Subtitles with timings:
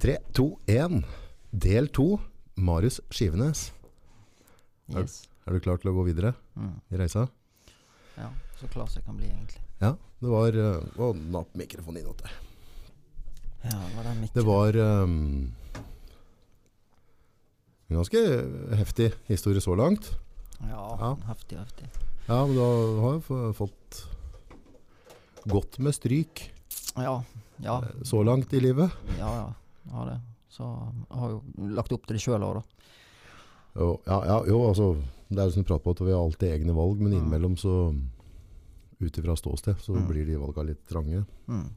[0.00, 1.02] 3, 2, 1.
[1.50, 2.18] Del 2.
[2.56, 3.72] Marius Skivenes.
[4.94, 5.28] Er- Yes.
[5.46, 6.80] Er du klar til å gå videre Mm.
[6.92, 7.28] i reisa?
[8.16, 8.30] Ja,
[8.60, 9.60] så klar som jeg kan bli, egentlig.
[9.80, 9.94] Ja.
[10.20, 12.32] Det var uh, Å, napp mikrofonen inn der.
[13.64, 14.34] Ja, det var den mikrofonen.
[14.34, 15.52] Det var um,
[17.88, 20.10] en ganske heftig historie så langt.
[20.60, 21.14] Ja, Ja.
[21.28, 21.86] heftig, heftig.
[22.28, 24.06] Ja, men du har har jo fått
[25.48, 26.50] godt med stryk
[26.96, 27.22] Ja,
[27.62, 28.90] ja, eh, så langt i livet.
[29.18, 29.52] ja, ja.
[29.92, 30.20] Ja det.
[30.48, 30.64] Så
[31.10, 31.42] jeg har jo
[31.76, 32.62] lagt opp til det sjøl òg, da.
[33.78, 34.96] Jo, ja, ja, jo, altså
[35.30, 37.18] Det er jo som du prater på at vi har alltid egne valg, men Mm.
[37.18, 37.94] innimellom så
[39.00, 40.08] Ut ifra ståsted så Mm.
[40.08, 41.24] blir de valga litt trange.
[41.46, 41.68] Mm.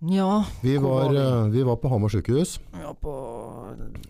[0.00, 1.18] Ja, Vi var, var vi?
[1.18, 2.60] eh, vi var på Hamar sykehus.
[2.72, 3.12] ja på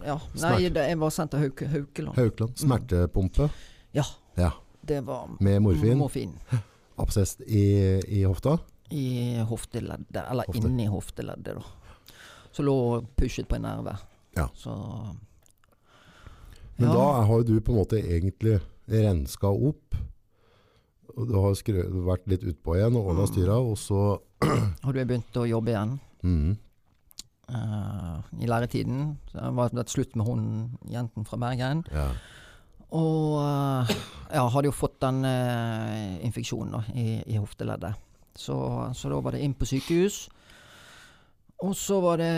[0.06, 0.18] Ja.
[0.34, 2.16] Nei, det, jeg var sendt til Hauke, Haukeland.
[2.16, 2.56] Haukeland.
[2.58, 3.50] Smertepumpe
[3.94, 4.04] Ja.
[4.36, 4.50] Ja.
[4.84, 5.98] Det var med morfin.
[5.98, 6.32] morfin.
[6.98, 8.58] Absess i, i hofta.
[8.90, 10.66] I hofteleddet, eller Hofte.
[10.68, 11.62] inni hofteleddet, da.
[12.58, 13.94] Så lå og pushet på en nerve.
[14.34, 14.48] Ja.
[14.58, 14.74] Så
[16.78, 18.58] Men da har du på en måte egentlig
[18.90, 19.94] renska opp.
[21.18, 23.30] Og du har skrevet, vært litt utpå igjen og ordna Mm.
[23.32, 24.00] styra, og så
[24.84, 26.00] har du begynt å jobbe igjen.
[26.22, 26.56] mm,
[27.48, 29.14] Uh, I læretiden.
[29.32, 30.42] Så var det slutt med hun
[30.84, 31.80] jenten fra Bergen.
[31.90, 32.10] ja.
[32.92, 33.88] Og uh,
[34.32, 37.94] ja, hadde jo fått den uh, infeksjonen da, i, i hofteleddet.
[38.36, 38.56] Så,
[38.92, 40.28] så da var det inn på sykehus.
[41.64, 42.30] Og så var det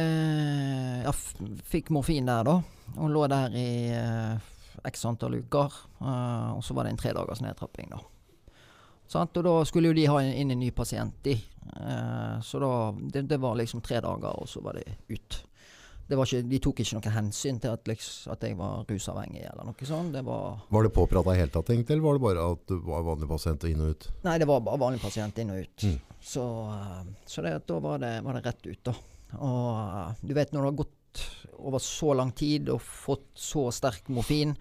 [1.05, 1.13] Ja,
[1.69, 2.61] fikk morfin der, da.
[2.97, 4.49] Og lå der i eh,
[4.89, 5.75] x antall uker.
[6.01, 8.01] eh, og så var det en tredagers nedtrapping, da.
[9.11, 9.37] Sant?
[9.37, 11.35] Og da skulle jo de ha inn en ny pasient, de.
[11.77, 12.73] Eh, så da
[13.13, 15.43] det, det var liksom tre dager, og så var det ut.
[16.11, 19.45] Det var ikke, de tok ikke noe hensyn til at, liksom, at jeg var rusavhengig
[19.47, 20.11] eller noe sånt.
[20.17, 22.81] Det var Var det påprata i hele tatt, egentlig, eller var det bare at du
[22.89, 24.09] var vanlig pasient inn og ut?
[24.27, 25.87] Nei, det var bare vanlig pasient inn og ut.
[25.87, 26.19] Mm.
[26.33, 26.99] Så, eh,
[27.31, 28.97] så det, da var det, var det rett ut, da.
[29.39, 31.25] Og eh, du vet når det har gått
[31.61, 34.57] over så lang tid og fått så sterk morfin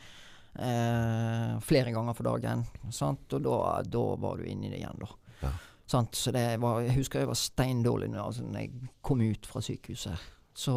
[0.54, 3.26] eh, flere ganger for dagen, sant?
[3.34, 5.10] og da, da var du inne i det igjen, da.
[5.48, 5.54] Ja.
[5.90, 6.14] Sant?
[6.14, 10.30] Så det var, jeg husker jeg var steindårlig når, altså, jeg kom ut fra sykehuset.
[10.60, 10.74] Så,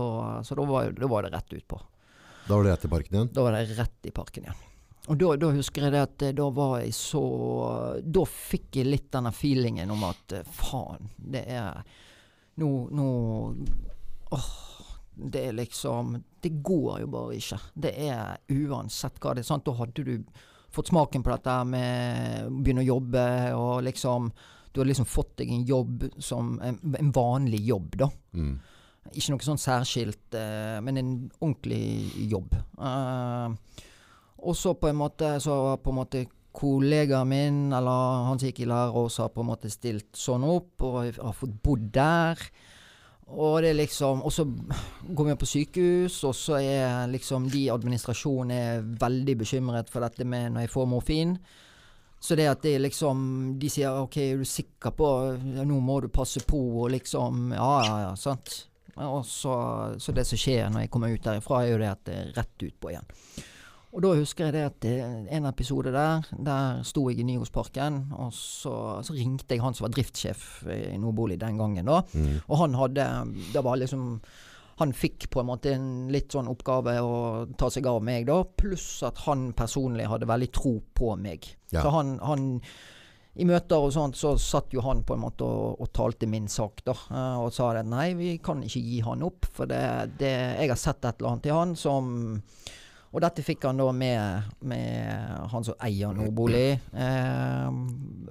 [0.46, 1.80] så da, var, da var det rett ut på.
[2.46, 3.32] Da var det rett i parken igjen?
[3.34, 4.60] Da var det rett i parken igjen.
[5.10, 7.22] Og da, da husker jeg det at eh, da var jeg så
[8.06, 11.80] Da fikk jeg litt denne feelingen om at eh, faen, det er
[12.62, 13.08] Nå, nå
[14.36, 14.52] Åh,
[15.34, 17.58] det er liksom Det går jo bare ikke.
[17.74, 19.48] Det er uansett hva det er.
[19.50, 19.66] Sant?
[19.66, 20.14] Da hadde du
[20.72, 23.24] fått smaken på dette med å begynne å jobbe
[23.58, 24.30] og liksom
[24.72, 28.08] Du har liksom fått deg en jobb som en, en vanlig jobb, da.
[28.38, 28.54] Mm.
[29.10, 32.54] Ikke noe sånn særskilt, eh, men en ordentlig jobb.
[32.78, 33.80] Eh,
[34.42, 38.62] og så på en måte så på en måte kollegaen min, eller han som gikk
[38.62, 42.40] i lære også, har på en måte stilt sånn opp, og har fått bodd der.
[43.32, 47.64] Og det er liksom Og så går vi på sykehus, og så er liksom de
[47.64, 51.38] i administrasjonen er veldig bekymret for dette med når jeg får morfin.
[52.20, 55.08] Så det at det liksom De sier OK, er du sikker på
[55.42, 58.68] Nå må du passe på, og liksom Ja, ja, ja, sant.
[59.00, 59.54] Og så,
[59.98, 62.36] så det som skjer når jeg kommer ut derifra, er jo det at det er
[62.36, 63.08] rett utpå igjen.
[63.92, 64.94] Og da husker jeg det at det,
[65.36, 69.84] en episode der, der sto jeg i Nygårdsparken, og så, så ringte jeg han som
[69.84, 72.00] var driftssjef i Nordbolig den gangen, da.
[72.16, 72.38] Mm.
[72.46, 73.10] Og han hadde
[73.52, 74.22] Det var liksom
[74.80, 77.16] Han fikk på en måte en litt sånn oppgave å
[77.60, 78.40] ta seg av meg, da.
[78.42, 81.44] Pluss at han personlig hadde veldig tro på meg.
[81.70, 81.84] Ja.
[81.84, 82.48] Så han, han
[83.34, 86.50] i møter og sånt så satt jo han på en måte og, og talte min
[86.52, 86.92] sak, da.
[87.08, 90.68] eh, Og sa at nei, vi kan ikke gi han opp, for det, det Jeg
[90.74, 92.12] har sett et eller annet i han som
[93.12, 96.78] og dette fikk han da med, med han som eier Nordbolig.
[96.96, 97.74] Eh,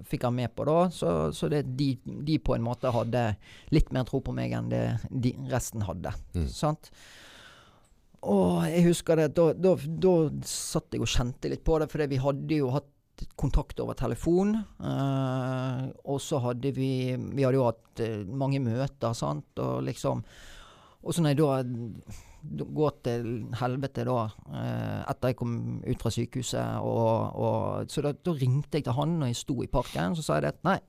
[0.09, 0.77] fikk han med på da.
[0.89, 3.27] Så, så det, de, de på en måte hadde
[3.69, 6.15] litt mer tro på meg enn det de, resten hadde.
[6.33, 6.47] Mm.
[6.49, 6.89] Sant?
[8.25, 10.15] Og jeg husker det, da, da, da
[10.49, 12.89] satt jeg og kjente litt på det, for vi hadde jo hatt
[13.39, 14.55] kontakt over telefon.
[14.55, 20.23] Eh, og så hadde vi Vi hadde jo hatt eh, mange møter, sant, og liksom
[21.01, 21.61] Og så når jeg da
[22.41, 28.13] går til helvete da, eh, etter jeg kom ut fra sykehuset, og, og Så da,
[28.13, 30.63] da ringte jeg til han når jeg sto i parken, så sa jeg det at
[30.65, 30.79] nei,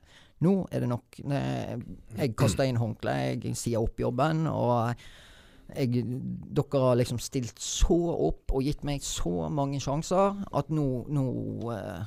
[0.43, 1.21] nå er det nok.
[1.23, 4.95] Jeg kaster inn håndkleet, jeg sier opp jobben, og
[5.77, 6.03] jeg,
[6.53, 11.25] dere har liksom stilt så opp og gitt meg så mange sjanser at nå Nå,
[11.73, 12.03] eh,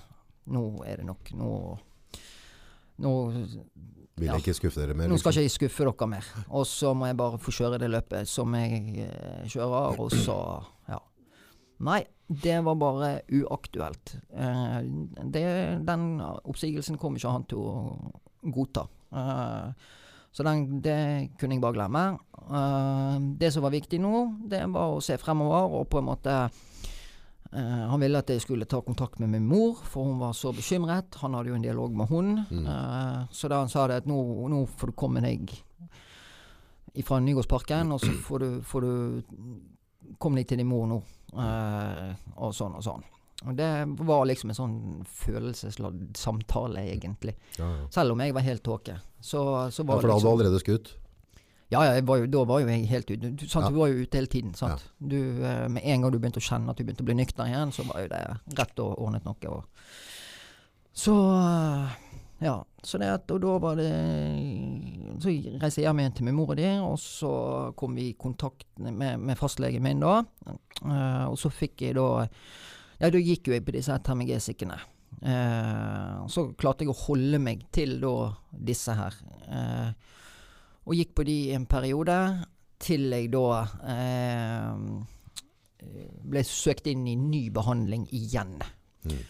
[0.47, 1.31] nå er det nok.
[1.33, 1.51] Nå
[2.97, 3.11] Nå,
[4.15, 4.37] Vil Ja.
[4.37, 5.09] jeg ikke skuffe dere mer?
[5.11, 5.41] nå skal liksom.
[5.43, 6.25] ikke jeg skuffe dere mer.
[6.49, 10.37] Og så må jeg bare få kjøre det løpet som jeg eh, kjører, og så
[10.87, 10.99] Ja.
[11.83, 14.15] Nei, det var bare uaktuelt.
[14.31, 14.81] Eh,
[15.27, 15.43] det,
[15.85, 18.11] den oppsigelsen kom ikke han til å
[18.51, 18.87] godta.
[19.11, 19.73] Eh,
[20.35, 22.19] Så den, det kunne jeg bare glemme.
[22.51, 26.49] Eh, det som var viktig nå, det var å se fremover og på en måte
[27.55, 30.53] eh, Han ville at jeg skulle ta kontakt med min mor, for hun var så
[30.55, 31.15] bekymret.
[31.21, 32.37] Han hadde jo en dialog med hun.
[32.43, 34.19] Eh, så da han sa det at nå,
[34.51, 35.53] nå får du komme deg
[37.03, 38.93] fra Nygårdsparken, og så får du, får du
[40.21, 41.01] komme deg til din mor nå.
[41.35, 43.03] Uh, og sånn og sånn.
[43.45, 43.67] Og det
[44.07, 44.77] var liksom en sånn
[45.11, 47.35] følelsesladd samtale, egentlig.
[47.59, 47.87] Ja, ja.
[47.93, 48.95] Selv om jeg var helt tåke.
[49.19, 49.41] Så,
[49.75, 50.93] så ja, for da hadde du liksom allerede skutt?
[51.73, 53.31] Ja, ja, var jo, da var jo jeg helt ute.
[53.33, 53.69] Du, sant, Ja.
[53.73, 54.53] du var jo ute hele tiden.
[54.53, 54.83] Sant?
[55.01, 57.49] Du, eh, med en gang du begynte å kjenne at du begynte å bli nykter
[57.49, 58.23] igjen, så var jo det
[58.59, 59.49] rett og ordnet noe.
[59.49, 59.63] Og.
[60.93, 61.15] Så
[62.43, 62.63] ja.
[62.85, 63.89] Så det at, og da var det
[65.23, 67.31] Så reiste jeg hjem igjen til min mor og de, og så
[67.79, 70.19] kom vi i kontakt med, med fastlegen min da.
[70.45, 72.27] Eh, og så fikk jeg da
[73.01, 74.77] Ja, da gikk jo jeg på disse termigesikkene.
[75.25, 78.13] Eh, så klarte jeg å holde meg til da
[78.51, 79.17] disse her.
[80.85, 82.17] Og gikk på de i en periode,
[82.85, 83.45] til jeg da
[83.89, 84.81] eh,
[86.25, 88.59] ble søkt inn i ny behandling igjen.
[89.05, 89.23] Mm.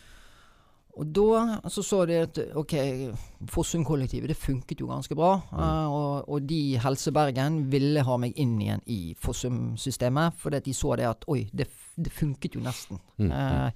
[0.96, 2.74] Og da så så de at ok,
[3.52, 5.34] Fossum-kollektivet det funket jo ganske bra.
[5.52, 10.64] eh, og, og de i Helse Bergen ville ha meg inn igjen i Fossum-systemet, fordi
[10.70, 13.02] de så det at oi, det, det funket jo nesten.
[13.20, 13.32] Mm.
[13.32, 13.70] Eh,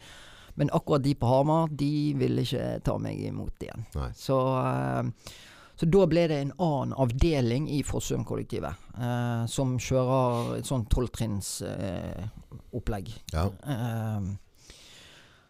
[0.59, 3.85] men akkurat de på Hamar, de ville ikke ta meg imot igjen.
[3.95, 4.09] Nei.
[4.15, 5.35] Så, eh,
[5.79, 13.07] så da ble det en annen avdeling i Fossum-kollektivet, eh, som kjører et sånn tolvtrinnsopplegg.
[13.07, 13.23] Eh.
[13.31, 13.47] Ja.
[13.63, 14.19] Eh,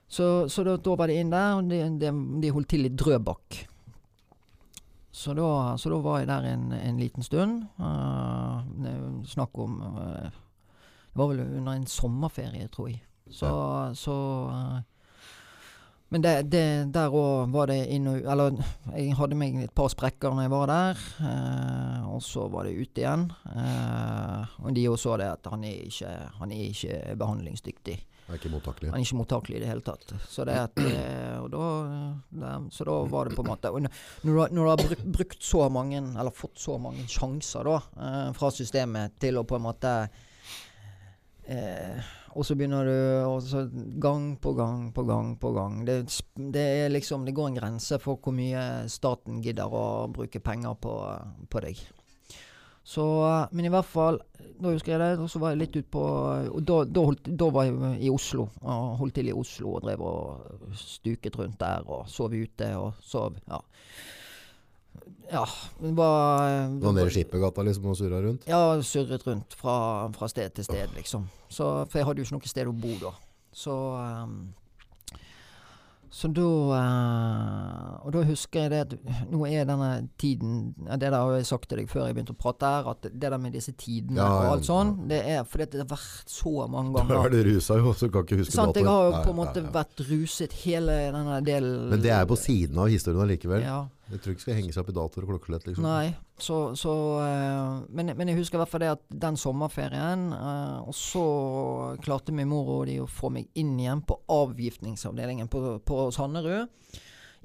[0.10, 2.10] så så da, da var det inn der, og de, de,
[2.44, 3.70] de holdt til i Drøbak.
[5.20, 7.66] Så da, så da var jeg der en, en liten stund.
[7.82, 13.02] Eh, er snakk om eh, Det var vel under en sommerferie, tror jeg.
[13.34, 13.50] Så,
[13.98, 14.14] så
[14.54, 14.78] eh,
[16.10, 16.64] Men det, det,
[16.94, 18.56] der òg var det inn og Eller
[18.96, 21.04] jeg hadde meg et par sprekker når jeg var der.
[21.22, 23.28] eh, og så var det ute igjen.
[23.54, 27.98] Eh, og de òg så det at han er ikke, han er ikke behandlingsdyktig.
[28.30, 28.90] Det er ikke mottakelig.
[28.92, 30.12] Han er ikke mottakelig i det hele tatt.
[30.30, 31.64] Så, det at, eh, og da,
[32.42, 33.90] det, så da var det på en måte Når
[34.26, 38.52] når du har brukt, brukt så mange, eller fått så mange sjanser da, eh, fra
[38.54, 39.94] systemet til å på en måte
[41.50, 42.02] eh,
[42.36, 45.86] Og så begynner du gang på gang på gang på gang.
[45.88, 46.02] Det,
[46.54, 50.78] det er liksom Det går en grense for hvor mye staten gidder å bruke penger
[50.82, 50.94] på,
[51.50, 51.82] på deg.
[52.90, 53.06] Så,
[53.52, 54.18] men i hvert fall,
[54.58, 56.04] da husker jeg det, og så var jeg litt utpå
[56.56, 59.84] Og da, da, holdt, da var jeg i Oslo, og holdt til i Oslo og
[59.84, 63.38] drev og stuket rundt der og sov ute og sov.
[63.46, 63.62] Ja.
[65.30, 65.44] Ja,
[65.80, 68.48] men bare var nede i Skippergata liksom og surra rundt?
[68.50, 69.76] Ja, surret rundt fra,
[70.16, 71.28] fra sted til sted, liksom.
[71.50, 73.14] Så, for jeg hadde jo ikke noe sted å bo da.
[73.54, 74.40] Så um,
[76.14, 76.44] Så da
[76.78, 79.90] eh, Og da husker jeg det at nå er denne
[80.22, 83.08] tiden Det der har jeg sagt til deg før jeg begynte å prate her, at
[83.10, 86.34] det der med disse tidene Ja, og alt sånn, det er fordi det har vært
[86.34, 87.14] så mange ganger.
[87.14, 89.40] Da er du rusa jo, så kan ikke huske Sant, jeg har jo på en
[89.42, 89.74] måte nei.
[89.80, 93.66] vært ruset hele denne delen Men det er på siden av historien allikevel.
[93.66, 93.80] Ja.
[94.10, 95.68] Jeg tror ikke skal henge seg opp i datoer og klokkelett.
[95.70, 95.86] Liksom.
[95.86, 96.10] Nei,
[96.42, 100.80] så, så eh, men, men jeg husker i hvert fall det at den sommerferien eh,
[100.82, 101.26] Og så
[102.02, 106.74] klarte min mor og de å få meg inn igjen på avgiftningsavdelingen på, på Sanderud.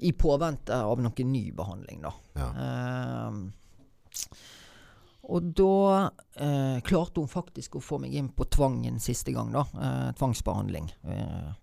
[0.05, 2.11] I påvente av noe ny behandling, da.
[2.35, 2.49] Ja.
[2.65, 3.31] Eh,
[5.25, 9.63] og da eh, klarte hun faktisk å få meg inn på tvangen siste gang, da.
[9.73, 10.91] Eh, tvangsbehandling.
[11.09, 11.53] Eh,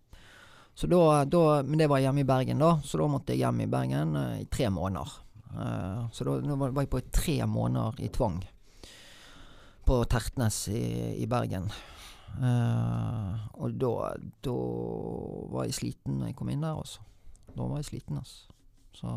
[0.75, 3.61] så da, da, men det var hjemme i Bergen, da, så da måtte jeg hjem
[3.65, 5.19] i Bergen uh, i tre måneder.
[5.53, 8.41] Uh, så da, da var jeg på tre måneder i tvang
[9.85, 10.85] på Tertnes i,
[11.21, 11.69] i Bergen.
[12.33, 13.93] Uh, og da,
[14.45, 14.57] da
[15.53, 17.05] var jeg sliten når jeg kom inn der, altså.
[17.53, 18.49] Da var jeg sliten, altså.
[18.97, 19.13] Så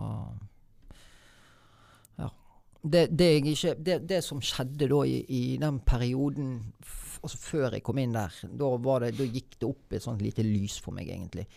[2.19, 2.29] ja.
[2.83, 6.57] Det, det, ikke, det, det som skjedde da i, i den perioden
[7.25, 10.23] altså før jeg kom inn der, da, var det, da gikk det opp et sånt
[10.23, 11.47] lite lys for meg, egentlig.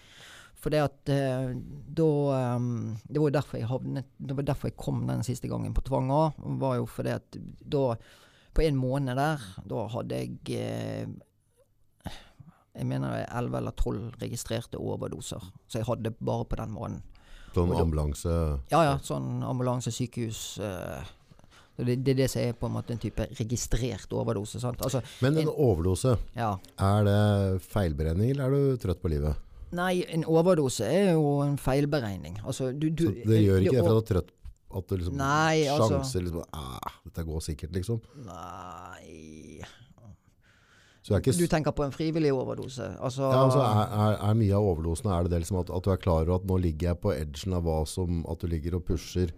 [0.58, 1.52] For det at eh,
[1.94, 2.08] da
[2.56, 5.74] um, Det var jo derfor jeg havnet Det var derfor jeg kom den siste gangen
[5.74, 6.40] på tvang òg.
[6.58, 7.84] Var jo fordi at da
[8.54, 11.06] På en måned der, da hadde jeg eh,
[12.74, 15.46] Jeg mener er 11 eller 12 registrerte overdoser.
[15.66, 17.06] Så jeg hadde bare på den måneden.
[17.54, 18.34] Sånn ambulanse
[18.70, 20.58] Ja ja, sånn ambulanse, sykehus
[21.78, 24.60] eh, det, det er det som er på en måte en type registrert overdose.
[24.60, 24.80] sant?
[24.82, 26.56] Altså, Men en en- overdose, ja.
[26.78, 29.36] er det feilberegning, eller er du trøtt på livet?
[29.72, 32.38] Nei, en overdose er jo en feilberegning.
[32.44, 34.34] Altså, du, du Så det gjør ikke det for at du er trøtt
[34.68, 38.00] at du liksom Nei, altså- liksom ah, Dette går sikkert, liksom.
[38.26, 39.60] Nei
[41.02, 42.84] Så Du tenker på en frivillig overdose?
[43.00, 45.84] Altså, ja, altså, er, er, er mye av overdosene er det det liksom at, at
[45.84, 48.46] du er klar over at nå ligger jeg på edgen av hva som At du
[48.46, 49.32] ligger og pusher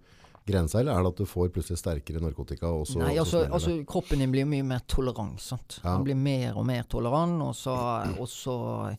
[0.47, 2.66] grensa, eller er det at du får plutselig sterkere narkotika?
[2.73, 5.40] Og så, Nei, altså, altså kroppen din blir mye mer tolerant.
[5.40, 5.80] sant?
[5.85, 5.97] Ja.
[5.97, 7.75] Den blir mer og mer tolerant, og så,
[8.18, 8.97] og så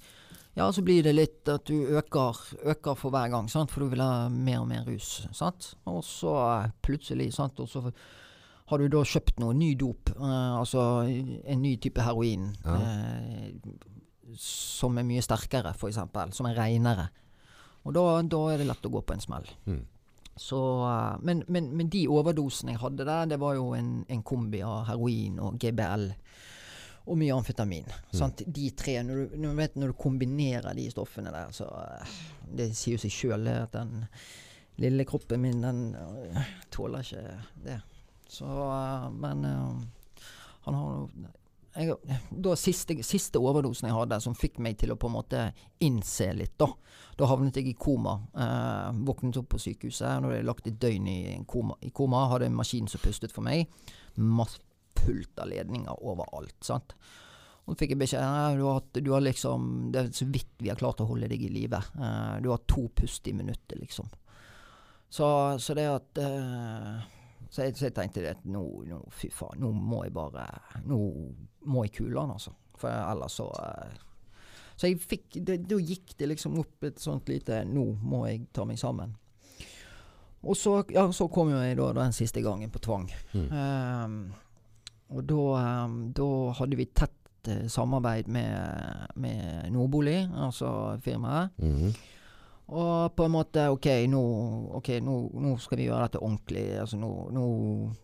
[0.53, 2.36] Ja, så blir det litt at du øker,
[2.74, 3.71] øker for hver gang, sant?
[3.71, 5.25] for du vil ha mer og mer rus.
[5.31, 5.75] sant?
[5.88, 6.33] Og så
[6.83, 7.86] plutselig, sant, og så
[8.67, 10.83] har du da kjøpt noe ny dop, eh, altså
[11.45, 12.75] en ny type heroin, Ja.
[12.75, 13.51] eh,
[14.38, 15.98] som er mye sterkere, f.eks.,
[16.36, 17.10] som er reinere.
[17.86, 19.48] Og da, da er det lett å gå på en smell.
[19.67, 19.81] Mm.
[20.35, 20.59] Så,
[21.21, 24.85] men, men, men de overdosene jeg hadde der, det var jo en, en kombi av
[24.88, 26.07] heroin og GBL.
[27.11, 27.89] Og mye amfetamin.
[28.13, 28.43] Sant?
[28.45, 32.17] De tre, når du, når, du vet, når du kombinerer de stoffene der, så eh,
[32.61, 34.05] Det sier jo seg sjøl at den
[34.81, 37.79] lille kroppen min, den eh, tåler ikke det.
[38.31, 41.07] Så eh, Men han har
[41.75, 41.95] jeg,
[42.43, 45.45] da siste, siste overdosen jeg hadde, som fikk meg til å på en måte
[45.83, 46.67] innse litt, da.
[47.19, 48.17] Da havnet jeg i koma.
[48.35, 50.19] Eh, våknet opp på sykehuset.
[50.19, 51.77] Nå hadde jeg lagt et døgn i koma.
[51.85, 53.71] I koma hadde en maskin som pustet for meg.
[54.15, 54.57] Mass
[55.01, 56.57] fullt av ledninger overalt.
[56.65, 56.95] sant?
[57.69, 60.79] Og fikk jeg beskjed om har, du har liksom, Det er så vidt vi har
[60.79, 61.79] klart å holde deg i live.
[61.95, 64.09] Eh, du har to pust i minuttet, liksom.
[65.11, 65.27] Så,
[65.59, 67.01] så det at eh,
[67.51, 70.46] så, jeg, så jeg tenkte at nå, nå, fy faen, nå må jeg bare
[70.88, 71.00] Nå
[71.67, 72.53] må jeg kule han, altså.
[72.79, 73.98] For ellers så eh,
[74.79, 78.63] Så jeg fikk Da gikk det liksom opp et sånt lite Nå må jeg ta
[78.65, 79.17] meg sammen.
[80.41, 83.03] Og så, ja, så kom jo jeg da den siste gangen på tvang.
[83.36, 83.51] Mm.
[83.53, 84.15] Um,
[85.13, 91.53] og da, ehm, da hadde vi tett eh, samarbeid med, med Nordbolig, altså firmaet.
[91.62, 91.93] Mhm.
[92.71, 94.21] Og på en måte OK, nå,
[94.79, 96.65] okay, nå, nå skal vi gjøre dette ordentlig.
[96.79, 97.45] Altså nå, nå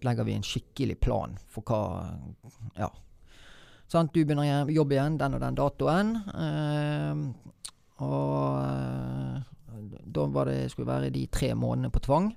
[0.04, 1.82] legger vi en skikkelig plan for hva
[2.76, 2.90] Ja.
[3.88, 4.12] Sant?
[4.12, 6.10] Du begynner å jobb igjen den og den datoen.
[6.36, 7.16] Eh,
[8.04, 8.58] og
[10.04, 12.28] da var det, skulle være de tre månedene på tvang.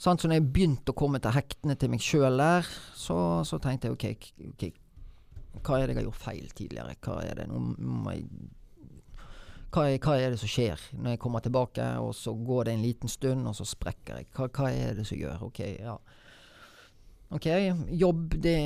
[0.00, 0.22] Sant?
[0.22, 2.64] Så når jeg begynte å komme til hektene til meg sjøl der,
[2.96, 4.64] så, så tenkte jeg ok,
[5.60, 6.96] hva er det jeg har gjort feil tidligere?
[7.04, 7.46] Hva er det?
[7.52, 8.24] Nå må jeg
[9.74, 12.74] hva er, hva er det som skjer når jeg kommer tilbake, og så går det
[12.74, 14.30] en liten stund, og så sprekker jeg?
[14.36, 15.48] Hva, hva er det som gjør?
[15.48, 15.96] Ok, ja.
[17.34, 17.48] Ok,
[17.98, 18.56] jobb, det,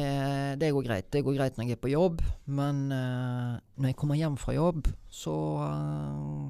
[0.60, 1.10] det går greit.
[1.14, 2.20] Det går greit når jeg er på jobb,
[2.52, 6.48] men uh, når jeg kommer hjem fra jobb, så uh,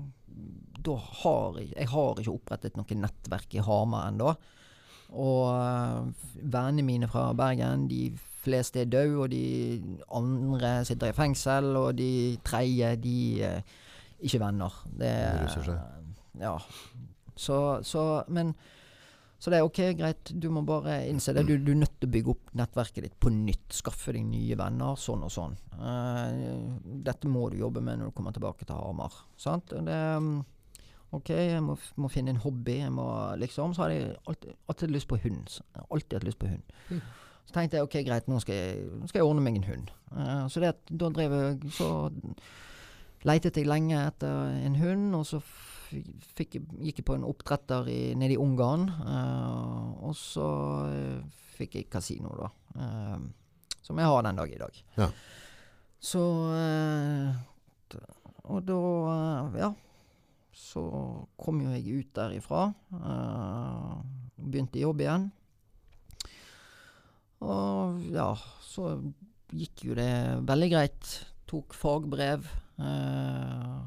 [0.88, 4.32] Da har jeg Jeg har ikke opprettet noe nettverk i Hamar ennå.
[5.14, 6.08] Og uh,
[6.42, 8.08] vennene mine fra Bergen, de
[8.42, 9.78] fleste er døde, og de
[10.10, 13.18] andre sitter i fengsel, og de tredje, de
[14.18, 14.82] ikke venner.
[14.88, 16.10] Det De ruser seg.
[16.38, 16.56] Ja.
[17.38, 18.54] Så, så Men
[19.38, 20.30] så det er ok, greit.
[20.34, 21.44] Du må bare innse det.
[21.46, 23.68] Du, du er nødt til å bygge opp nettverket ditt på nytt.
[23.76, 25.54] Skaffe deg nye venner, sånn og sånn.
[25.78, 26.74] Uh,
[27.06, 29.14] dette må du jobbe med når du kommer tilbake til Hamar.
[29.38, 29.70] Sant?
[29.70, 30.82] Det, mm,
[31.20, 32.80] ok, jeg må, må finne en hobby.
[32.80, 33.06] Jeg må
[33.38, 35.58] liksom Så har jeg alltid, alltid lyst på hund.
[35.86, 36.74] Alltid hatt lyst på hund.
[37.46, 39.94] Så tenkte jeg ok, greit, nå skal jeg, nå skal jeg ordne meg en hund.
[40.10, 41.92] Uh, så det, da drev jeg Så
[43.26, 45.40] leitet jeg lenge etter en hund, og så
[45.88, 48.88] fikk, gikk jeg på en oppdretter i, nede i Ungarn.
[49.02, 50.48] Uh, og så
[50.92, 52.50] eh, fikk jeg kasino, da.
[52.78, 54.80] Uh, som jeg har den dag i dag.
[54.98, 55.10] Ja.
[55.98, 56.22] Så
[56.52, 58.00] uh,
[58.48, 58.80] Og da
[59.58, 59.74] Ja.
[60.58, 60.82] Så
[61.38, 62.72] kom jo jeg ut derifra.
[64.36, 65.28] begynte i jobb igjen.
[67.46, 68.32] Og ja,
[68.66, 68.96] så
[69.54, 70.10] gikk jo det
[70.50, 71.12] veldig greit.
[71.46, 72.50] Tok fagbrev.
[72.78, 73.78] Eh,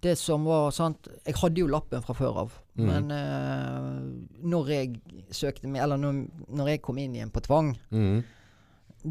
[0.00, 2.54] det som var sant Jeg hadde jo lappen fra før av.
[2.78, 2.86] mm.
[2.86, 5.00] Men eh, når jeg
[5.34, 8.22] søkte meg Eller når, når jeg kom inn igjen på tvang, mm.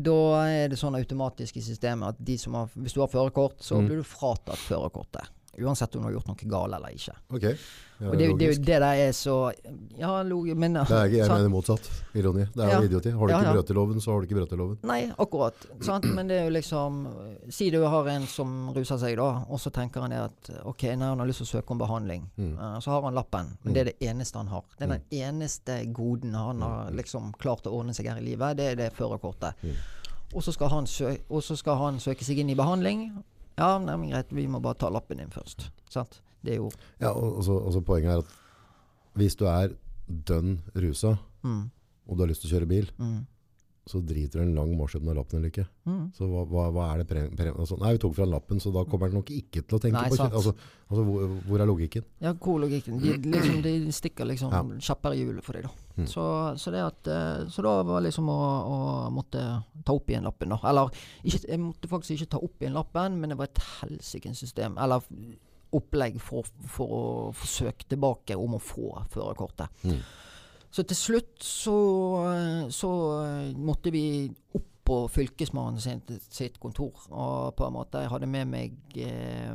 [0.06, 0.18] da
[0.50, 3.78] er det sånn automatisk i systemet at de som har, hvis du har førerkort, så
[3.80, 3.88] Mhm.
[3.88, 5.30] blir du fratatt førerkortet.
[5.62, 7.14] Uansett om du har gjort noe galt eller ikke.
[7.38, 7.56] Okay.
[7.96, 8.62] Ja, Og det, det, logisk.
[8.68, 9.54] det der er så
[9.98, 11.86] Ja, men Det er jeg mener motsatt.
[12.14, 12.44] Ironi.
[12.54, 12.80] Det er Ja.
[12.82, 13.12] jo idioti.
[13.12, 13.74] Har du Ja, ikke ja.
[13.74, 14.78] loven, så har du ikke brøt i loven.
[14.84, 15.54] Nei, akkurat.
[15.82, 16.04] Sant?
[16.14, 17.08] Men det er jo liksom
[17.50, 21.08] Si du har en som ruser seg, da, og så tenker han at OK, nei,
[21.08, 22.30] han har lyst til å søke om behandling.
[22.38, 22.58] Mm.
[22.58, 24.64] Uh, så har han lappen, men det er det eneste han har.
[24.78, 28.58] Det er den eneste goden han har liksom klart å ordne seg her i livet,
[28.58, 29.54] det er det førerkortet.
[29.64, 29.76] Mm.
[30.34, 30.86] Og så skal, han
[31.30, 33.12] og så skal han søke seg inn i behandling.
[33.56, 35.70] Ja, nei, men greit, vi må bare ta lappen din først.
[35.92, 36.20] Sant?
[36.46, 36.70] Det er jo
[37.02, 38.34] Ja, og, og, så, og så poenget er at
[39.16, 39.72] hvis du er
[40.06, 41.64] dønn rusa, mm,
[42.06, 43.22] og du har lyst til å kjøre bil, mm,
[43.86, 45.68] så driter du en lang marsj har lappen eller ikke.
[45.86, 46.06] mm.
[46.18, 48.72] Så hva, hva, hva er det pre, pre, altså, Nei, vi tok fra lappen, så
[48.74, 50.38] da kommer han nok ikke til å tenke Nei, på kjøtt.
[50.40, 50.54] altså,
[50.90, 52.08] altså, hvor, hvor er logikken?
[52.26, 52.98] Ja, hvor er logikken?
[53.04, 54.64] De, liksom, de stikker liksom Ja.
[54.90, 55.86] kjappere i hjulet for deg, da.
[55.96, 56.08] Mm.
[56.12, 56.26] Så,
[56.60, 58.40] så, det at, eh, så da var liksom å,
[58.74, 58.80] å
[59.14, 59.46] måtte
[59.86, 60.60] ta opp igjen lappen, da.
[60.74, 60.90] Eller
[61.22, 64.82] ikke, jeg måtte faktisk ikke ta opp igjen lappen, men det var et helsikens system.
[64.82, 65.06] Eller
[65.76, 69.70] opplegg for, for å forsøke tilbake om å få førerkortet.
[69.86, 70.00] Mm.
[70.76, 71.76] Så til slutt så,
[72.74, 72.92] så
[73.24, 74.06] eh, måtte vi
[74.58, 77.08] opp på Fylkesmannen sitt, sitt kontor.
[77.10, 79.54] Og på en måte Jeg hadde med meg eh,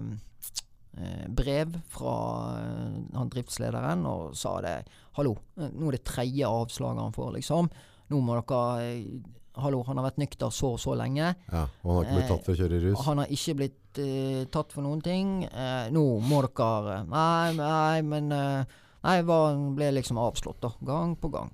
[0.97, 2.15] eh, brev fra
[2.63, 4.79] eh, han driftslederen og sa det.
[5.15, 7.71] 'Hallo, nå er det tredje avslaget han får, liksom.
[8.11, 9.21] Nå må dere
[9.61, 11.35] Hallo, han har vært nykter så og så lenge.
[11.51, 13.01] Ja, og han har ikke blitt tatt for å kjøre i rus?
[13.05, 15.33] Han har ikke blitt eh, tatt for noen ting.
[15.45, 20.73] Eh, nå må dere Nei, nei, men eh, Nei, var, ble liksom avslått, da.
[20.85, 21.53] Gang på gang.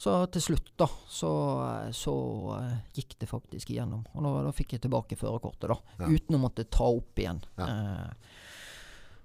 [0.00, 1.30] Så til slutt, da, så,
[1.66, 2.14] eh, så
[2.56, 4.06] eh, gikk det faktisk igjennom.
[4.14, 5.76] Og da, da fikk jeg tilbake førerkortet, da.
[6.00, 6.08] Ja.
[6.08, 7.42] Uten å måtte ta opp igjen.
[7.60, 7.66] Ja.
[7.68, 8.38] Eh,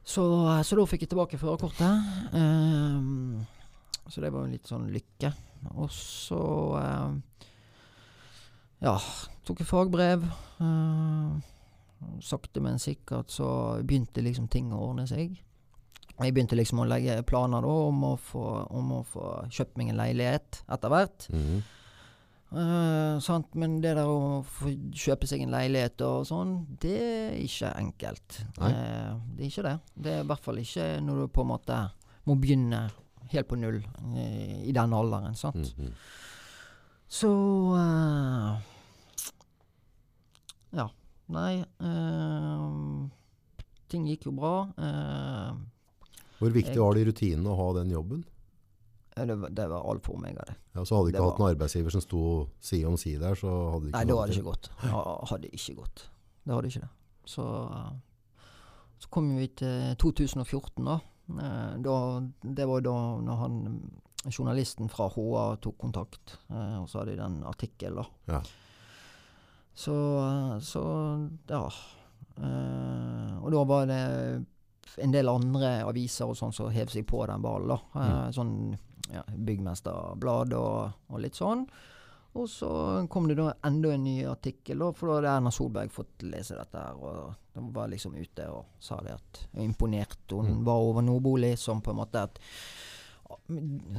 [0.06, 0.26] så,
[0.68, 2.36] så da fikk jeg tilbake førerkortet.
[2.36, 3.56] Eh,
[4.12, 5.32] så det var jo litt sånn lykke.
[5.80, 6.42] Og så
[6.82, 7.48] eh,
[8.84, 9.00] Ja,
[9.48, 10.28] tok jeg fagbrev.
[10.60, 11.40] Uh,
[12.24, 13.48] sakte, men sikkert så
[13.84, 15.40] begynte liksom ting å ordne seg.
[16.16, 19.90] Jeg begynte liksom å legge planer da om å få, om å få kjøpt meg
[19.92, 21.26] en leilighet etter hvert.
[21.34, 21.58] Mm.
[22.56, 23.50] Eh, sant?
[23.60, 28.38] Men det der å få kjøpe seg en leilighet og sånn, det er ikke enkelt.
[28.64, 29.76] Eh, det er ikke det.
[29.96, 31.80] Det er i hvert fall ikke når du på en måte
[32.30, 32.86] må begynne
[33.34, 35.36] helt på null eh, i den alderen.
[35.36, 35.74] Sant?
[35.76, 35.92] Mhm.
[37.16, 37.30] Så
[37.78, 38.72] eh,
[40.76, 40.88] Ja.
[41.32, 42.66] Nei eh,
[43.90, 44.56] Ting gikk jo bra.
[44.78, 45.52] Eh,
[46.46, 48.24] Hvor viktig var det i rutinene å ha den jobben?
[49.16, 50.56] det, var- det var alfa og omega, det.
[50.76, 52.22] Ja, så hadde du Det ikke hatt noen en arbeidsgiver som sto
[52.60, 54.68] side om side der, så hadde ikke Nei, det hadde ikke gått.
[55.32, 56.04] Hadde ikke gått.
[56.44, 56.90] Det hadde ikke det.
[57.32, 57.46] Så,
[59.00, 60.98] så kom vi til 2014, da.
[61.32, 61.96] Eh, da.
[62.60, 62.98] Det var da
[63.30, 63.58] når han
[64.26, 68.36] journalisten fra HA tok kontakt, eh, og så hadde de den artikkelen, da.
[68.36, 68.42] Ja.
[69.76, 69.96] Så,
[70.64, 70.84] så
[71.50, 71.64] ja.
[72.36, 74.04] Eh, og da var det
[74.98, 77.80] en del andre aviser og sånn som hev seg på den ballen.
[77.96, 78.78] Eh, Sånn
[79.12, 81.66] ja, Byggmesterblad og, og litt sånn.
[82.36, 82.70] Og så
[83.08, 86.58] kom det da enda en ny artikkel, da, for da hadde Erna Solberg fått lese
[86.58, 86.78] dette.
[86.78, 90.18] her, og De var liksom ute og sa det at hun imponert.
[90.32, 90.64] Hun Mm.
[90.66, 92.40] var over Nordbolig som på en måte at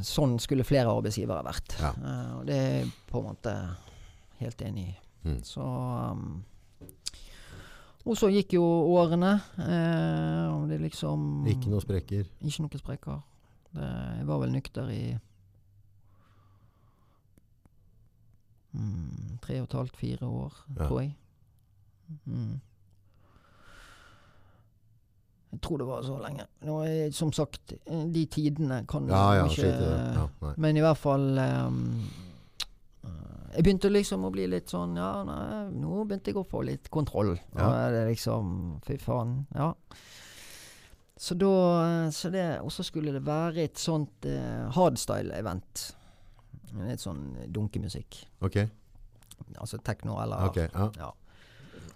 [0.06, 1.76] Sånn skulle flere arbeidsgivere vært.
[1.80, 1.90] Ja.
[1.98, 3.54] Uh, og det er på en måte
[4.40, 4.94] helt enig i.
[5.26, 5.40] Mm.
[5.42, 6.44] Så um,
[8.06, 8.62] Og så gikk jo
[8.94, 9.32] årene.
[9.58, 12.28] Eh, og det liksom Ikke noen sprekker.
[12.46, 13.22] Ikke noen sprekker.
[13.74, 13.88] Det,
[14.20, 15.00] jeg var vel nykter i
[18.76, 20.86] mm, tre og et halvt, fire år, Ja.
[20.86, 21.16] tror jeg.
[22.24, 22.60] Mm.
[25.52, 26.46] Jeg tror det var så lenge.
[26.62, 27.72] Nå er, som sagt,
[28.14, 29.90] de tidene kan Ja, ja, ikke i.
[30.42, 31.70] Ja, men i hvert fall eh,
[33.56, 36.90] Jeg begynte liksom å bli litt sånn Ja, nei, nå begynte jeg å få litt
[36.92, 37.34] kontroll.
[37.54, 37.64] Ja.
[37.64, 39.38] Og er det liksom Fy faen.
[39.56, 39.72] Ja.
[41.16, 41.52] Så da
[42.12, 45.86] så det, Og så skulle det være et sånt eh, hardstyle-event.
[46.84, 48.18] Litt sånn dunkemusikk.
[48.44, 48.60] Ok,
[49.56, 50.90] Altså tekno eller okay, ja.
[50.98, 51.12] ja.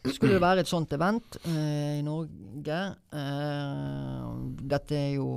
[0.09, 2.79] Skulle det være et sånt event eh, i Norge
[3.21, 4.29] eh,
[4.73, 5.29] Dette er jo,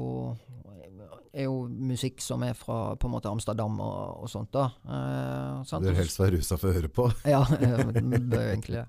[1.34, 4.52] er jo musikk som er fra på en måte Amsterdam og, og sånt.
[4.54, 4.68] da.
[4.86, 5.80] Eh?
[5.82, 7.08] Bør helst være rusa for å høre på.
[7.26, 8.86] Ja, det bør egentlig det.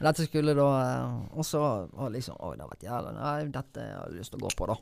[0.00, 3.36] Men dette skulle da eh, Og så var liksom Oi, det har vært jævla Nei,
[3.54, 4.78] dette har jeg lyst til å gå på, da.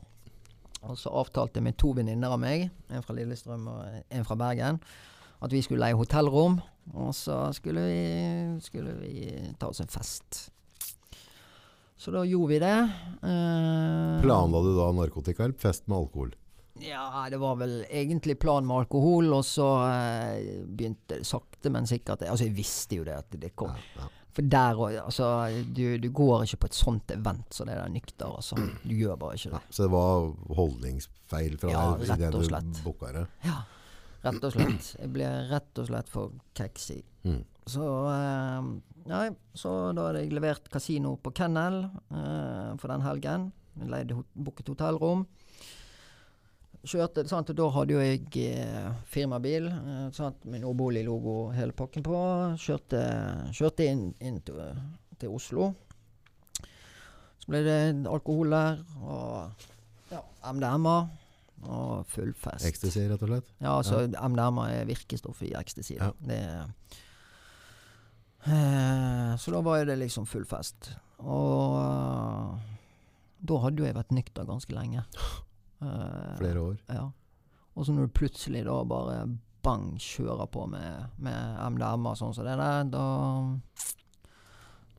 [0.83, 4.37] Og så avtalte jeg med to venninner av meg, en fra Lillestrøm og en fra
[4.41, 4.81] Bergen,
[5.43, 6.57] at vi skulle leie hotellrom.
[6.99, 8.01] Og så skulle vi,
[8.65, 9.29] skulle vi
[9.61, 10.49] ta oss en fest.
[12.03, 12.79] Så da gjorde vi det.
[13.23, 16.33] Eh, Planla du da narkotika eller fest med alkohol?
[16.87, 21.87] Ja, det var vel egentlig plan med alkohol, og så eh, begynte det sakte, men
[21.89, 23.73] sikkert Altså, jeg visste jo det at det kom.
[23.97, 24.11] Ja, ja.
[24.33, 25.27] For der òg Altså,
[25.77, 28.57] du, du går ikke på et sånt event som det der nykter, altså.
[28.83, 29.77] Du gjør bare ikke Ja, det.
[29.77, 33.27] så det var holdningsfeil fra Ja, deg i rett og du booka det?
[33.45, 33.59] Ja,
[34.25, 34.93] rett og slett.
[35.03, 37.03] Jeg ble rett og slett for keksy.
[37.29, 37.43] Mm.
[37.71, 39.25] Så eh, Nei,
[39.59, 41.81] så da hadde jeg levert kasino på Kennel
[42.15, 43.49] eh, for den helgen.
[43.81, 45.25] Jeg leide ho booket hotellrom.
[46.83, 52.03] Kjørte, sant, og Da hadde jo jeg eh, firmabil eh, sant, med Nordbolig-logo hele pakken
[52.03, 52.19] på.
[52.59, 53.03] Kjørte,
[53.55, 54.59] kjørte inn, inn til,
[55.23, 55.69] til Oslo.
[57.43, 57.77] Så ble det
[58.11, 60.97] alkohol der, og ja, MDMA.
[61.63, 62.67] Og full fest.
[62.67, 63.55] Ecstasy, rett og slett?
[63.63, 65.95] Ja, altså MDMA er virkestoffet i ecstasy.
[66.01, 66.11] Ja.
[66.19, 66.41] Det
[68.51, 70.91] eh, Så da var det liksom full fest.
[71.23, 72.69] Og eh,
[73.47, 75.07] da hadde jo jeg vært nykter ganske lenge.
[75.83, 76.77] Eh, Flere år?
[76.89, 77.09] Ja.
[77.75, 79.23] Og så når du plutselig da bare
[79.63, 83.05] bang kjører på med, med MDMA sånn som det der, da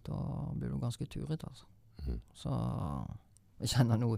[0.04, 0.18] Da
[0.56, 1.66] blir du ganske turete, altså.
[2.08, 2.18] Mm.
[2.36, 2.56] Så
[3.64, 4.18] Jeg kjenner nå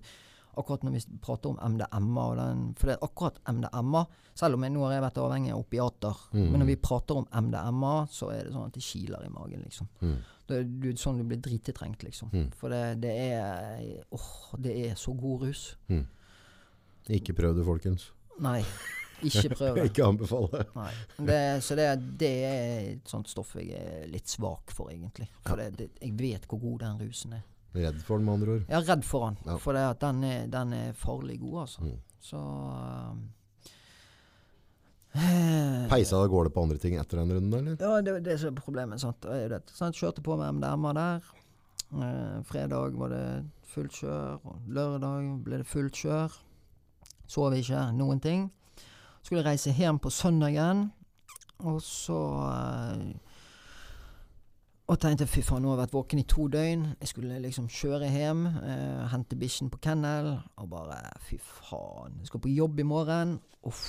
[0.57, 4.05] Akkurat når vi prater om MDMA den For det er akkurat MDMA
[4.39, 6.47] Selv om jeg nå har jeg vært avhengig av opiater, Mm.
[6.51, 9.61] men når vi prater om MDMA, så er det sånn at det kiler i magen,
[9.63, 9.87] liksom.
[10.01, 10.15] Mm.
[10.47, 12.29] Det er du, sånn du blir dritetrengt, liksom.
[12.33, 12.49] Mm.
[12.59, 15.77] For det, det er Åh, det er så god rus.
[17.13, 18.07] Ikke prøv det, folkens.
[18.41, 18.59] Nei,
[19.23, 19.83] ikke prøv det.
[19.91, 20.63] Ikke anbefale.
[20.75, 20.91] Nei.
[21.29, 21.85] Det, så det,
[22.19, 25.27] det er et sånt stoff jeg er litt svak for, egentlig.
[25.45, 27.45] For det, det, jeg vet hvor god den rusen er.
[27.75, 28.65] Redd for den, med andre ord.
[28.71, 29.57] Er redd for den, Ja.
[29.61, 31.81] for den er, den er farlig god, altså.
[31.85, 31.97] Mm.
[32.25, 33.25] Så um,
[35.91, 37.77] Peisa da går det på andre ting etter den runden, eller?
[37.79, 38.99] Ja, det det er problemet.
[39.03, 39.27] Sant?
[39.75, 39.95] Sant?
[39.95, 41.29] Kjørte på med MDMA der.
[41.95, 43.25] Eh, fredag var det
[43.71, 44.39] fullt kjør.
[44.43, 46.35] Og lørdag ble det fullt kjør.
[47.27, 48.49] Sov ikke noen ting.
[49.23, 50.89] Skulle reise hjem på søndagen,
[51.65, 52.19] og så
[52.51, 53.07] eh,
[54.85, 56.83] Og tenkte fy faen, nå har jeg vært våken i to døgn.
[57.01, 62.19] Jeg skulle liksom kjøre hjem, eh, hente bikkjen på kennel, og bare fy faen.
[62.19, 63.39] Jeg skal på jobb i morgen.
[63.65, 63.81] Uff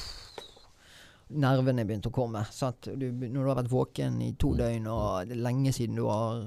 [1.34, 2.44] nervene begynte å komme.
[2.54, 2.88] Sant?
[2.94, 6.06] Du, når du har vært våken i to døgn, og det er lenge siden du
[6.06, 6.46] har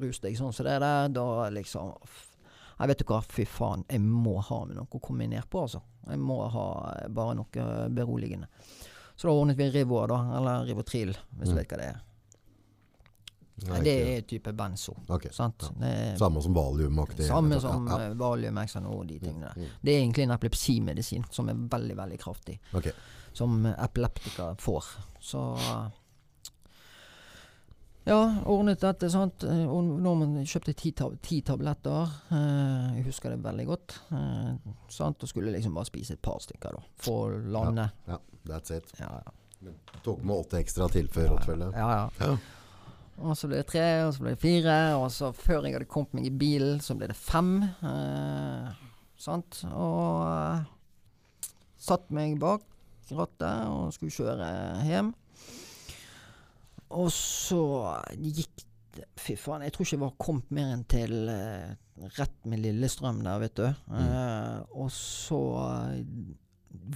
[0.00, 1.94] rust deg sånn som det der, da liksom
[2.80, 5.60] Jeg vet du hva, fy faen, jeg må ha med noe å komme ned på,
[5.66, 5.82] altså.
[6.08, 6.68] Jeg må ha
[7.12, 8.46] bare noe beroligende.
[9.16, 10.20] Så da ordnet vi Rivoa, da.
[10.38, 11.58] Eller Rivotril, hvis du Mm.
[11.58, 12.00] vet hva det er.
[13.68, 14.94] Nei, det er type benzo.
[15.12, 15.66] Okay, Sant?
[15.82, 15.86] ja.
[15.86, 17.26] Er Samme som valiumaktig.
[17.28, 18.06] samme som Ja, ja.
[18.06, 19.54] eh, Valium, og de tingene der.
[19.60, 19.66] Mm.
[19.84, 22.58] Det er egentlig en epilepsimedisin som er veldig, veldig kraftig.
[22.72, 22.92] Okay.
[23.34, 24.84] Som epileptikere får.
[25.20, 25.42] Så
[28.08, 29.44] Ja, ordnet dette, sant.
[29.44, 32.08] Eh, Og nordmenn kjøpte ti, tab ti tabletter.
[32.32, 33.98] Eh, jeg husker det veldig godt.
[34.16, 35.20] Eh, sant?
[35.22, 36.82] Og skulle liksom bare spise et par stykker, da.
[37.04, 37.90] For å lande.
[38.08, 38.16] Ja,
[38.48, 38.88] that's it.
[38.98, 39.36] Ja, ja.
[40.02, 41.74] Tok med åtte ekstra til før råttfellet.
[41.76, 42.08] ja, ja.
[42.24, 42.38] Ja.
[43.20, 45.84] Og så ble det tre, og så ble det fire, og så før jeg hadde
[45.92, 47.50] kommet meg i bilen, så ble det fem.
[47.84, 48.70] Eh,
[49.20, 49.58] sant?
[49.68, 52.64] Og eh, satt meg bak
[53.12, 54.48] rattet og skulle kjøre
[54.88, 55.12] hjem.
[56.98, 57.62] Og så
[58.18, 61.68] gikk det Fy faen, jeg tror ikke jeg var kommet mer enn til eh,
[62.16, 63.66] rett med Lillestrøm der, vet du.
[63.68, 66.00] Eh, og så eh,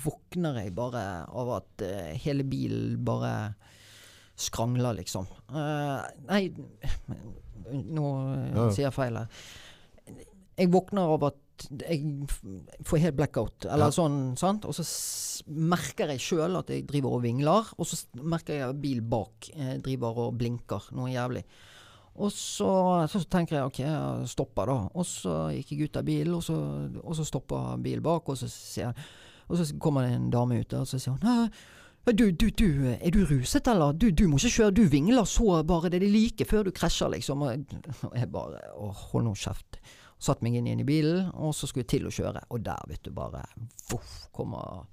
[0.02, 3.54] våkner jeg bare av at eh, hele bilen bare
[4.34, 5.30] skrangler, liksom.
[5.54, 6.42] Eh, nei,
[7.70, 8.66] nå eh, ja.
[8.74, 9.46] sier jeg feil her.
[10.58, 11.40] Jeg våkner av at
[11.88, 12.26] jeg
[12.84, 13.94] får helt blackout, eller Ja.
[13.94, 14.64] sånn, sant?
[14.64, 14.84] Og så
[15.48, 19.50] merker jeg sjøl at jeg driver og vingler, og så merker jeg at bil bak
[19.54, 21.44] eh, driver og blinker noe jævlig.
[22.16, 22.68] Og så,
[23.10, 24.76] så tenker jeg ok, jeg stopper da.
[24.94, 26.54] Og så gikk jeg ut av bilen, og så,
[27.02, 28.94] og så stopper bilen bak, og så sier
[29.48, 31.50] Og så kommer det en dame ut der, og så sier hun
[32.06, 32.68] Du, du, du,
[33.00, 33.92] er du ruset, eller?
[33.92, 37.08] Du, du må ikke kjøre, du vingler så bare det de liker før du krasjer,
[37.16, 37.42] liksom.
[37.42, 39.80] Og jeg bare Å, hold nå kjeft.
[40.22, 42.46] Satt meg inn igjen i bilen, og så skulle jeg til å kjøre.
[42.54, 43.44] Og der, vet du, bare
[43.90, 44.86] voff, kommer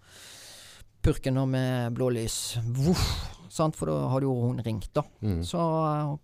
[1.02, 2.58] purken da med blålys.
[2.62, 3.06] Voff.
[3.52, 3.76] Sant?
[3.76, 5.04] For da hadde jo hun ringt, da.
[5.24, 5.42] Mm.
[5.48, 6.16] Så uh,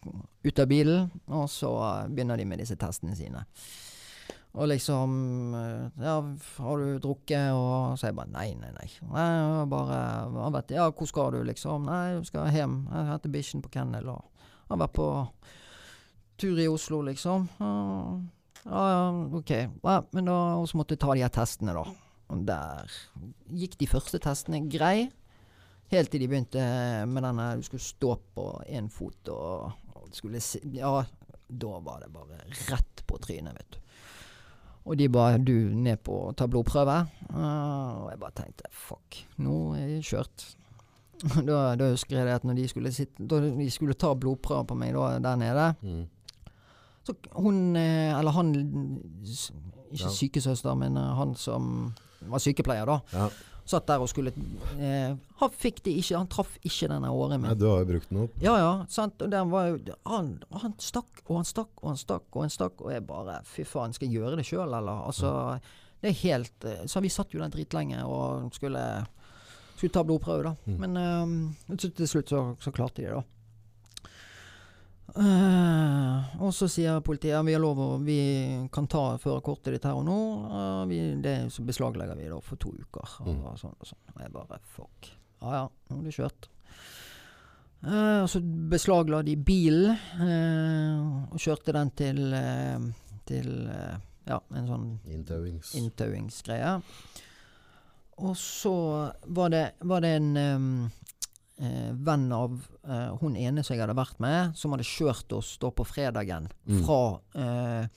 [0.44, 1.74] ut av bilen, og så
[2.08, 3.44] begynner de med disse testene sine.
[4.58, 5.12] Og liksom
[5.54, 6.16] uh, Ja,
[6.64, 7.52] har du drukket?
[7.54, 8.88] Og så jeg bare nei, nei, nei.
[9.12, 10.00] nei bare
[10.38, 11.90] han vet, Ja, hvor skal du, liksom?
[11.92, 12.80] Nei, du skal hjem.
[12.94, 14.10] Jeg henter bikkjen på kennel.
[14.16, 15.12] Og har vært på
[16.40, 17.50] tur i Oslo, liksom.
[17.60, 18.24] Uh,
[18.66, 18.84] ja,
[19.40, 19.52] ok.
[19.84, 21.86] Ja, men da så måtte jeg ta de her testene, da.
[22.34, 22.92] Og der
[23.56, 25.10] gikk de første testene grei.
[25.94, 26.64] Helt til de begynte
[27.08, 30.92] med denne du skulle stå på én fot og, og skulle se Ja,
[31.48, 33.80] da var det bare rett på trynet, vet du.
[34.88, 36.98] Og de ba Du, ned på å ta blodprøve.
[37.32, 40.46] Og jeg bare tenkte fuck, nå er jeg kjørt.
[41.48, 44.78] da, da husker jeg at når de skulle, sitte, da de skulle ta blodprøve på
[44.80, 46.06] meg da, der nede Mm.
[47.08, 48.54] Så hun, eh, eller han
[49.88, 51.94] Ikke sykesøster, men eh, han som
[52.28, 53.00] var sykepleier, da.
[53.14, 53.30] Ja.
[53.68, 54.32] Satt der og skulle
[54.80, 57.60] eh, Han fikk det ikke, han traff ikke denne året Nei, min.
[57.60, 58.38] du har jo brukt den opp.
[58.44, 59.20] Ja ja, sant.
[59.24, 62.54] Og den var jo han, han stakk og han stakk og han stakk og han
[62.54, 65.04] stakk, og jeg bare Fy faen, skal jeg gjøre det sjøl, eller?
[65.10, 65.34] Altså,
[66.00, 68.84] det er helt eh, Så vi satt jo der dritlenge og skulle
[69.78, 70.54] skulle ta blodprøve, da.
[70.66, 70.78] Mm.
[70.82, 73.37] Men um, til slutt så, så klarte de det, da.
[75.16, 78.18] Eh, og så sier politiet ja, vi har lov å Vi
[78.74, 80.18] kan ta førerkortet ditt her og nå.
[80.52, 83.16] Uh, vi, det så beslaglegger vi da for to uker.
[83.24, 83.58] Og, Mm.
[83.58, 84.02] sånn og sånn.
[84.16, 85.12] Og jeg bare fuck.
[85.42, 86.50] Ja ja, nå er det kjørt.
[87.86, 89.96] Uh, og så beslagla de bilen
[91.32, 92.22] og kjørte den til
[93.28, 93.50] Til
[94.28, 95.74] ja, en sånn Inntauings.
[95.76, 96.78] inntauingsgreie.
[98.24, 98.72] Og så
[99.28, 100.70] var det, var det en em,
[101.60, 105.56] eh, venn av eh, hun ene som jeg hadde vært med, som hadde kjørt oss
[105.62, 106.84] da på fredagen Mm.
[106.86, 107.00] fra
[107.36, 107.88] eh,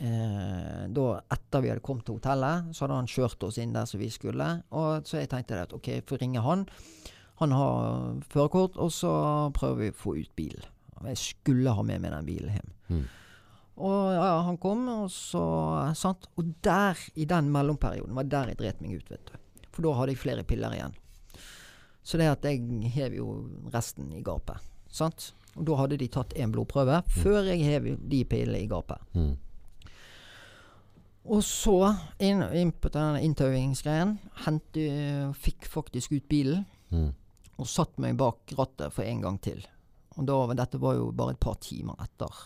[0.00, 3.86] eh, da etter vi hadde kommet til hotellet, så hadde han kjørt oss inn der
[3.86, 4.50] som vi skulle.
[4.72, 6.66] Og så jeg tenkte at ok, jeg får ringe han.
[7.42, 9.10] Han har førerkort, og så
[9.56, 10.68] prøver vi å få ut bilen.
[11.02, 12.72] Jeg skulle ha med meg den bilen hjem.
[12.88, 13.04] Mm.
[13.82, 15.40] Og ja, han kom, og så
[15.98, 16.28] sant?
[16.38, 19.38] Og der, i den mellomperioden, var der jeg dret meg ut, vet du.
[19.72, 20.94] For da hadde jeg flere piller igjen.
[22.02, 23.28] Så det at jeg hev jo
[23.72, 24.58] resten i gapet.
[24.92, 25.32] Sant?
[25.56, 29.02] Og da hadde de tatt én blodprøve før jeg hev de pillene i gapet.
[29.14, 29.34] Mm.
[31.32, 31.76] Og så,
[32.18, 34.16] inn, inn på denne inntauingsgreien,
[35.38, 36.64] fikk faktisk ut bilen.
[36.90, 37.12] Mm.
[37.60, 39.60] Og satt meg bak rattet for en gang til.
[40.16, 42.42] Og da, dette var jo bare et par timer etter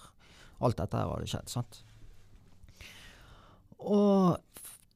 [0.64, 1.52] alt dette her hadde skjedd.
[1.52, 1.80] sant?
[3.78, 4.36] Og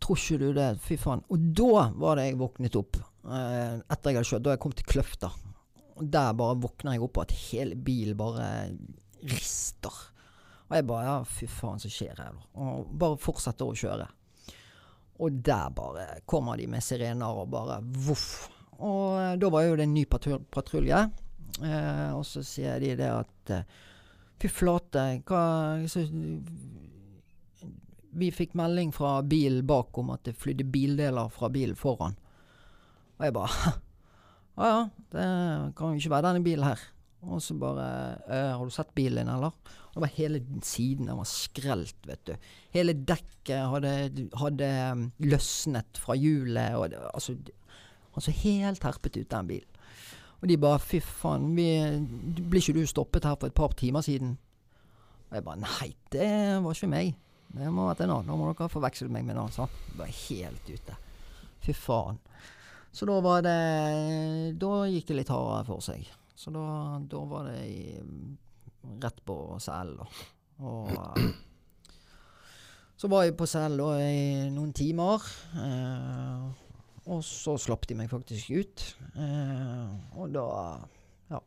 [0.01, 0.69] tror ikke du det?
[0.85, 1.25] Fy faen.
[1.33, 3.01] Og da var det jeg våknet opp.
[3.31, 4.45] Eh, etter jeg hadde kjørt.
[4.47, 5.31] Da jeg kom til Kløfta.
[6.01, 8.47] Og der bare våkner jeg opp av at hele bilen bare
[9.31, 10.07] rister.
[10.71, 12.41] Og jeg bare Ja, fy faen, så skjer her?
[12.55, 14.09] Og bare fortsetter å kjøre.
[15.21, 18.49] Og der bare kommer de med sirener og bare voff.
[18.81, 21.05] Og eh, da var jo det en ny patrulje.
[21.61, 23.79] Eh, og så sier de det at eh,
[24.41, 25.41] Fy flate, hva
[25.85, 26.01] så,
[28.17, 32.17] Vi fikk melding fra bilen bak om at det flydde bildeler fra bilen foran.
[33.21, 33.75] Og jeg bare
[34.61, 34.81] Ja ja,
[35.13, 35.27] det
[35.79, 36.81] kan jo ikke være denne bilen her.
[37.23, 37.87] Og så bare
[38.29, 39.55] Har du sett bilen din, eller?
[39.91, 42.35] Og det var hele siden den var skrelt, vet du.
[42.75, 46.77] Hele dekket hadde, hadde um, løsnet fra hjulet.
[46.79, 47.35] Og det, altså,
[48.15, 49.81] altså helt herpet ut, den bilen.
[50.41, 51.67] Og de bare 'fy faen, vi,
[52.49, 54.39] blir ikke du stoppet her for et par timer siden?'
[55.31, 57.15] Og jeg bare 'nei, det var ikke meg'.
[57.51, 58.27] Det må ha vært en annen.
[58.27, 59.53] Nå må dere forveksle meg med en annen.
[59.53, 59.69] Sånn.
[59.99, 60.97] Bare helt ute.
[61.61, 62.19] Fy faen.
[62.93, 63.59] Så da var det
[64.59, 66.09] Da gikk det litt hardere for seg.
[66.35, 66.65] Så da,
[67.05, 68.01] da var det i,
[69.03, 70.07] rett på selen, da.
[70.61, 70.91] Og
[73.01, 75.25] så var jeg på selen i noen timer.
[75.57, 76.49] Eh,
[77.11, 78.87] og så slapp de meg faktisk ut.
[79.17, 80.47] Eh, og da
[81.31, 81.41] Ja.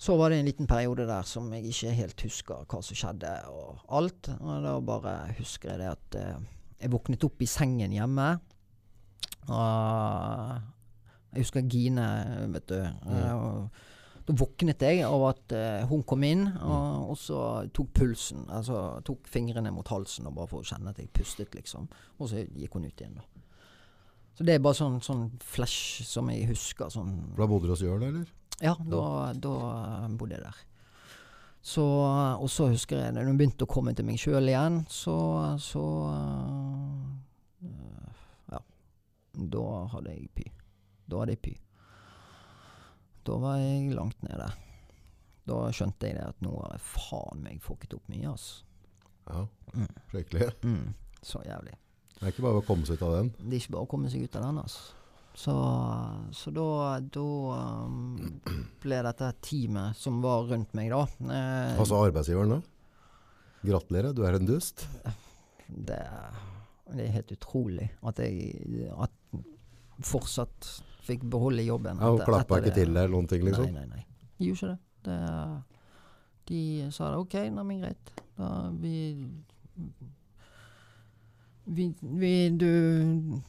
[0.00, 3.34] Så var det en liten periode der som jeg ikke helt husker hva som skjedde
[3.52, 4.30] og alt.
[4.40, 6.40] Og da bare husker jeg det at eh,
[6.80, 8.30] jeg våknet opp i sengen hjemme.
[9.50, 12.06] Og jeg husker Gine,
[12.54, 12.78] vet du.
[13.06, 13.70] Mm.
[14.26, 17.40] da våknet jeg av at eh, hun kom inn, og, og så
[17.74, 18.44] tok pulsen.
[18.52, 21.88] Altså tok fingrene mot halsen og bare for å kjenne at jeg pustet, liksom.
[22.18, 23.26] Og så gikk hun ut igjen, da.
[24.38, 26.92] Så det er bare sånn, sånn flash som jeg husker.
[26.92, 28.28] Sånn da bodde du hos Jørn, eller?
[28.60, 29.04] Ja, da,
[29.36, 29.54] da
[30.04, 30.66] eh, bodde jeg der.
[31.60, 35.18] Så, og så husker jeg når hun begynte å komme til meg sjøl igjen, så,
[35.60, 35.82] så
[37.60, 38.19] øh.
[39.34, 40.46] Da hadde jeg py.
[41.10, 41.54] Da hadde jeg py.
[43.26, 44.48] Da var jeg langt nede.
[45.50, 48.64] Da skjønte jeg det at nå har jeg faen meg fucket opp mye, altså.
[49.30, 49.86] Ja, Mm.
[50.10, 50.46] skikkelig.
[50.66, 51.76] Mm, så jævlig.
[52.16, 53.28] Det er ikke bare å komme seg ut av den.
[53.38, 54.80] Det er ikke bare å komme seg ut av den, altså.
[55.40, 55.52] Så,
[56.34, 56.64] så da,
[57.14, 57.22] da
[57.86, 58.40] um,
[58.82, 62.58] ble dette teamet som var rundt meg, da eh, Altså arbeidsgiveren da?
[63.62, 64.88] Gratulerer, du er en dust.
[65.70, 66.00] det,
[66.90, 69.14] det er helt utrolig at jeg at
[70.06, 70.68] fortsatt
[71.06, 71.98] fikk beholde jobben.
[72.00, 72.74] Ja, Hun klappa ikke det.
[72.74, 73.70] til eller noen ting, liksom?
[73.72, 74.28] Nei, nei, nei.
[74.38, 74.78] De gjorde ikke det.
[75.10, 75.62] det.
[76.50, 77.22] De sa det.
[77.24, 78.12] OK, neimen greit.
[78.38, 78.94] Da vi
[81.70, 83.40] vi, vi Du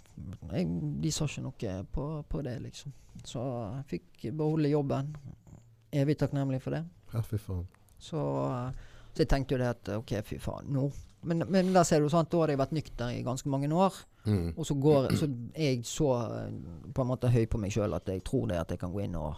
[0.52, 0.68] jeg,
[1.02, 2.94] De sa ikke noe på, på det, liksom.
[3.26, 3.42] Så
[3.78, 5.14] jeg fikk beholde jobben.
[5.92, 6.84] Evig takknemlig for det.
[7.12, 7.66] Ja, fy faen.
[8.02, 8.20] Så,
[9.14, 10.88] så jeg tenkte jo det at OK, fy faen, nå
[11.24, 13.94] Men, men der ser du sant, da hadde jeg vært nykter i ganske mange år.
[14.26, 14.54] Mm.
[14.58, 16.08] Og så går så er jeg så
[16.40, 16.56] eh,
[16.94, 19.04] på en måte høy på meg sjøl at jeg tror det at jeg kan gå
[19.06, 19.36] inn og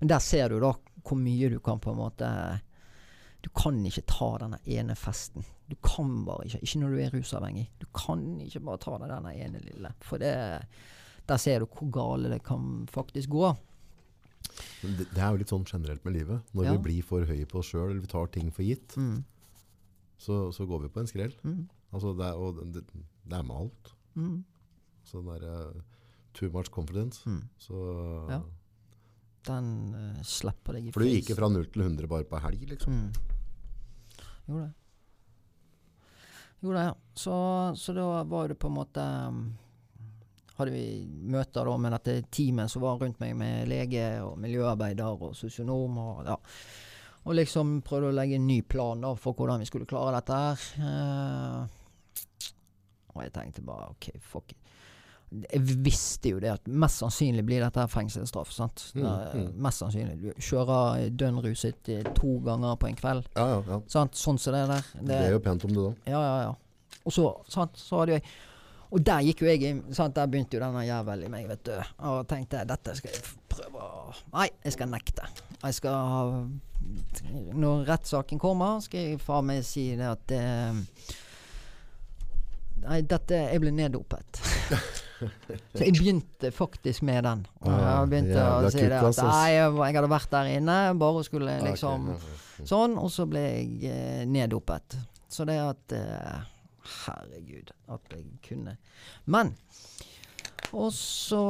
[0.00, 0.72] Men der ser du da
[1.04, 2.28] hvor mye du kan på en måte
[3.44, 5.44] Du kan ikke ta denne ene festen.
[5.68, 6.60] Du kan bare ikke.
[6.64, 7.66] Ikke når du er rusavhengig.
[7.80, 9.90] Du kan ikke bare ta deg denne ene lille.
[10.00, 10.32] For det
[11.28, 13.54] Der ser du hvor gale det kan faktisk gå.
[14.82, 16.40] Det, det er jo litt sånn generelt med livet.
[16.52, 16.72] Når Ja.
[16.76, 19.24] vi blir for høye på oss sjøl, eller vi tar ting for gitt, Mm.
[20.24, 21.34] Så, så går vi på en skrell.
[21.44, 21.64] Mm.
[21.94, 22.84] Altså, det og det,
[23.24, 23.94] det er med alt.
[24.14, 24.38] Mm.
[25.04, 25.82] Så den derre
[26.34, 27.28] too much confidence.
[27.28, 27.42] Mm.
[27.58, 27.74] Så,
[28.30, 28.42] Ja.
[29.44, 32.62] Den uh, slipper deg i For du gikk fra 0 til 100 bare på helg,
[32.70, 32.94] liksom.
[32.96, 33.10] Mm.
[34.46, 34.72] Gjorde det.
[36.62, 36.94] Gjorde det, ja.
[37.12, 37.34] Så,
[37.76, 39.44] så da var det på en måte um,
[40.54, 40.86] Hadde vi
[41.28, 45.98] møter da med dette teamet som var rundt meg, med lege og miljøarbeider og sosionom
[45.98, 46.36] og ja.
[47.24, 50.40] Og liksom prøvde å legge en ny plan da for hvordan vi skulle klare dette
[50.42, 50.66] her.
[50.84, 51.80] Eh,
[53.14, 54.60] og jeg tenkte bare OK, fuck it.
[55.34, 58.52] Jeg visste jo det at mest sannsynlig blir dette fengselsstraff.
[58.54, 58.84] sant?
[58.94, 59.48] Mm, er mm.
[59.66, 60.18] Mest sannsynlig.
[60.20, 63.30] Du kjører dønn ruset eh, to ganger på en kveld.
[63.34, 63.80] Ja, ja, ja.
[63.90, 64.18] Sant?
[64.20, 64.90] Sånn som det der.
[65.00, 65.94] Det er jo pent om det da.
[66.12, 67.00] Ja, ja, ja.
[67.04, 68.22] Og så, sant, så hadde jeg
[68.94, 69.80] Og der gikk jo jeg inn.
[69.96, 70.14] Sant?
[70.14, 71.74] Der begynte jo denne jævelen i meg, vet du.
[72.06, 75.28] Og tenkte dette skal jeg prøve å Nei, jeg skal nekte.
[75.62, 76.48] Jeg skal
[77.56, 80.82] Når rettssaken kommer, skal jeg faen meg si det at eh,
[82.84, 84.40] Nei, dette Jeg ble neddopet.
[85.24, 87.44] Så jeg begynte faktisk med den.
[87.62, 91.22] Og jeg begynte ja, å si det at nei, jeg, hadde vært der inne, bare
[91.24, 92.66] skulle ok, liksom ja, ja.
[92.68, 94.98] Sånn, og så ble jeg eh, neddopet.
[95.32, 96.42] Så det at eh,
[97.06, 98.76] Herregud, at jeg kunne.
[99.32, 99.54] Men
[100.74, 101.40] Og så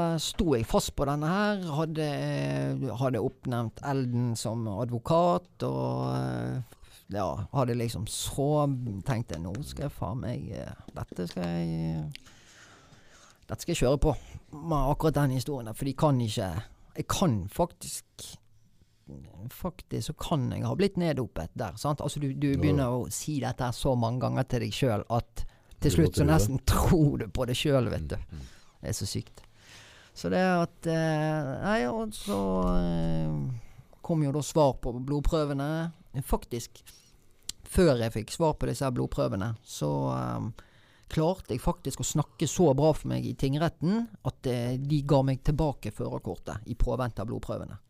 [0.00, 1.60] eh, sto jeg fast på denne her.
[1.78, 6.80] Hadde, eh, hadde oppnevnt Elden som advokat, og eh,
[7.14, 8.48] ja, hadde liksom så
[9.06, 10.46] tenkt jeg nå skal jeg faen meg
[10.96, 12.06] Dette skal jeg
[13.44, 14.14] Dette skal jeg kjøre på.
[14.56, 16.48] Med akkurat den historien der, for de kan ikke
[16.96, 18.30] Jeg kan faktisk
[19.52, 21.74] Faktisk så kan jeg ha blitt neddopet der.
[21.76, 22.00] Sant?
[22.00, 22.56] Altså du, du Ja.
[22.56, 25.42] begynner å si dette så mange ganger til deg sjøl at
[25.84, 28.16] til slutt så nesten tror du på det sjøl, vet du.
[28.84, 29.40] Det er så sykt.
[30.14, 32.36] Så det at eh, Nei, og så
[32.76, 33.38] eh,
[34.04, 35.68] kom jo da svar på blodprøvene.
[36.28, 36.82] Faktisk,
[37.66, 40.50] før jeg fikk svar på disse blodprøvene, så eh,
[41.14, 45.22] klarte jeg faktisk å snakke så bra for meg i tingretten at eh, de ga
[45.26, 47.80] meg tilbake førerkortet i påvente av blodprøvene.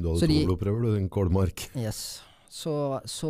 [0.00, 1.66] Du hadde Så to de- blodprøver, du, din kålmark.
[1.76, 2.22] Yes.
[2.48, 2.72] Så,
[3.04, 3.28] så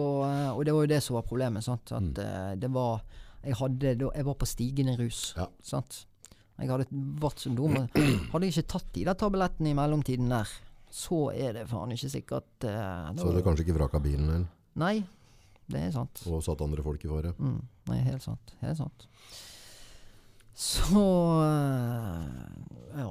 [0.54, 1.64] Og det var jo det som var problemet.
[1.66, 1.90] Sant?
[1.90, 2.60] At Mm.
[2.62, 3.00] det var
[3.42, 5.34] jeg, hadde, jeg var på stigende rus.
[5.36, 5.48] Ja.
[5.66, 6.04] Sant?
[6.60, 6.86] Jeg hadde
[7.22, 7.74] vært som dum.
[7.74, 10.50] Hadde jeg ikke tatt de der tablettene i mellomtiden der,
[10.92, 14.44] så er det faen ikke sikkert eh, Så hadde du kanskje ikke vraka bilen din
[14.80, 14.96] Nei,
[15.70, 16.20] det er sant.
[16.28, 17.32] og satt andre folk i fare.
[17.38, 18.52] Mm, nei, helt sant.
[18.60, 19.06] Helt sant.
[20.60, 21.04] Så
[21.46, 23.08] eh, Ja.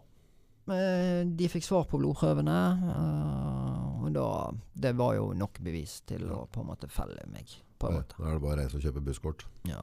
[0.69, 2.57] Eh, De fikk svar på blodprøvene,
[2.93, 4.27] eh, og da
[4.75, 8.19] Det var jo nok bevis til å på en måte felle meg, på en måte.
[8.19, 9.45] Da er det bare å reise og kjøpe busskort.
[9.67, 9.81] Ja.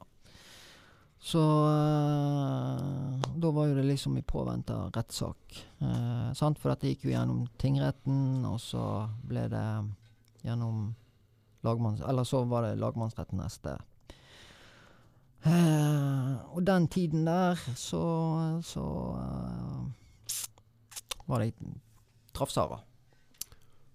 [1.19, 5.65] Så eh, da var jo det liksom i påvente av rettssak.
[5.81, 6.59] Eh, sant?
[6.61, 8.85] For dette gikk jo gjennom tingretten, og så
[9.25, 9.67] ble det
[10.45, 10.93] gjennom
[11.65, 12.01] lagmanns...
[12.01, 13.77] Eller så var det lagmannsretten neste.
[15.47, 18.05] Eh, og den tiden der så,
[18.65, 18.85] så
[19.21, 19.83] eh,
[21.27, 21.53] var det
[22.33, 22.79] Traff Sara.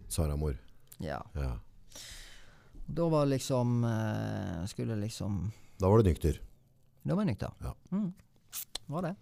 [0.09, 0.57] Sara Mor.
[0.99, 1.23] Ja.
[1.35, 1.59] Ja.
[2.87, 6.41] Da var liksom eh, Skulle liksom Da var du nykter.
[7.03, 7.55] Da jeg nykter.
[7.63, 7.73] Ja.
[7.91, 8.13] Mm.
[8.93, 9.15] Var det.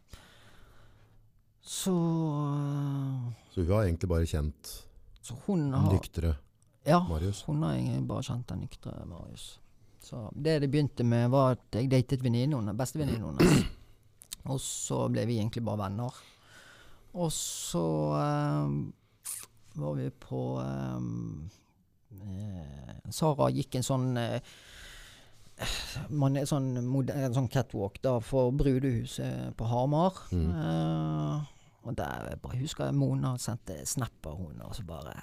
[1.61, 4.71] Så øh, Så hun har egentlig bare kjent
[5.23, 6.35] Så hun har nyktre
[6.87, 7.43] Ja, Marius.
[7.43, 9.61] hun har egentlig bare kjent den nyktre Marius.
[10.01, 13.67] Så det det begynte med, var at jeg datet venninnen bestevenninnen hennes.
[14.45, 16.15] Og så ble vi egentlig bare venner.
[17.13, 17.85] Og så
[18.17, 18.71] øh,
[19.75, 21.51] var vi på um,
[22.23, 24.41] eh, Sara gikk en sånn eh,
[26.09, 30.17] man er sånn, mode- en sånn catwalk da for brudehuset på Hamar.
[30.33, 30.51] Mm.
[30.55, 31.43] Uh,
[31.85, 35.15] og der bare husker jeg Mona sendte snap av henne, og så bare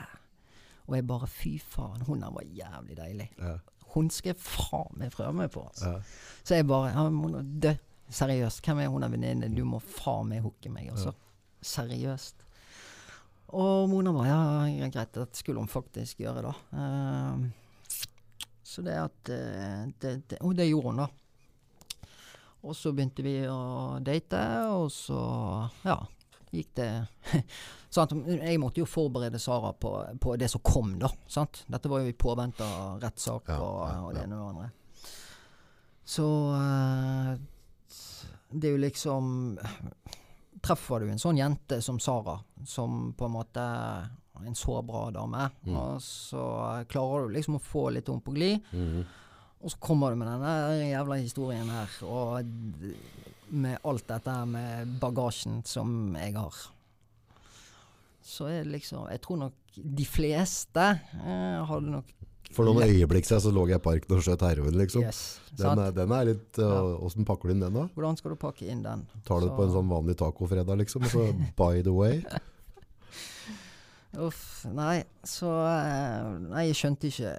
[0.88, 3.28] Og jeg bare fy faen, hun der var jævlig deilig.
[3.38, 3.58] Ja.
[3.94, 5.66] Hun skal faen meg prøve meg på.
[5.68, 5.90] Altså.
[5.98, 6.00] Ja.
[6.48, 7.74] Så jeg bare ja, Mona, dø,
[8.10, 9.56] Seriøst, hvem er hun der venninnen?
[9.56, 11.12] Du må faen meg hooke meg, altså.
[11.62, 12.46] Seriøst.
[13.58, 16.54] Og Mona bare ja, greit, det skulle hun faktisk gjøre, da.
[16.72, 17.67] Eh,
[18.68, 21.08] så det at eh, det, det, Og det gjorde hun, da.
[22.68, 24.42] Og så begynte vi å date,
[24.76, 25.20] og så
[25.86, 25.96] ja,
[26.52, 26.90] gikk det
[27.96, 28.16] sant?
[28.28, 31.12] Jeg måtte jo forberede Sara på, på det som kom, da.
[31.32, 31.64] Sant?
[31.72, 34.70] Dette var jo i påvente av rettssak Ja, og, og det ene og det andre.
[36.08, 36.28] Så
[36.58, 37.32] eh,
[38.52, 39.32] det er jo liksom
[40.64, 43.64] Treffer du en sånn jente som Sara, som på en måte
[44.46, 45.76] en så bra dame, Mm.
[45.78, 49.06] og så klarer du liksom å få litt om på glid, Mm.
[49.64, 52.44] og så kommer du med denne jævla historien her, og
[53.50, 56.54] med alt dette her med bagasjen som jeg har.
[58.28, 60.84] Så er det liksom Jeg tror nok de fleste
[61.24, 62.10] eh, hadde nok
[62.52, 65.02] For noen øyeblikk siden så lå jeg i parken og skjøt heroin, liksom.
[65.04, 65.40] Yes.
[65.56, 67.28] Den er, den er litt Åssen ja.
[67.28, 67.88] pakker du inn den, da?
[67.96, 69.06] Hvordan skal du pakke inn den?
[69.28, 71.04] Tar du det på en sånn vanlig tacofredag, liksom?
[71.12, 71.26] Så
[71.56, 72.22] by the way?
[74.18, 77.34] Uff, nei, så eh, Nei, jeg skjønte ikke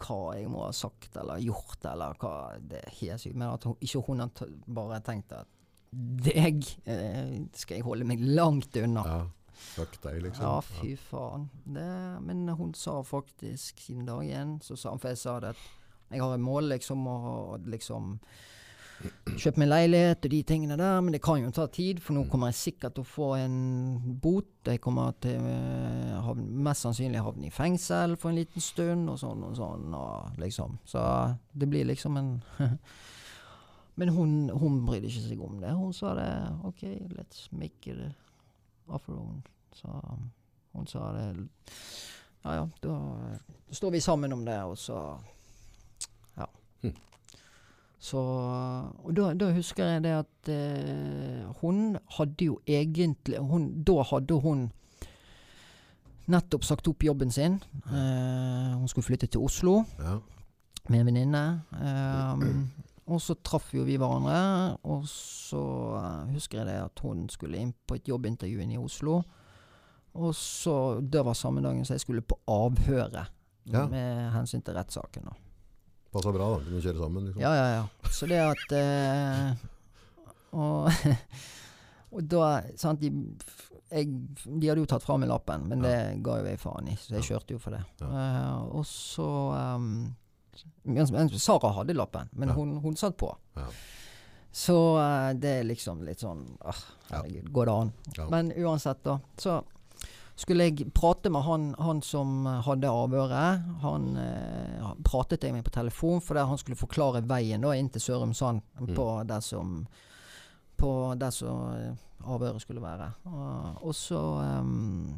[0.00, 3.20] hva jeg må ha sagt eller gjort, eller hva Det er.
[3.34, 5.52] Men at hun, ikke hun har bare tenkt at
[5.96, 9.04] deg eh, skal jeg holde meg langt unna.
[9.06, 9.22] Ja.
[9.56, 10.44] Fuck deg, liksom.
[10.44, 11.46] Ja, fy faen.
[11.64, 11.86] Det,
[12.26, 15.62] men hun sa faktisk siden dag én, så sa hun For jeg sa det at
[16.12, 18.18] jeg har et mål, liksom, å liksom
[19.36, 22.24] kjøpt meg leilighet og de tingene der, men det kan jo ta tid, for nå
[22.24, 22.30] Mm.
[22.30, 24.46] kommer jeg sikkert til å få en bot.
[24.64, 29.18] Jeg kommer til eh, havne, mest sannsynlig havne i fengsel for en liten stund, og
[29.18, 30.78] sånn og sånn, og liksom.
[30.84, 32.42] Så det blir liksom en
[33.98, 35.70] Men hun, hun brydde ikke seg om det.
[35.72, 36.28] Hun sa det
[36.68, 36.82] OK,
[37.16, 38.12] let's make it
[38.88, 39.42] off for own.
[39.72, 39.88] Så
[40.74, 41.48] hun sa det
[42.44, 42.98] Ja ja, da
[43.72, 45.18] står vi sammen om det, og så
[46.36, 46.46] Ja.
[48.06, 48.20] Så
[49.02, 54.36] Og da, da husker jeg det at eh, hun hadde jo egentlig hun, Da hadde
[54.44, 54.66] hun
[56.30, 57.60] nettopp sagt opp jobben sin.
[57.86, 60.18] Eh, hun skulle flytte til Oslo Ja.
[60.88, 61.42] med en venninne.
[61.72, 62.44] Eh,
[63.06, 65.60] og så traff jo vi hverandre, og så
[65.98, 69.20] eh, husker jeg det at hun skulle inn på et jobbintervju inne i Oslo.
[70.14, 73.26] Og så Det var samme dagen som jeg skulle på avhøret
[73.66, 73.86] Ja.
[73.88, 75.24] med hensyn til rettssaken.
[75.24, 75.30] da.
[76.16, 76.64] Passa bra, da.
[76.64, 77.28] Kunne kjøre sammen.
[77.28, 77.42] Liksom.
[77.44, 78.10] Ja, ja, ja.
[78.16, 79.50] Så det at eh,
[80.64, 80.88] og,
[82.16, 82.50] og da
[82.80, 83.10] sant, de,
[83.90, 84.12] jeg,
[84.46, 87.18] de hadde jo tatt fra meg lappen, men det ga jo jeg faen i, så
[87.18, 87.82] jeg kjørte jo for det.
[88.06, 89.28] Eh, og så
[89.76, 89.90] um,
[90.88, 93.30] mens Sara hadde lappen, men hun, hun satt på.
[93.58, 93.68] Ja.
[94.56, 96.78] Så eh, det er liksom litt sånn ah,
[97.10, 97.90] Herregud, går det an?
[98.32, 99.18] Men uansett, da.
[99.36, 99.58] Så
[100.36, 103.68] skulle jeg prate med han, han som hadde avhøret.
[103.82, 108.04] Han eh, pratet jeg med på telefon for han skulle forklare veien da inn til
[108.04, 108.60] Sørumsand
[108.92, 109.86] på der som
[110.76, 113.08] på der som eh, avhøret skulle være.
[113.24, 115.16] Og, og så ehm,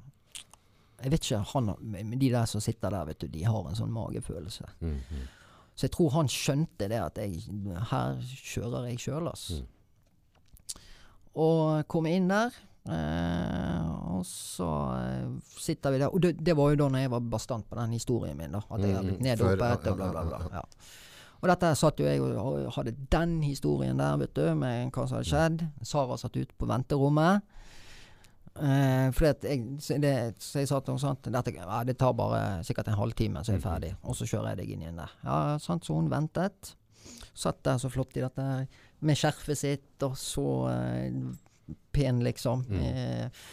[1.03, 1.75] Jeg vet ikke, han,
[2.21, 4.65] de der som sitter der, vet du, de har en sånn magefølelse.
[4.81, 5.27] Mm, mm.
[5.79, 7.39] Så jeg tror han skjønte det at jeg,
[7.93, 9.45] her kjører jeg sjøl, ass.
[9.55, 10.81] Mm.
[11.39, 12.57] Og kom inn der.
[12.89, 14.69] Eh, og så
[14.99, 15.27] eh,
[15.61, 16.09] sitter vi der.
[16.15, 18.53] Og det, det var jo da når jeg var bastant på den historien min.
[18.57, 20.41] da At jeg hadde blitt Mm, nedopet og bla, bla, bla.
[20.61, 20.65] ja.
[21.39, 22.35] Og dette satt jo jeg og
[22.67, 25.67] og hadde den historien der, vet du, med hva som hadde skjedd.
[25.87, 27.45] Sara satt ute på venterommet.
[28.59, 30.13] Eh, fordi at jeg, så, det,
[30.43, 33.53] så jeg sa til henne sånn dette, ja, Det tar bare sikkert en halvtime, så
[33.53, 33.93] er jeg ferdig.
[34.03, 35.13] Og så kjører jeg deg inn igjen der.
[35.23, 36.73] Ja, sant, Så hun ventet.
[37.39, 38.49] Satt der så flott i dette
[39.07, 41.13] med skjerfet sitt, og så eh,
[41.93, 42.65] pen, liksom.
[42.69, 42.85] Mm.
[42.85, 43.49] Eh,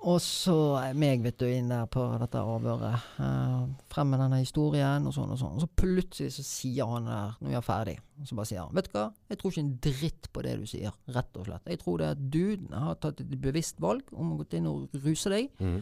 [0.00, 0.54] og så
[0.96, 3.08] meg, vet du, inn der på dette avhøret.
[3.20, 3.56] Eh,
[3.92, 5.58] frem med denne historien, og sånn og sånn.
[5.58, 8.62] Og så plutselig så sier han der, når vi er ferdig, og så bare sier
[8.64, 11.48] han Vet du hva, jeg tror ikke en dritt på det du sier, rett og
[11.50, 11.72] slett.
[11.74, 15.00] Jeg tror det at du har tatt et bevisst valg om å gå inn og
[15.04, 15.52] ruse deg.
[15.60, 15.80] Mm.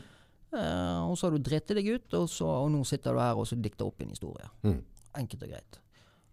[0.49, 3.39] Eh, og så har du dritt deg ut, og, så, og nå sitter du her
[3.39, 4.51] og så dikter opp en historie.
[4.67, 4.81] Mm.
[5.23, 5.81] Enkelt og greit.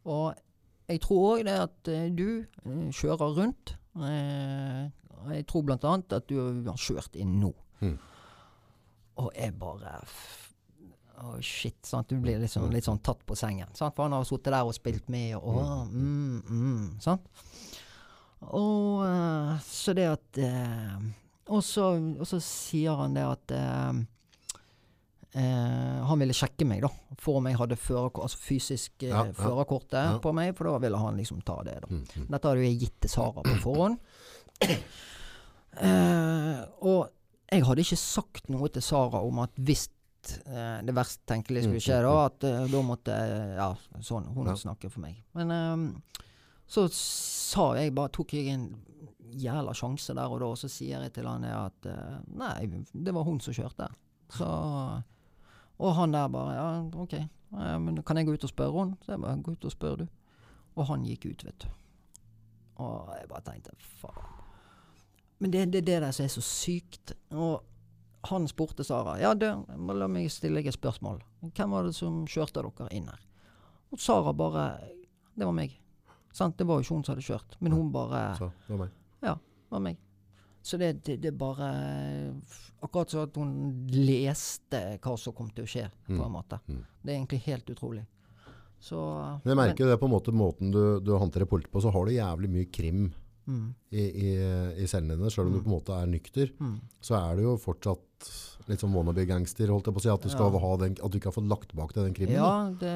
[0.06, 0.28] Og
[0.89, 3.76] jeg tror òg det at eh, du eh, kjører rundt.
[3.96, 4.88] Eh,
[5.32, 7.52] jeg tror blant annet at du har kjørt inn nå.
[7.82, 7.96] Mm.
[9.24, 10.00] Og jeg bare
[11.16, 11.78] Å, shit.
[11.88, 12.10] Sant?
[12.12, 13.70] Du blir liksom, litt sånn tatt på sengen.
[13.78, 13.96] Sant?
[13.96, 17.30] For han har sittet der og spilt med, og mm, mm, sant?
[18.52, 20.98] Og eh, så det at eh,
[21.48, 24.02] og, så, og så sier han det at eh,
[25.36, 26.90] eh, han ville sjekke meg, da,
[27.22, 29.34] for om jeg hadde altså fysisk eh, Ja, ja.
[29.38, 30.18] førerkortet Ja.
[30.24, 31.78] på meg, for da ville han liksom ta det.
[31.84, 31.92] da.
[31.92, 32.28] Mm, mm.
[32.32, 34.00] Dette hadde jo jeg gitt til Sara på forhånd.
[35.76, 37.10] Eh, og
[37.52, 39.90] jeg hadde ikke sagt noe til Sara om at hvis
[40.48, 43.18] eh, det verst tenkelige skulle skje, da, at eh, da måtte
[43.58, 43.68] Ja,
[44.00, 44.30] sånn.
[44.38, 45.18] Hun snakker for meg.
[45.36, 46.24] Men eh,
[46.66, 48.70] så sa jeg bare Tok jeg en
[49.36, 53.14] jævla sjanse der og da, og så sier jeg til han at eh, Nei, det
[53.14, 53.90] var hun som kjørte.
[54.32, 54.48] Så
[55.80, 56.67] Og han der bare Ja,
[57.01, 57.15] OK.
[57.82, 58.97] men kan jeg gå ut og spørre henne?
[59.01, 60.07] Så jeg bare Gå ut og spør, du.
[60.76, 61.67] Og han gikk ut, vet du.
[62.84, 64.34] Og jeg bare tenkte faen.
[65.39, 67.13] Men det er det, det der som er så sykt.
[67.32, 67.63] Og
[68.30, 69.45] han spurte Sara Ja, du,
[69.93, 71.21] la meg stille deg et spørsmål.
[71.55, 73.21] Hvem var det som kjørte dere inn her?
[73.91, 74.80] Og Sara bare
[75.36, 75.76] Det var meg.
[76.34, 76.57] Sant?
[76.57, 78.95] Det var jo ikke hun som hadde kjørt, men hun bare Så, det var meg.
[79.23, 79.97] Ja, det var meg.
[80.66, 81.68] Så det, det, det bare
[82.82, 83.53] Akkurat som at hun
[83.93, 86.59] leste hva som kom til å skje, på en måte.
[86.70, 86.82] Mm.
[87.01, 88.03] Det er egentlig helt utrolig.
[88.86, 88.99] Så
[89.41, 91.93] Men jeg merker jo det på en måte måten du, du håndterer politi på, så
[91.93, 93.07] har du jævlig mye krim
[93.47, 94.34] mm, i, i,
[94.84, 95.32] i cellene dine.
[95.34, 96.76] Selv om du på en måte er nykter, mm.
[97.01, 98.30] så er du jo fortsatt
[98.70, 100.11] litt sånn wannabe-gangster, holdt jeg på å si.
[100.13, 100.49] At du, Ja.
[100.66, 102.38] ha den, at du ikke har fått lagt bak deg den krimmen.
[102.38, 102.93] Ja, det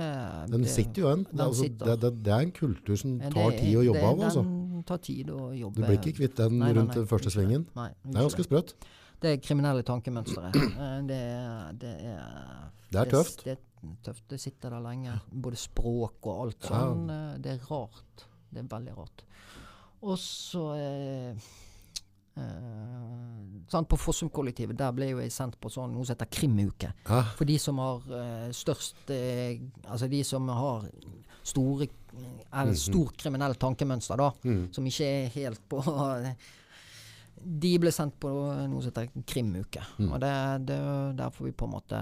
[0.51, 1.25] Den det, sitter jo igjen.
[1.29, 4.23] Det, altså, det, det, er en kultur som tar tid å jobbe av.
[4.29, 4.43] Altså.
[4.43, 7.31] Den tar tid å jobbe Du blir ikke kvitt den Nei, nei, rundt den første
[7.33, 7.65] svingen.
[7.75, 8.73] Nei, Det er ganske sprøtt.
[9.19, 10.51] Det er kriminelle tankemønstre.
[10.79, 13.43] Eh, det, er- det er Det er tøft.
[13.45, 14.23] Det, er tøft.
[14.31, 15.17] Det sitter der lenge.
[15.31, 17.07] Både språk og alt sånn.
[17.11, 17.37] Ja.
[17.37, 18.25] Det er rart.
[18.49, 19.25] Det er veldig rart.
[20.01, 21.49] Og så eh,
[22.39, 26.93] eh, På Fossum-kollektivet der ble jo jeg sendt på sånn noe som heter krimuke.
[27.09, 27.21] Ja.
[27.37, 29.59] For de som har eh, størst eh,
[29.89, 30.87] Altså de som har
[31.43, 31.87] store
[32.51, 34.31] eller stort kriminelt tankemønster, da.
[34.43, 34.63] Mm.
[34.73, 35.81] Som ikke er helt på
[37.39, 38.29] De ble sendt på
[38.67, 39.79] noe som heter krimuke.
[40.01, 40.09] Mm.
[40.11, 40.31] Og det,
[40.67, 40.79] det,
[41.21, 42.01] der får vi på en måte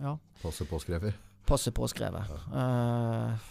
[0.00, 1.14] ja, Passe påskrevet.
[1.48, 2.28] passe påskrevet.
[2.52, 3.46] Eh,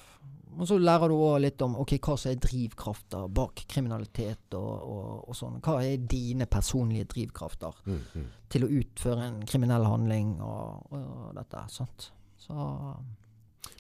[0.60, 4.70] og så lærer du òg litt om ok, hva som er drivkrafter bak kriminalitet og,
[4.86, 5.58] og, og sånn.
[5.66, 8.00] Hva er dine personlige drivkrafter Mm.
[8.14, 8.28] Mm.
[8.50, 11.66] til å utføre en kriminell handling og, og dette.
[11.74, 12.12] Sant?
[12.42, 12.54] Så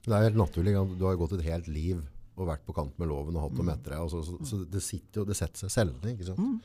[0.06, 0.74] Det er helt naturlig.
[0.98, 2.02] Du har gått et helt liv
[2.40, 3.74] og vært på kant med loven og hatt dem Mm.
[3.76, 4.10] etter deg.
[4.10, 6.40] Så, så, så det sitter jo, det setter seg selv, ikke sant?
[6.40, 6.62] Mm.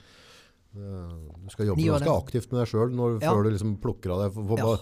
[0.75, 3.31] Eh, Du skal jobbe ganske aktivt med deg sjøl Ja.
[3.33, 4.35] før du liksom plukker av deg.
[4.35, 4.77] For, for Ja.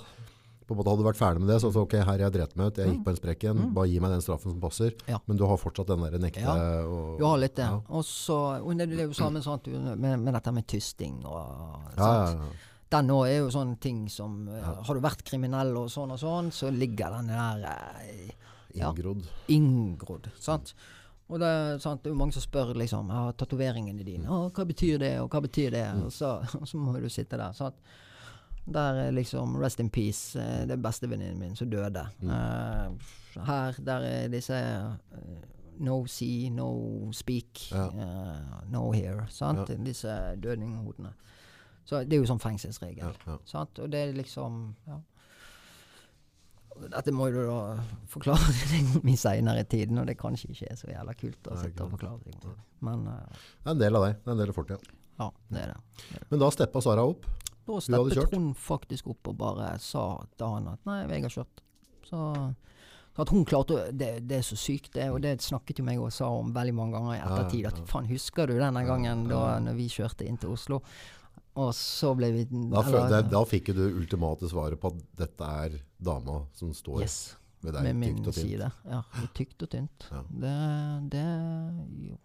[0.66, 2.32] på en måte hadde du vært ferdig med det, så, så ok, her er jeg
[2.32, 3.04] drept meg ut, jeg gikk Mm.
[3.04, 3.74] på en sprekk igjen, Mm.
[3.74, 4.92] bare gi meg den straffen som passer.
[5.08, 5.18] Ja.
[5.26, 6.84] Men du har fortsatt den der nekte Ja.
[6.86, 7.64] og, du har litt det.
[7.66, 7.80] Ja.
[7.90, 12.24] Og så det, er jo samme sant, du, med, med dette med tysting og Ja,
[12.24, 12.46] ja, ja.
[12.92, 14.74] Den òg er jo sånne ting som eh, Ja.
[14.84, 18.30] Har du vært kriminell og sånn og sånn, så ligger den der eh,
[18.76, 18.90] Ja.
[18.92, 19.24] Inngrodd.
[19.52, 20.30] inngrodd.
[20.40, 20.74] Sant?
[21.32, 24.28] Og det, sant, det er jo mange som spør liksom ja, tatoveringene dine.
[24.28, 25.84] Å, hva betyr det, og hva betyr det?
[25.96, 26.02] Mm.
[26.06, 27.52] Og, så, og så må du sitte der.
[27.56, 27.78] Sant?
[28.64, 30.36] Der er liksom Rest in peace.
[30.38, 32.04] eh, Det er bestevenninnen min som døde.
[32.20, 32.30] Mm.
[32.36, 34.58] Eh, her, der er disse
[35.82, 37.86] No see, no speak, Ja.
[37.88, 39.24] uh, no hear.
[39.32, 39.68] Sant?
[39.72, 39.76] Ja.
[39.82, 41.14] Disse dødninghodene.
[41.88, 43.02] Så det er jo sånn fengselsregel.
[43.26, 43.64] Ja, ja.
[43.82, 45.00] Og det er liksom ja.
[46.82, 47.76] Dette må du da
[48.10, 51.58] forklare deg om i seinere tid, når det kanskje ikke er så jævla kult å
[51.60, 52.56] sitte og forklare ting.
[52.86, 54.18] Men uh, Det er en del av deg.
[54.22, 54.98] Det er en del av fortida.
[55.20, 56.24] ja, det er det.
[56.30, 57.28] Men da steppa Sara opp.
[57.68, 61.62] Da steppet hun faktisk opp og bare sa til han at nei, jeg har kjørt.
[62.08, 62.20] Så,
[63.14, 65.10] så at hun klarte det, det er så sykt, det.
[65.14, 67.68] Og det snakket jo meg og sa om veldig mange ganger i ettertid.
[67.70, 70.80] At faen, husker du denne gangen da vi kjørte inn til Oslo?
[71.56, 75.44] Og så ble vi Da, eller- det, da fikk du ultimate svaret på at dette
[75.44, 77.36] er dama som står Yes.
[77.62, 78.46] ved deg Med min tykt og tynt.
[78.48, 78.72] side.
[78.88, 79.02] Ja,
[79.34, 80.06] tykt og tynt.
[80.10, 80.22] Ja.
[80.30, 82.16] Det, det jo.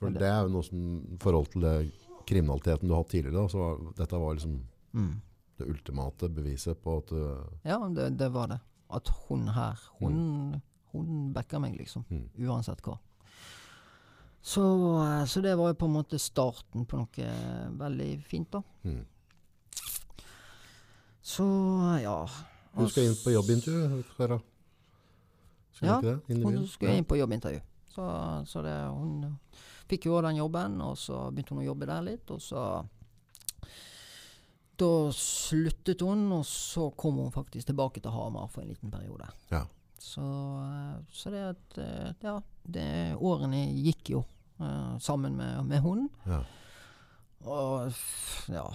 [0.00, 1.92] For det- er jo noe som i forhold til det
[2.26, 4.60] kriminaliteten du har hatt tidligere, da, så var, dette var liksom
[4.94, 5.20] Mm.
[5.58, 8.60] det ultimate beviset på at du Ja, det, det var det.
[8.90, 10.60] At hun her, hun,
[10.92, 12.04] hun backer meg, liksom.
[12.10, 12.28] Mm.
[12.48, 12.98] Uansett hva.
[14.42, 14.62] Så,
[15.04, 17.32] eh, så det var jo på en måte starten på noe
[17.80, 18.62] veldig fint, da.
[18.82, 19.00] mm.
[21.30, 21.44] Så
[22.02, 22.28] ja.
[22.74, 24.38] Du skal inn på jobbintervju, Sara.
[25.76, 26.34] Skal Ja, ikke det?
[26.34, 27.60] Inn Hun skulle inn på jobbintervju.
[27.90, 28.06] Så,
[28.46, 29.36] så det, hun
[29.90, 32.64] fikk jo den jobben, og så begynte hun å jobbe der litt, og så
[34.80, 39.26] Da sluttet hun, og så kom hun faktisk tilbake til Hamar for en liten periode.
[39.50, 39.66] Ja.
[40.00, 44.24] Så, eh, så det at et, Ja, det, årene gikk jo
[44.60, 46.08] uh, sammen med, med hun.
[46.26, 46.42] Ja.
[47.48, 47.92] Og
[48.52, 48.66] ja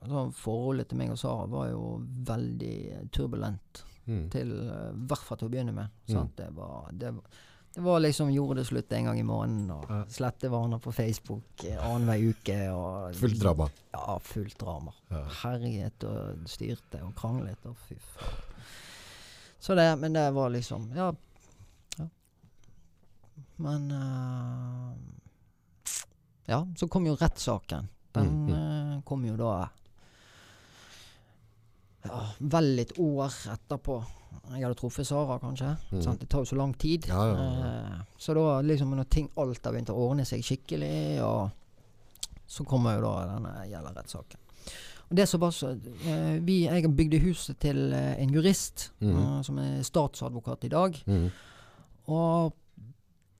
[0.00, 4.24] Så Forholdet til meg og Sara var jo veldig turbulent Mm.
[4.32, 5.90] til eh, I hvert fall til å begynne med.
[6.08, 6.30] Mm.
[6.34, 7.10] Det, var, det,
[7.76, 9.98] det var liksom gjorde det slutt en gang i måneden, og Ja.
[10.10, 12.56] slette vaner på Facebook eh, annenhver uke.
[12.74, 13.68] Og, Fullt drama.
[13.92, 14.94] Ja, fullt drama.
[15.12, 15.20] Ja.
[15.44, 18.64] Herjet og styrte og kranglet og fy faen.
[19.60, 21.12] Så det, men det var liksom ja.
[23.56, 24.92] Men uh,
[26.50, 27.88] Ja, så kom jo rettssaken.
[28.12, 29.68] Den Mm, eh, kom jo da
[32.04, 34.00] ja, vel et år etterpå.
[34.54, 35.76] Jeg hadde truffet Sara, kanskje.
[35.92, 36.18] Mm.
[36.18, 37.06] Det tar jo så lang tid.
[37.06, 37.36] Ja, ja.
[37.36, 41.50] Eh, så da liksom når ting alt har begynt å ordne seg skikkelig, og
[42.50, 44.40] så kommer jo da denne gjelder rettssaken.
[45.10, 45.74] det som var så
[46.40, 49.42] vi, Jeg bygde huset til en jurist mm.
[49.42, 50.98] som er statsadvokat i dag.
[51.06, 51.30] Mm.
[52.06, 52.52] Og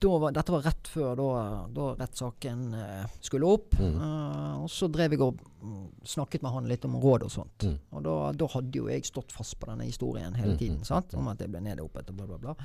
[0.09, 1.29] var, dette var rett før da,
[1.69, 3.77] da rettssaken eh, skulle opp.
[3.79, 3.97] Mm.
[4.01, 7.67] Eh, og så drev jeg og mm, snakket med han litt om råd og sånt.
[7.69, 7.79] Mm.
[7.91, 10.81] Og da, da hadde jo jeg stått fast på denne historien hele tiden.
[10.81, 10.89] tiden.
[10.89, 11.15] sant?
[11.15, 12.57] Om at jeg ble nede og bla, bla, bla.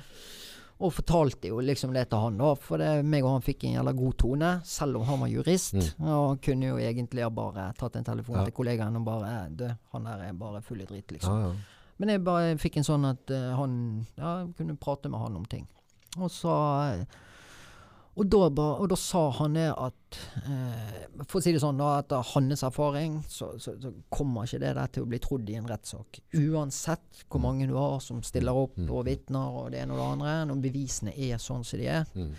[0.76, 2.50] Og fortalte jo liksom det til han, da.
[2.60, 5.76] For det, meg og han fikk en jævla god tone, selv om han var jurist.
[5.76, 6.10] Mm.
[6.16, 8.44] Og kunne jo egentlig ha bare tatt en telefon Ja.
[8.44, 11.32] til kollegaen og bare Du, han der er bare full i dritt, liksom.
[11.32, 11.54] Ja, ja.
[11.96, 15.46] Men jeg bare fikk en sånn at uh, han Ja, kunne prate med han om
[15.48, 15.64] ting.
[16.18, 16.52] Og så
[16.92, 17.04] eh,
[18.16, 20.16] og da, og da sa han det at
[20.48, 24.60] eh, For å si det sånn, da, etter hans erfaring, så, så, så kommer ikke
[24.62, 26.20] det der til å bli trodd i en rettssak.
[26.40, 28.88] Uansett hvor mange du har som stiller opp Mm.
[28.92, 32.08] og vitner og det ene og det andre, når bevisene er sånn som de er.
[32.16, 32.32] Mm.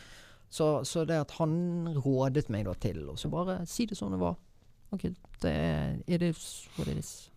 [0.50, 1.54] Så, så det at han
[1.98, 4.36] rådet meg da til å bare si det som det var.
[4.96, 5.10] OK,
[5.44, 7.30] det er it is what it is.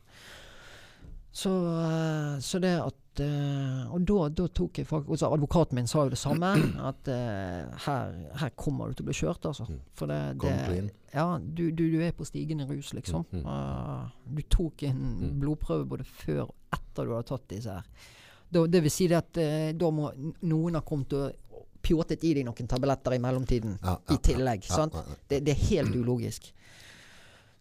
[1.32, 6.04] Så, eh, så det at eh, Og da, da tok jeg faktisk Advokaten min sa
[6.04, 6.50] jo det samme.
[6.90, 9.66] At eh, her, her kommer du til å bli kjørt, altså.
[9.70, 9.80] Mm.
[9.94, 10.80] For det, det.
[11.14, 13.26] Ja, du, du, du er på stigende rus, liksom.
[13.30, 14.32] Mm, mm.
[14.38, 15.04] Du tok en
[15.42, 18.08] blodprøve både før og etter du hadde tatt disse her.
[18.50, 19.38] Da, det vil si det at
[19.78, 20.08] da må
[20.50, 23.76] noen ha kommet og pjåtet i deg noen tabletter i mellomtiden.
[23.82, 24.66] Ja, ja, I tillegg.
[24.68, 24.88] ja.
[25.28, 26.50] Det, det er helt ulogisk.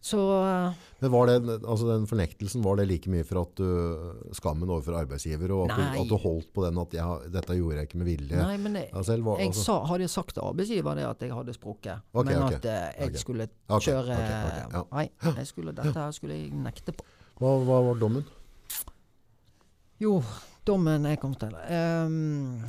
[0.00, 1.34] Så eh, Men var det,
[1.68, 5.76] altså den fornektelsen, var det like mye for at du, skammen overfor arbeidsgiver, og at
[5.76, 8.40] du, at du holdt på den at ja, dette gjorde jeg ikke med vilje?
[8.40, 11.36] Nei, men jeg, selv, var, jeg altså, sa, hadde sagt til arbeidsgiver det at jeg
[11.36, 12.06] hadde sprukket.
[12.14, 13.24] okay, men okay, at eh, jeg okay.
[13.24, 14.84] skulle kjøre ja.
[14.88, 17.04] Nei, jeg skulle, dette her skulle jeg nekte på.
[17.42, 18.24] hva, hva var dommen?
[20.00, 20.14] Jo,
[20.64, 22.62] dommen jeg kom til um,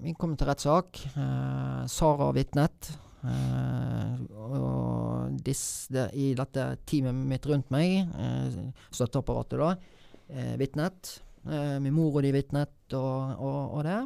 [0.00, 1.02] Vi kom til rettssak.
[1.18, 2.88] Uh, Sara vitnet.
[3.26, 8.58] Eh, og dis, det, i dette teamet mitt rundt meg, eh,
[8.94, 9.70] støtteapparatet da,
[10.30, 11.18] eh, vitnet.
[11.48, 14.00] Min mor og de vitnet og, og, og det.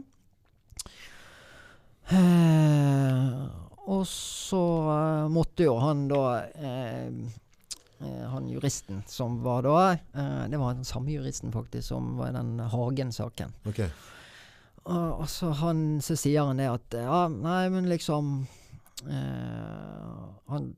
[3.89, 4.61] Og så
[5.33, 6.21] måtte jo han da
[8.35, 12.37] Han juristen som var da eh, Det var den samme juristen faktisk som var i
[12.37, 13.55] den Hagen-saken.
[13.67, 13.81] Ok,
[14.85, 18.45] Og, og så han så sier han det at Ja, nei, men liksom
[19.07, 20.73] Han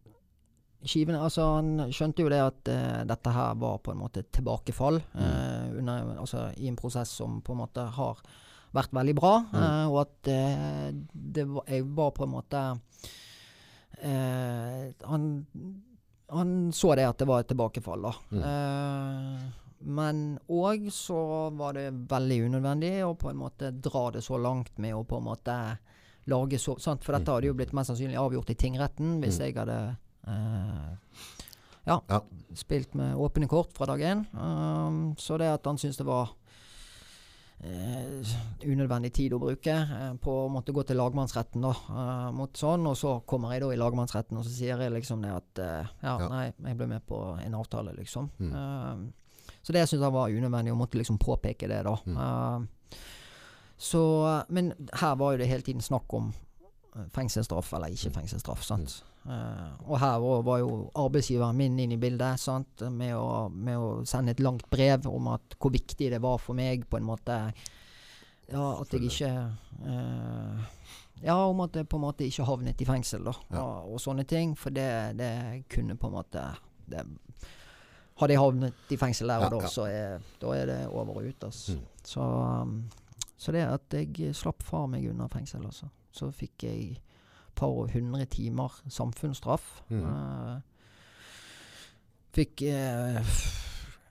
[0.84, 4.32] skivene, altså Han skjønte jo det at eh, dette her var på en måte et
[4.36, 8.20] tilbakefall eh, under, altså, i en prosess som på en måte har
[8.74, 9.34] vært veldig bra.
[9.54, 12.62] eh, og at eh, det var, jeg var på en måte
[14.02, 15.28] eh, han,
[16.34, 18.14] han så det at det var et tilbakefall, da.
[18.50, 19.44] Eh,
[19.84, 24.78] men òg så var det veldig unødvendig å på en måte dra det så langt
[24.80, 25.56] med å på en måte
[26.30, 27.04] lage så sant?
[27.04, 29.96] For dette hadde jo blitt mest sannsynlig avgjort i tingretten hvis jeg hadde
[30.26, 31.18] eh,
[31.86, 32.20] ja, Ja.
[32.56, 34.24] spilt med åpne kort fra dag én.
[34.32, 36.32] Um, så det at han syntes det var
[37.64, 38.20] Uh,
[38.66, 42.82] unødvendig tid å bruke uh, på å måtte gå til lagmannsretten da, uh, mot sånn,
[42.90, 45.86] og så kommer jeg da i lagmannsretten og så sier jeg liksom det at ja,
[46.02, 46.28] Ja.
[46.28, 48.28] nei, jeg ble med på en avtale, liksom.
[48.42, 48.52] Mm.
[48.52, 49.06] Um,
[49.62, 51.94] så det syns jeg var unødvendig, å måtte liksom påpeke det, da.
[52.04, 52.68] Mm.
[53.76, 56.32] Så Men her var jo det hele tiden snakk om
[56.96, 58.62] eh, fengselsstraff eller ikke fengselsstraff.
[58.64, 59.02] sant?
[59.24, 62.84] Eh, og her var, var jo arbeidsgiveren min inn i bildet sant?
[62.92, 66.56] Med, å, med å sende et langt brev om at hvor viktig det var for
[66.58, 67.38] meg på en måte
[68.52, 69.30] Ja, at jeg ikke
[69.86, 70.60] uh,
[71.24, 73.32] Ja, om at jeg på en måte ikke havnet i fengsel, da.
[73.48, 73.62] Ja.
[73.62, 74.52] Og, og sånne ting.
[74.60, 75.30] For det, det
[75.72, 76.42] kunne på en måte
[76.84, 77.06] det,
[78.20, 79.70] Hadde jeg havnet i fengsel der og Ja, da, ja.
[79.72, 81.48] så er, da er det over og ut.
[81.48, 81.74] Altså.
[81.74, 81.88] Mm.
[82.06, 82.76] Så, um,
[83.44, 85.90] så det at jeg slapp far meg unna fengsel, altså.
[86.14, 89.82] Så fikk jeg et par og hundre timer samfunnsstraff.
[89.90, 90.04] Mm.
[90.06, 90.54] Uh,
[92.34, 93.18] fikk uh,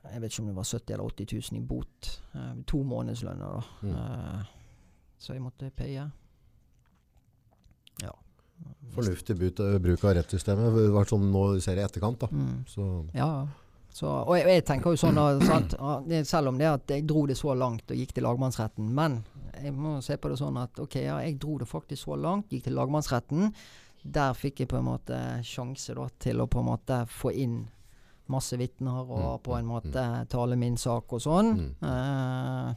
[0.03, 2.11] Jeg vet ikke om det var 70 eller 80 000 i bot.
[2.35, 3.87] Uh, to månedslønner, da.
[3.87, 4.53] Mm.
[5.17, 6.05] Så jeg måtte paye.
[8.03, 8.13] Ja.
[8.93, 10.77] Fornuftig bruk av rettssystemet.
[10.77, 12.21] Det var sånn nå ser jeg i etterkant.
[12.21, 12.29] da.
[12.29, 12.65] Mm.
[12.69, 13.62] Så, Ja, ja.
[13.93, 15.75] Så, og jeg, jeg tenker jo sånn at?
[16.25, 18.89] Selv om det at jeg dro det så langt og gikk til lagmannsretten.
[18.89, 19.19] Men
[19.59, 22.49] jeg må se på det sånn at ok, ja, jeg dro det faktisk så langt,
[22.49, 23.53] gikk til lagmannsretten.
[24.03, 27.61] Der fikk jeg på en måte sjanse da, til å på en måte få inn
[28.33, 31.53] masse vitner og Mm, på en mm, måte tale min sak og sånn.
[31.59, 31.71] Mm.
[31.89, 32.73] Eh,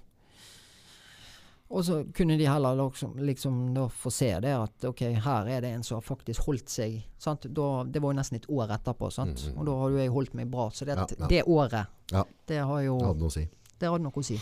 [1.69, 3.57] og så kunne de heller liksom, liksom
[3.91, 7.01] få se det at ok, her er det en som har faktisk holdt seg.
[7.19, 7.49] Sant?
[7.53, 9.43] Da, det var jo nesten et år etterpå, sant?
[9.51, 10.69] Mm, og da har jo jeg holdt meg bra.
[10.71, 11.27] Så det, Ja, ja.
[11.33, 12.25] det året, Ja.
[12.47, 13.49] det har jo det hadde noe å si.
[13.81, 14.39] noe å si.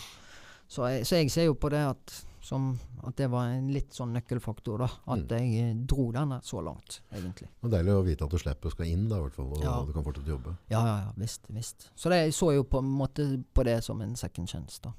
[0.67, 2.71] Så jeg, så jeg ser jo på det at, som,
[3.03, 4.85] at det var en litt sånn nøkkelfaktor, da.
[5.07, 5.33] At Mm.
[5.37, 7.49] jeg eh, dro denne så langt, egentlig.
[7.61, 9.45] Det er deilig å vite at du slipper å skal inn, da, i hvert fall,
[9.53, 10.55] og du kan fortsette å jobbe.
[10.69, 11.41] Ja, ja, ja, visst.
[11.49, 11.89] visst.
[11.95, 14.93] Så det, jeg så jo på en måte på det som en second chance, da.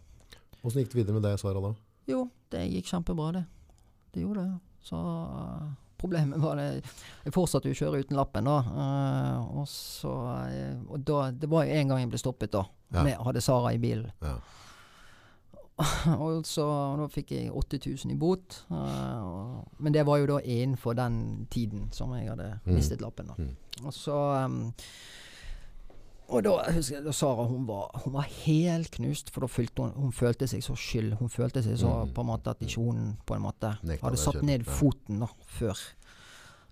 [0.62, 1.74] Hvordan gikk det videre med deg, Sara, da?
[2.06, 3.44] Jo, det gikk kjempebra, det.
[4.14, 4.58] Det gjorde det.
[4.86, 5.64] Så uh,
[5.98, 6.66] problemet var det
[7.24, 8.58] Jeg fortsatte jo å kjøre uten lappen, da.
[8.66, 10.12] Uh, og så
[10.46, 12.62] uh, Og da Det var jo en gang jeg ble stoppet, da.
[12.94, 13.02] Ja.
[13.02, 14.12] Med, hadde Sara i bilen.
[14.22, 14.36] Ja.
[16.22, 16.64] og så
[16.96, 18.62] da fikk jeg 8000 i bot.
[18.70, 21.18] uh, og, men det var jo da innenfor den
[21.52, 22.74] tiden som jeg hadde Mm.
[22.78, 23.34] mistet lappen, da.
[23.36, 23.86] Mm.
[23.86, 24.72] Og så um,
[26.28, 29.92] og da husker jeg Sara hun var, hun var helt knust, for da følte hun,
[29.96, 31.12] hun følte seg så skyld.
[31.20, 32.12] Hun følte seg så Mm.
[32.14, 35.26] på en måte at ikke hun på en måte Nekta hadde satt ned foten da,
[35.46, 35.78] før.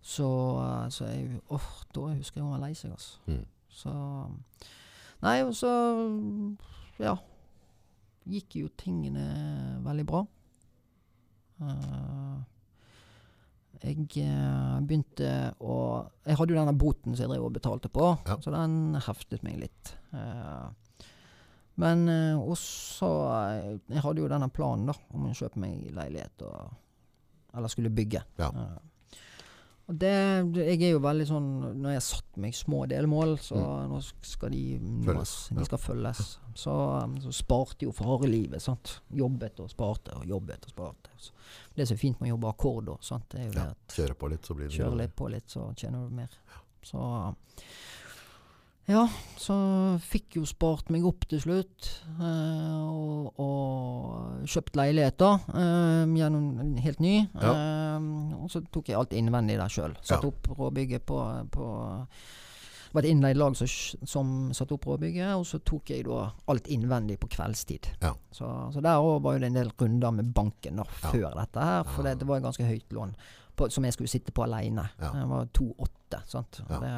[0.03, 0.27] Så,
[0.59, 3.19] uh, så jeg åh, da husker jeg hun var lei seg, altså.
[3.27, 3.45] Mm.
[3.71, 3.95] Så
[5.23, 5.71] Nei, og så
[7.01, 7.15] Ja.
[8.29, 10.27] Gikk jo tingene veldig bra.
[11.61, 12.37] Eh,
[13.85, 15.29] jeg eh, begynte
[15.61, 15.75] å
[16.27, 18.37] Jeg hadde jo denne boten som jeg drev og betalte på, Ja.
[18.41, 19.93] så den heftet meg litt.
[20.15, 20.69] Eh,
[21.77, 23.09] men uh, også
[23.51, 26.71] eh, Jeg hadde jo denne planen da om å kjøpe meg leilighet og
[27.55, 28.21] Eller skulle bygge.
[28.39, 28.49] Ja.
[28.55, 29.17] Eh,
[29.89, 30.13] Og det,
[30.55, 31.49] jeg er jo veldig sånn
[31.83, 33.91] Når jeg har satt meg små delmål, så Mm.
[33.91, 34.63] nå skal de.
[35.05, 35.57] Følges, ja.
[35.59, 36.23] De skal følges.
[36.55, 36.73] Så,
[37.27, 38.63] så sparte jo for harde livet.
[38.63, 39.01] sant?
[39.13, 41.11] Jobbet og sparte og jobbet og sparte.
[41.19, 41.33] Så
[41.77, 43.27] det som er fint med å jobbe akkord, sant?
[43.33, 45.49] det er jo det at Kjøre på litt, så blir det kjører litt på litt,
[45.51, 46.29] så tjener du mer.
[46.85, 47.01] Så
[48.87, 49.07] ja,
[49.41, 49.55] så
[50.05, 51.87] fikk jo spart meg opp til slutt.
[52.21, 55.31] eh, og, og kjøpt leilighet, da.
[55.57, 57.15] eh, gjennom helt ny.
[57.33, 58.09] Eh,
[58.43, 59.97] og så tok jeg alt innvendig der sjøl.
[60.03, 60.29] Satt Ja.
[60.29, 61.17] opp råbygget på,
[61.51, 61.71] på
[62.95, 63.67] Det var et innleid lag som,
[64.07, 67.89] som satte opp råbygget, og så tok jeg da alt innvendig på kveldstid.
[68.05, 68.13] Ja.
[68.31, 71.11] Så, så der òg var det en del runder med banken da, Ja.
[71.11, 73.17] før dette her, for det, det var et ganske høyt lån
[73.59, 74.87] på, som jeg skulle sitte på aleine.
[75.03, 75.11] Ja.
[75.11, 76.23] Det var 2,8.
[76.31, 76.61] sant.
[76.71, 76.79] Ja.
[76.85, 76.95] Det,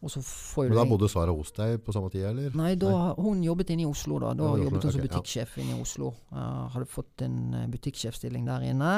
[0.00, 2.54] og så får Men da bodde Sara hos deg på samme tid, eller?
[2.56, 4.30] Nei, da, hun jobbet inne i Oslo da.
[4.38, 5.08] Da Ja, jobbet hun som ok, ja.
[5.10, 6.14] butikksjef inne i Oslo.
[6.30, 8.92] Uh, hadde fått en uh, butikksjefstilling der inne.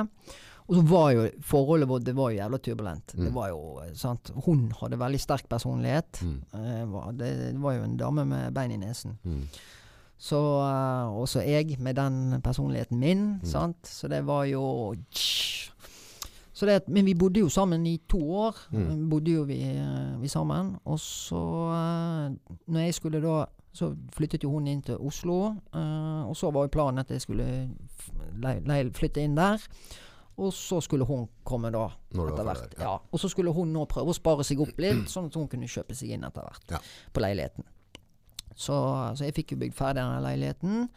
[0.73, 3.13] Og så var jo forholdet vårt det var jo jævla turbulent.
[3.13, 3.35] Det Mm.
[3.35, 4.31] var jo, eh, sant?
[4.47, 6.23] Hun hadde veldig sterk personlighet.
[6.23, 6.39] Mm.
[6.55, 9.19] Eh, det, det var jo en dame med bein i nesen.
[9.25, 9.43] Mm.
[10.23, 13.45] Så uh, også jeg med den personligheten min, Mm.
[13.45, 13.77] sant.
[13.85, 14.95] Så det var jo
[16.55, 18.57] så det, Men vi bodde jo sammen i to år.
[18.73, 19.09] Mm.
[19.11, 20.77] Bodde jo vi, eh, vi sammen.
[20.85, 21.41] Og så,
[22.69, 25.55] når jeg skulle da Så flyttet jo hun inn til Oslo.
[25.75, 27.71] eh, og så var jo planen at jeg skulle
[28.93, 29.59] flytte inn der.
[30.43, 32.75] Og så skulle hun komme da, etter hvert.
[32.79, 32.83] Ja.
[32.89, 32.95] ja.
[33.13, 35.69] Og så skulle hun nå prøve å spare seg opp litt, sånn at hun kunne
[35.71, 36.81] kjøpe seg inn etter hvert Ja.
[37.15, 37.65] på leiligheten.
[38.53, 38.75] Så,
[39.17, 40.89] så jeg fikk jo bygd ferdig denne leiligheten.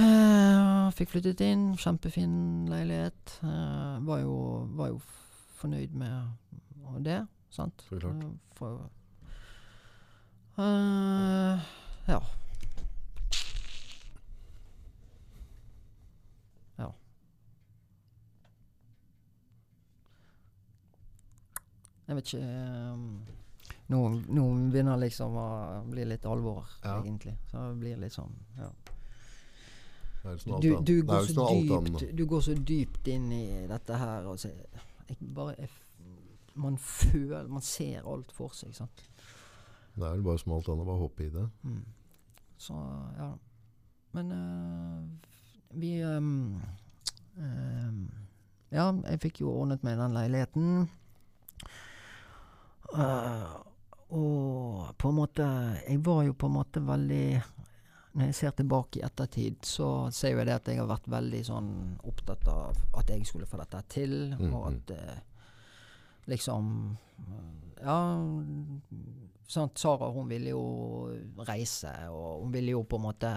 [0.00, 1.64] Eh, fikk flyttet inn.
[1.80, 2.34] Kjempefin
[2.72, 3.38] leilighet.
[3.44, 4.36] Eh, var, jo,
[4.76, 5.00] var jo
[5.60, 7.20] fornøyd med det,
[7.52, 7.84] sant.
[7.88, 8.24] Så klart.
[8.24, 8.90] Eh, for,
[12.08, 12.20] ja.
[16.78, 16.88] Ja.
[22.12, 22.96] Jeg vet ikke eh,
[23.92, 24.00] nå,
[24.36, 25.48] nå begynner liksom å
[25.88, 26.98] bli litt alvor, Ja.
[27.00, 27.38] egentlig.
[27.50, 28.68] Så det blir litt sånn ja.
[30.24, 31.86] Alt Du, du, går så annet.
[31.98, 34.28] dypt, du går så dypt inn i dette her.
[34.30, 34.52] Og så,
[35.08, 35.70] jeg bare, jeg,
[36.54, 39.02] man føler Man ser alt for seg, sant.
[39.96, 41.48] Det er vel bare som alt annet, bare hoppe i det.
[41.66, 41.82] Mm.
[42.62, 42.76] Så
[43.18, 43.32] ja.
[44.12, 45.32] Men eh,
[45.80, 46.60] vi ehm,
[47.40, 48.02] ehm,
[48.70, 50.88] Ja, jeg fikk jo ordnet meg den leiligheten.
[52.92, 53.52] Eh,
[54.12, 55.44] og på en måte
[55.88, 57.42] Jeg var jo på en måte veldig
[58.12, 61.40] Når jeg ser tilbake i ettertid, så ser jeg det at jeg har vært veldig
[61.48, 61.70] sånn
[62.04, 65.22] opptatt av at jeg skulle få dette til, Mm, og at eh,
[66.28, 66.68] liksom
[67.82, 67.96] Ja,
[69.48, 69.78] sant.
[69.78, 70.62] Sara hun ville jo
[71.48, 73.32] reise, og hun ville jo på en måte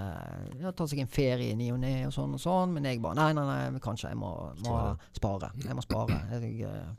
[0.59, 3.01] ja, ta seg en ferie i ny og ne og sånn og sånn, men jeg
[3.03, 5.09] bare Nei, nei, nei, kanskje jeg må, må Spare.
[5.17, 5.49] spare.
[5.63, 6.19] Jeg må spare.
[6.35, 6.93] Jeg, eh,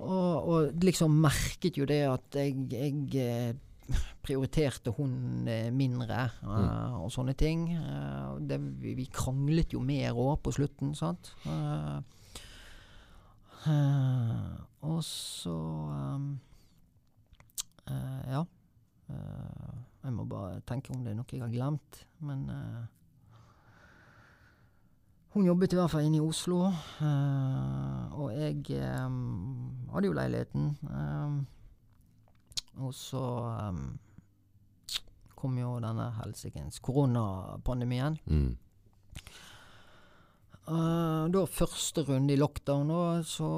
[0.00, 6.94] og, og liksom merket jo det at jeg, jeg eh, prioriterte hun eh, mindre eh,
[7.00, 7.68] og sånne ting.
[8.48, 11.34] Det, vi, kranglet jo mer òg på slutten, sant.
[14.80, 15.58] Og så
[15.92, 16.30] um,
[18.30, 18.46] Ja.
[20.00, 22.46] Jeg må bare tenke om det er noe jeg har glemt, men
[25.34, 26.64] hun jobbet i hvert fall inne i Oslo,
[27.06, 29.18] eh, og jeg eh,
[29.92, 30.70] hadde jo leiligheten.
[30.90, 31.40] eh,
[32.80, 33.22] og så
[35.36, 38.18] kom jo denne helsikens koronapandemien.
[38.26, 38.56] Mm.
[40.70, 43.48] Uh, da første runde i lockdown, da, så,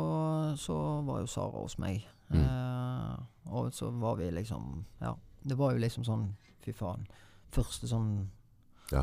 [0.57, 2.07] så var jo Sara hos meg.
[2.33, 2.45] Mm.
[2.47, 3.19] Uh,
[3.53, 5.13] og så var vi liksom Ja,
[5.45, 6.31] det var jo liksom sånn
[6.65, 7.03] Fy faen.
[7.53, 8.31] Første sånn
[8.95, 9.03] Ja.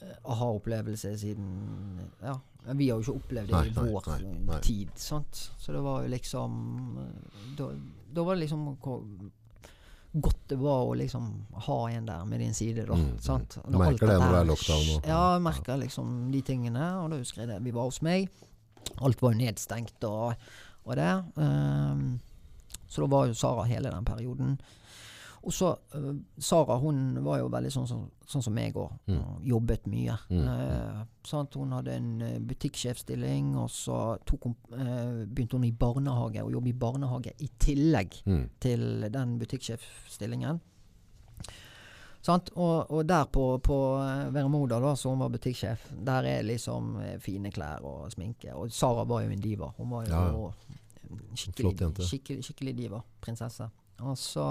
[0.00, 1.50] Eh, aha-opplevelse siden
[2.22, 2.36] Ja,
[2.76, 4.60] vi har jo ikke opplevd det Nei, i vår nei, nei.
[4.60, 5.50] tid, sant.
[5.58, 6.56] Så det var jo liksom
[7.00, 7.70] eh, Da,
[8.14, 9.04] da var det liksom hvor
[10.12, 11.26] godt det var å liksom
[11.68, 12.96] ha en der med din side, da.
[12.98, 13.58] Mm, sant?
[13.62, 16.88] Du merker det når det er lockdown og- Ja, jeg merker liksom de tingene.
[17.04, 17.60] Og da husker jeg det.
[17.62, 18.28] Vi var hos meg.
[18.98, 20.34] Alt var jo nedstengt og,
[20.84, 21.12] og det.
[21.36, 22.20] Um,
[22.88, 24.58] så da var jo Sara hele den perioden.
[25.42, 28.90] Og så uh, Sara hun var jo veldig sånn som, sånn som meg òg.
[29.08, 29.22] Mm.
[29.48, 30.16] Jobbet mye.
[30.28, 31.54] Mm, Uh, sant?
[31.56, 36.68] Hun hadde en eh, butikksjefstilling, og så hun, uh, begynte hun i barnehage, å jobbe
[36.72, 38.44] i barnehage i tillegg Mm.
[38.60, 40.60] til den butikksjefstillingen.
[42.22, 42.50] Sant?
[42.60, 43.76] Og, og der på, på
[44.34, 48.52] Veramoda, da, så hun var butikksjef, der er liksom fine klær og sminke.
[48.52, 49.70] Og Sara var jo en diva.
[49.78, 50.50] Hun var jo Ja,
[51.08, 53.00] en skikkelig, skikkelig, skikkelig diva.
[53.24, 53.70] Prinsesse.
[54.04, 54.44] Og så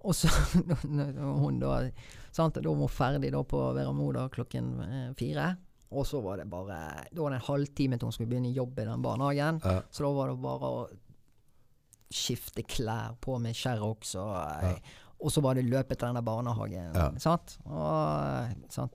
[0.00, 0.30] og så
[1.42, 1.74] hun da
[2.32, 5.50] sant, Da var hun ferdig da på Veramoda klokken eh, fire.
[5.90, 6.78] Og så var det bare
[7.10, 9.60] Da var det en halvtime til hun skulle begynne i jobb i den barnehagen.
[9.64, 9.82] Ja.
[9.90, 10.82] Så da var det bare å
[12.10, 14.74] skifte klær på med Sherrox og ja.
[15.20, 16.94] Og så var det løpet til denne barnehagen.
[16.96, 17.10] Ja.
[17.20, 17.58] Sant?
[17.66, 18.94] Og, eh, sant?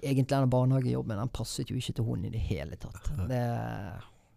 [0.00, 3.10] Egentlig denne barnehagejobben den passet jo ikke til hun i det hele tatt.
[3.28, 3.42] Det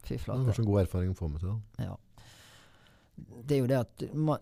[0.06, 1.56] Fy Det var en god erfaring å få med til.
[1.82, 1.96] Ja.
[3.16, 4.38] Det er jo det at man,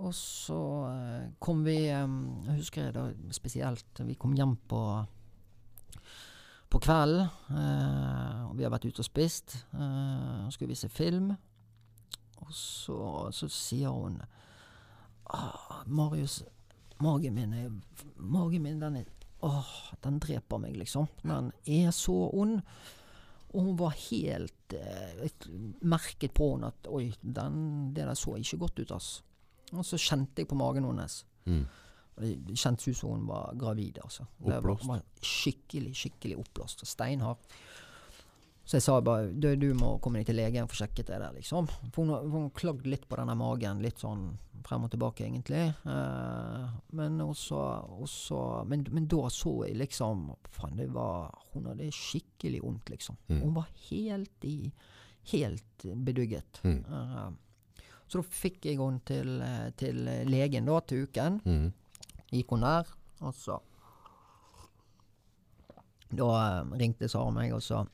[0.00, 3.02] Og så eh, kom vi um, Jeg husker jeg da
[3.36, 5.04] spesielt Vi kom hjem på
[6.70, 7.26] på kvelden.
[7.50, 9.66] eh, og vi har vært ute og spist.
[9.74, 11.32] Eh, skulle vi se film.
[12.36, 14.20] Og så, så sier hun
[15.34, 16.44] ah, Marius,
[17.00, 17.70] magen min er
[18.20, 19.08] Magen min, den er
[19.40, 19.68] Åh,
[20.04, 21.06] den dreper meg, liksom.
[21.22, 22.58] Den er så ond.
[23.50, 25.22] Og hun var helt eh,
[25.80, 29.08] Merket på henne at Oi, den, det der så ikke godt ut, ass.
[29.72, 31.22] Og så kjente jeg på magen hennes.
[31.48, 31.64] Mm.
[32.20, 34.26] Det kjentes ut som hun var gravid, altså.
[34.42, 34.86] Oppblåst.
[34.90, 36.84] var skikkelig, skikkelig oppblåst.
[36.86, 37.40] Steinhard.
[38.70, 41.16] Så jeg sa bare du, du må komme deg til legen og få sjekket det
[41.18, 41.66] der, liksom.
[41.90, 44.28] For hun, hun klagde litt på denne magen, litt sånn
[44.62, 45.64] frem og tilbake, egentlig.
[45.90, 47.58] Eh, men også,
[48.04, 48.38] også
[48.70, 53.18] men, men da så jeg liksom Faen, det var Hun hadde skikkelig vondt, liksom.
[53.26, 53.40] Mm.
[53.42, 54.56] Hun var helt i
[55.30, 56.62] Helt bedugget.
[56.62, 56.78] Mm.
[56.80, 59.98] Eh, så da fikk jeg henne til, eh, til
[60.30, 61.42] legen da, til uken.
[61.44, 61.68] Mm.
[62.32, 62.88] Gikk hun der,
[63.20, 63.58] og så
[66.10, 67.84] Da eh, ringte Sara meg, og så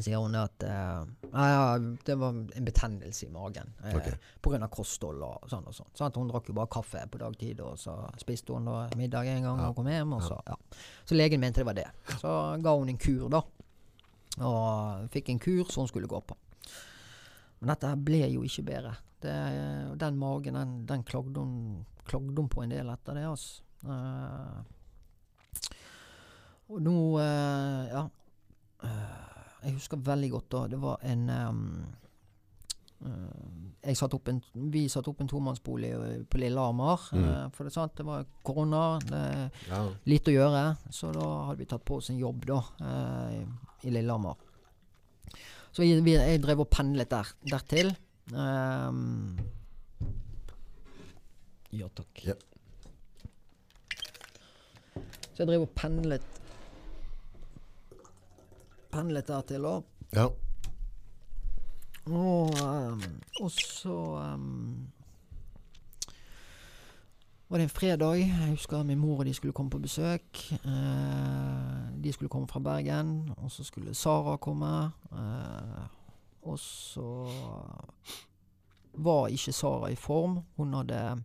[0.00, 1.74] sier hun at uh, ja,
[2.06, 4.06] det var en betennelse i magen Ok.
[4.40, 5.90] på grunn av kosthold og sånn og sånn.
[5.98, 6.16] Sant?
[6.16, 9.58] Hun drakk jo bare kaffe på dagtid, og så spiste hun da middag en gang
[9.60, 9.68] Ja.
[9.68, 10.14] og kom hjem.
[10.16, 10.56] Og så, ja.
[11.04, 11.88] så legen mente det var det.
[12.22, 12.32] Så
[12.64, 13.42] ga hun en kur, da.
[14.40, 16.36] Og fikk en kur som hun skulle gå på.
[17.60, 18.94] Men dette ble jo ikke bedre.
[19.20, 19.34] Det,
[20.00, 23.60] den magen, den, den klagde, hun, klagde hun på en del etter det, altså.
[23.84, 24.62] Uh,
[26.72, 28.06] og nå Ja.
[28.82, 29.28] Eh,
[29.62, 30.62] jeg husker veldig godt da.
[30.72, 31.66] Det var en um,
[33.82, 34.36] jeg satt opp en,
[34.70, 37.02] Vi satte opp en tomannsbolig eh, på Lillehammer.
[37.10, 37.24] Mm.
[37.24, 38.98] eh, for det, sant, det var korona.
[39.02, 39.22] Det
[39.68, 39.80] Ja.
[40.06, 40.62] lite å gjøre.
[40.94, 42.60] Så da hadde vi tatt på oss en jobb da,
[43.34, 43.42] i,
[43.88, 44.38] i Lillehammer.
[45.72, 47.94] Så vi, vi, jeg drev og pendlet der, dertil.
[48.30, 49.38] Um,
[51.72, 52.22] ja takk.
[52.28, 52.34] Ja.
[55.32, 56.41] Så jeg drev og pendlet
[58.92, 59.84] Pendlet dertil, òg.
[60.16, 60.28] ja.
[62.02, 63.02] Og, um,
[63.40, 63.94] og så
[64.34, 64.88] um,
[67.52, 68.18] var det en fredag.
[68.18, 70.52] Jeg husker min mor og de skulle komme på besøk.
[70.64, 74.90] Eh, de skulle komme fra Bergen, og så skulle Sara komme.
[75.12, 75.82] Eh,
[76.42, 77.28] og så
[78.92, 80.40] var ikke Sara i form.
[80.56, 81.22] Hun hadde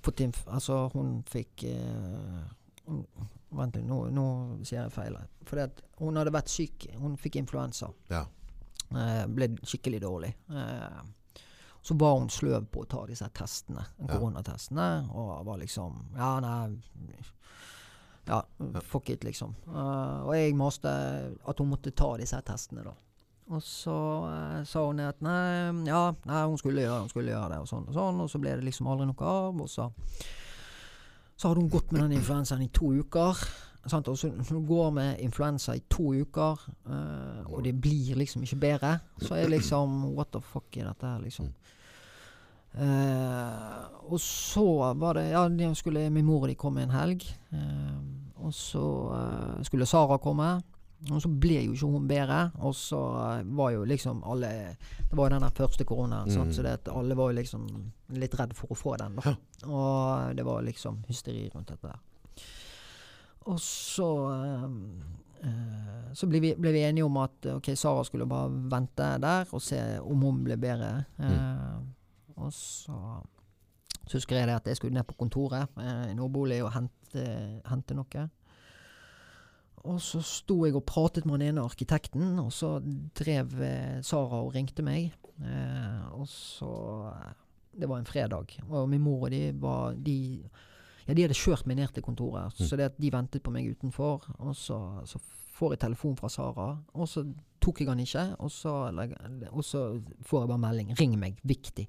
[0.00, 2.46] fått inn Altså, hun fikk eh,
[2.86, 3.04] hun,
[3.50, 4.26] Vent nå, nå
[4.62, 5.16] sier jeg feil.
[5.48, 5.62] For
[6.00, 6.86] hun hadde vært syk.
[7.00, 7.90] Hun fikk influensa.
[8.12, 8.26] ja.
[8.90, 10.32] Eh, ble skikkelig dårlig.
[10.50, 11.02] Eh,
[11.82, 16.76] så var hun sløv på å ta disse testene, koronatestene, og var liksom Ja, nei
[18.26, 18.42] Ja,
[18.82, 19.54] fuck it, liksom.
[19.66, 20.90] Eh, og jeg maste
[21.46, 22.92] at hun måtte ta disse testene, da.
[23.50, 23.94] Og så
[24.30, 27.62] eh, sa hun at nei, ja, nei, hun skulle gjøre det, hun skulle gjøre det,
[27.64, 28.20] og sånn og sånn.
[28.22, 29.58] Og så ble det liksom aldri noe av.
[29.64, 29.88] Og så,
[31.40, 33.38] så hadde hun gått med den influensaen i to uker.
[33.88, 34.08] Sant?
[34.12, 38.60] Og så når går med influensa i to uker, uh, og det blir liksom ikke
[38.60, 41.48] bedre, så er liksom What the fuck er dette her, liksom?
[42.74, 47.24] Uh, og så var det Ja, skulle min mor og de komme en helg.
[47.52, 48.84] Uh, og så
[49.62, 50.60] skulle Sara komme.
[51.08, 52.40] Og så ble jo ikke hun bedre.
[52.60, 52.98] Og så
[53.38, 54.50] eh, var jo liksom alle
[55.10, 56.28] Det var jo den første koronaen?
[56.28, 56.52] Mm.
[56.52, 57.66] så alle var jo liksom
[58.20, 59.16] litt redd for å få den.
[59.16, 59.34] da
[59.66, 61.98] Og det var liksom hysteri rundt dette der.
[63.48, 64.68] Og så eh,
[65.48, 69.48] eh, Så ble vi, ble vi enige om at ok, Sara skulle bare vente der
[69.50, 71.04] og se om hun ble bedre.
[71.18, 71.78] Eh,
[72.36, 73.22] Og så
[74.10, 77.22] så husker jeg det at jeg skulle ned på kontoret eh, i nordbolig og hente,
[77.70, 78.24] hente noe.
[79.84, 82.74] Og så sto jeg og pratet med den ene arkitekten, og så
[83.16, 85.12] drev eh, Sara og ringte meg.
[85.40, 86.68] Eh, og så
[87.14, 87.30] eh,
[87.80, 88.56] Det var en fredag.
[88.68, 90.42] Og min mor og de var de,
[91.06, 92.66] ja, de hadde kjørt meg ned til kontoret, Mm.
[92.66, 94.26] så det at de ventet på meg utenfor.
[94.38, 95.18] Og så, så
[95.56, 97.24] får jeg telefon fra Sara, og så
[97.60, 98.36] tok jeg han ikke.
[98.40, 98.72] Og så,
[99.52, 101.38] og så får jeg bare melding 'Ring meg.
[101.44, 101.86] Viktig'.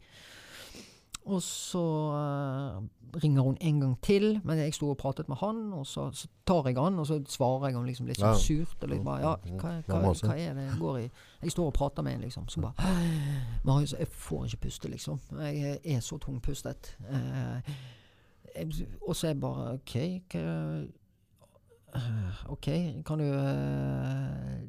[1.25, 1.81] Og så
[2.17, 2.83] eh,
[3.23, 6.27] ringer hun en gang til, men jeg sto og pratet med han, og så, så
[6.47, 8.77] tar jeg han, og så svarer jeg han liksom litt sånn surt.
[8.81, 11.05] Og liksom bare, ja, hva, hva, Ja, hva er det jeg går i?
[11.43, 12.47] Jeg står og prater med en, liksom.
[12.49, 12.93] Så bare
[13.67, 15.21] Marius, jeg får ikke puste, liksom.
[15.39, 16.97] Jeg er så tungpustet.
[17.11, 17.71] Eh,
[19.07, 19.95] og så er jeg bare OK,
[20.33, 20.45] hva
[21.95, 22.67] eh, OK,
[23.05, 24.61] kan du eh,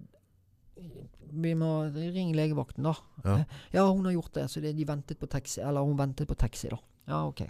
[1.33, 2.95] Vi må ringe legevakten, da.
[3.25, 3.39] Ja.
[3.39, 3.45] Eh,
[3.79, 5.61] ja, hun har gjort det, så de ventet på taxi.
[5.65, 6.79] Eller hun ventet på taxi, da.
[7.09, 7.43] Ja, OK.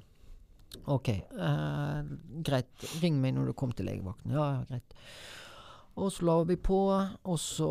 [0.86, 1.08] OK.
[1.08, 2.02] Eh,
[2.42, 2.88] greit.
[3.02, 4.32] Ring meg når du kommer til legevakten.
[4.32, 4.94] Ja, ja, greit.
[6.00, 6.76] Og så la vi på,
[7.28, 7.66] og så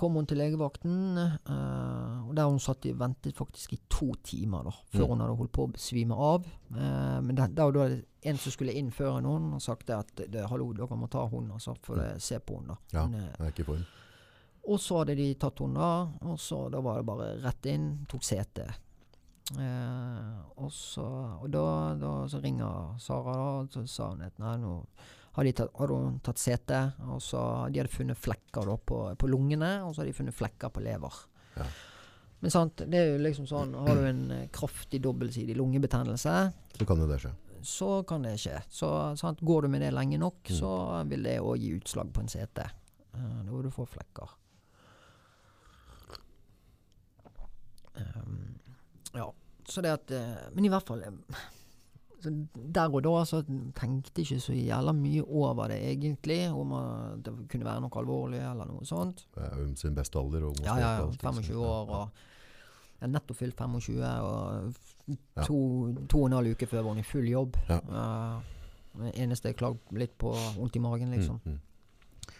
[0.00, 1.18] kom hun til legevakten.
[1.18, 5.08] eh, og der hun satt og ventet faktisk i to timer, da, før Mm.
[5.10, 6.46] hun hadde holdt på å besvime av.
[6.72, 10.72] Eh, men da var det en som skulle innføre noen, og sagt at det, 'hallo,
[10.72, 12.76] dere må ta hun, altså, for å se på hun da.
[12.94, 13.02] Ja.
[13.04, 13.84] Hun Jeg er ikke i form.
[14.66, 17.86] Og så hadde de tatt henne da, og så da var det bare rett inn,
[18.10, 18.66] tok sete.
[19.54, 21.04] Eh, og så
[21.38, 21.66] og da,
[22.00, 24.72] da så ringer Sara, da, og så sa hun at nei, nå
[25.36, 27.40] har de tatt, hadde hun tatt sete, og så
[27.70, 30.82] de hadde funnet flekker da på, på lungene, og så hadde de funnet flekker på
[30.82, 31.18] lever.
[31.60, 31.66] Ja.
[32.40, 36.34] Men sant, det er jo liksom sånn, har du en eh, kraftig dobbeltsidig lungebetennelse,
[36.76, 37.30] Så kan jo det skje.
[37.62, 38.58] så kan det skje.
[38.70, 38.88] Så
[39.20, 40.56] sant, går du med det lenge nok, Mm.
[40.58, 40.72] så
[41.08, 42.58] vil det òg gi utslag på en CT.
[43.14, 44.34] Eh, da vil du få flekker.
[47.96, 48.56] Ehm,
[49.14, 49.28] ja,
[49.68, 51.04] så det at eh, Men i hvert fall
[52.20, 53.42] så Der og da så
[53.76, 58.00] tenkte jeg ikke så jævla mye over det egentlig, om at det kunne være noe
[58.00, 59.26] alvorlig eller noe sånt.
[59.36, 60.48] Er sin beste alder.
[60.48, 61.02] Og Ja, ja, ja.
[61.04, 61.42] og liksom.
[61.42, 62.08] 25 år og
[63.00, 64.74] Jeg er nettopp fylt 25 og
[65.44, 65.58] to,
[66.08, 67.56] to og en halv uke før var hun i full jobb.
[67.68, 67.78] Ja.
[67.84, 68.42] Uh,
[69.04, 71.40] det eneste jeg klagde litt på vondt i magen, liksom.
[71.44, 72.32] Mm, mm.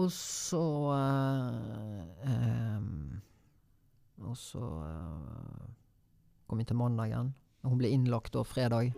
[0.00, 3.20] Og så uh, ehm,
[4.28, 5.70] Og så uh,
[6.46, 7.32] kom vi til mandagen.
[7.62, 8.92] Hun ble innlagt da fredag.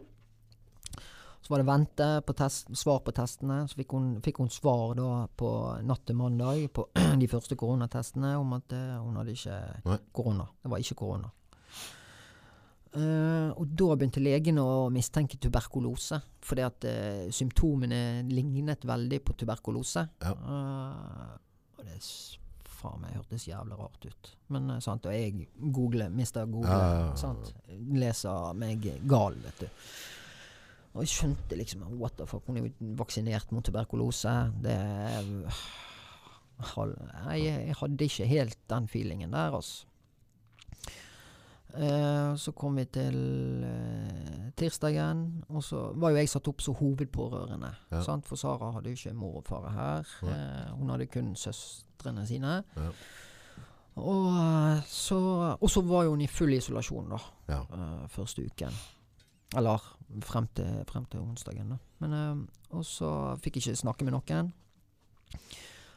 [1.44, 3.66] Så var det vente på test, svar på testene.
[3.68, 5.48] Så fikk hun, fikk hun svar da på
[5.84, 6.86] natt til mandag på
[7.20, 9.98] de første koronatestene om at eh, hun hadde ikke Nei.
[10.16, 10.46] korona.
[10.62, 11.28] Det var ikke korona.
[12.94, 19.34] Uh, og da begynte legen å mistenke tuberkulose, fordi at uh, symptomene lignet veldig på
[19.34, 20.06] tuberkulose.
[20.22, 20.32] Ja.
[20.38, 21.34] Uh,
[21.74, 21.98] og det
[22.84, 24.32] faen meg hørtes jævlig rart ut.
[24.54, 27.54] Men eh, sant, og jeg googler, mister Google, Ja, sant.
[27.94, 29.86] Leser meg gal, vet du.
[30.94, 34.34] Og jeg skjønte liksom What the fuck, hun er jo vaksinert mot tuberkulose.
[34.62, 34.76] Det
[37.34, 39.88] jeg, jeg hadde ikke helt den feelingen der, altså.
[41.74, 43.16] Eh, så kom vi til
[43.66, 47.70] eh, tirsdagen, og så var jo jeg satt opp som hovedpårørende.
[47.90, 48.02] Ja.
[48.06, 48.28] Sant?
[48.30, 50.14] For Sara hadde jo ikke mor og far her.
[50.22, 50.36] Nei.
[50.36, 52.60] Eh, hun hadde kun søstrene sine.
[52.78, 52.90] Ja.
[53.94, 55.18] Og så,
[55.54, 57.20] og så var jo hun i full isolasjon, da.
[57.46, 57.60] Ja.
[58.10, 58.74] første uken.
[59.54, 59.82] Eller
[60.26, 61.78] frem til, frem til onsdagen, da.
[62.02, 63.10] Men, og så
[63.42, 64.50] fikk jeg ikke snakke med noen.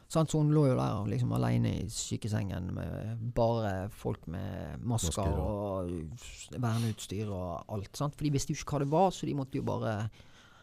[0.08, 5.36] Så hun lå jo der liksom alene i sykesengen med bare folk med masker, Masker,
[5.36, 7.92] og verneutstyr og alt.
[7.96, 8.16] Sant?
[8.16, 9.98] For de visste jo ikke hva det var, så de måtte jo bare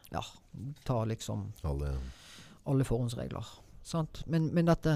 [0.09, 0.23] ja,
[0.85, 1.93] ta liksom Alle
[2.65, 3.45] alle forhåndsregler.
[3.85, 4.23] Sant?
[4.25, 4.93] Men, men dette,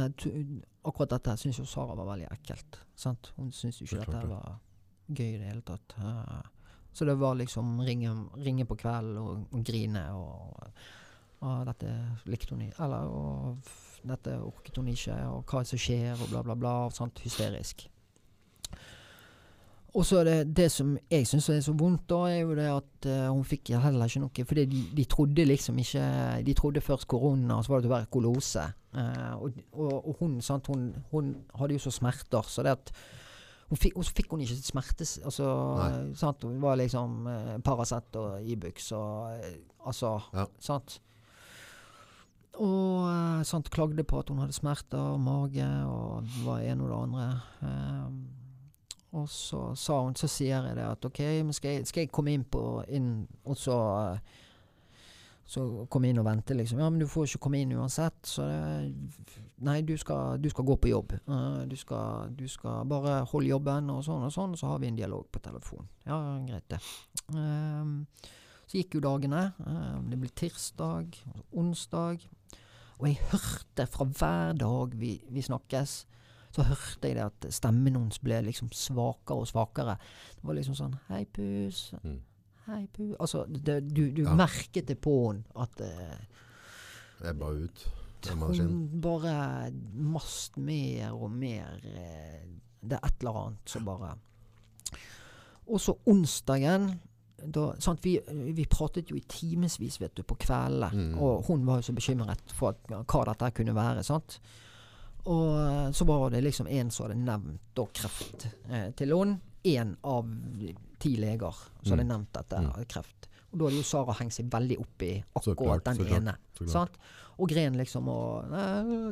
[0.81, 2.79] akkurat dette syns jo Sara var veldig ekkelt.
[2.97, 3.29] Sant?
[3.37, 4.31] Hun syntes jo ikke Det dette det.
[4.33, 4.55] var
[5.09, 5.93] gøy i det hele tatt.
[6.93, 10.81] Så det var liksom ringe, ringe på kvelden og, og grine og,
[11.45, 11.93] og dette
[12.25, 12.81] likte hun ikke.
[12.87, 13.69] Eller og
[14.07, 16.73] dette orket hun ikke, og hva som skjer, og bla, bla, bla.
[16.95, 17.19] Sant?
[17.23, 17.87] Hysterisk.
[19.97, 22.67] Og så er det det som jeg syns er så vondt, da, er jo det
[22.69, 26.03] at uh, hun fikk heller ikke noe Fordi de, de trodde liksom ikke
[26.45, 28.67] De trodde først korona, og så var det tuberkulose.
[28.93, 32.93] Uh, og, og, og hun, sant, hun, hun hadde jo så smerter, så det at
[33.69, 35.19] hun fikk, og så fikk hun ikke smertes...
[35.25, 35.45] Altså,
[35.77, 36.15] Nei.
[36.17, 40.45] sant, hun var liksom uh, Paracet og Ibux og eh, Altså, Ja.
[40.59, 40.99] sant.
[42.59, 46.83] Og eh, sant, klagde på at hun hadde smerter, og mage og det var ene
[46.83, 47.29] og det andre.
[47.61, 48.19] Um,
[49.19, 52.11] og så sa hun, så sier jeg det at OK, men skal jeg, skal jeg
[52.13, 53.09] komme inn på inn,
[53.45, 54.37] og så eh,
[55.49, 56.77] så komme inn og vente, liksom.
[56.77, 58.19] Ja, men du får ikke komme inn uansett.
[58.21, 61.15] Så det, nei, du skal, du skal gå på jobb.
[61.25, 64.91] Uh, du, skal, du skal bare holde jobben og sånn og sånn, så har vi
[64.91, 65.89] en dialog på telefon.
[66.05, 66.77] Ja, greit, det.
[67.33, 68.03] Um,
[68.69, 69.47] så gikk jo dagene.
[69.65, 71.17] Ehm, det ble tirsdag,
[71.57, 72.21] onsdag.
[72.99, 75.93] Og jeg hørte fra hver dag vi, vi snakkes,
[76.51, 79.95] så hørte jeg det at stemmen hennes ble liksom svakere og svakere.
[80.35, 81.93] Det var liksom sånn Hei, pus.
[82.03, 82.17] Mm.
[82.65, 83.13] Hei, pus.
[83.21, 84.33] Altså, det, du, du Ja.
[84.35, 87.85] merket det på henne at eh, ba ut.
[88.27, 92.41] Hun bare mast mer og mer eh,
[92.83, 94.09] Det er et eller annet som bare
[95.71, 96.89] Og så onsdagen
[97.45, 98.19] da, vi,
[98.53, 101.19] vi pratet jo i timevis på kveldene, Mm.
[101.21, 104.03] og hun var jo så bekymret for at, hva dette kunne være.
[104.03, 104.39] sant?
[105.25, 109.39] Og eh, så var det liksom en som hadde nevnt da kreft eh, til henne.
[109.63, 110.25] Én av
[110.99, 111.51] ti leger
[111.83, 112.07] som hadde Mm.
[112.13, 112.71] nevnt dette, Mm.
[112.71, 113.28] hadde kreft.
[113.51, 116.35] Og da hadde jo Sara hengt seg veldig opp i akkurat klart, den klart, ene.
[116.69, 116.99] Sant?
[117.39, 118.51] Og gren liksom og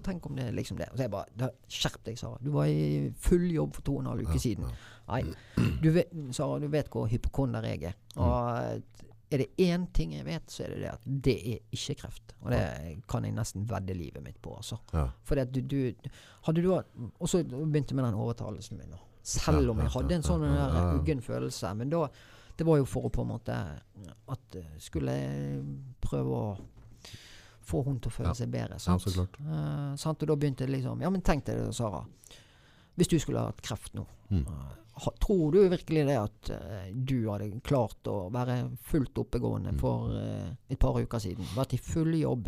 [0.04, 0.90] Tenk om det er liksom det.
[0.92, 2.38] Og så jeg bare Skjerp deg, Sara.
[2.44, 4.68] Du var i full jobb for to og en halv uke Ja, siden.
[4.68, 4.94] ja.
[5.08, 5.70] Nei.
[5.82, 7.98] Du vet, Sara, du vet hvor hypokonder jeg er.
[8.18, 8.24] Mm.
[8.28, 8.84] Og
[9.32, 12.36] er det én ting jeg vet, så er det det at det er ikke kreft.
[12.44, 12.62] Og det
[13.12, 14.78] kan jeg nesten vedde livet mitt på, altså.
[14.94, 15.08] Ja.
[15.28, 16.10] Fordi at du, du
[16.48, 18.94] Hadde du Og så begynte jeg med den overtalelsen min.
[19.28, 21.74] Selv om jeg hadde en sånn uggen følelse.
[21.76, 22.06] Men da
[22.58, 23.55] Det var jo for å på en måte
[24.28, 25.62] At eh, skulle jeg
[26.01, 26.58] prøve å
[27.68, 28.34] få hun til å føle Ja.
[28.34, 28.78] seg bedre.
[28.80, 29.39] ja, så klart.
[29.43, 30.22] Uh, sant?
[30.24, 32.05] Og da begynte det liksom Ja, men tenk deg det, Sara.
[32.97, 34.45] Hvis du skulle hatt kreft nå, Mm.
[34.93, 39.80] ha, tror du virkelig det at uh, du hadde klart å være fullt oppegående Mm.
[39.80, 40.10] for
[40.70, 41.43] et par uker siden?
[41.55, 42.47] Vært i full jobb,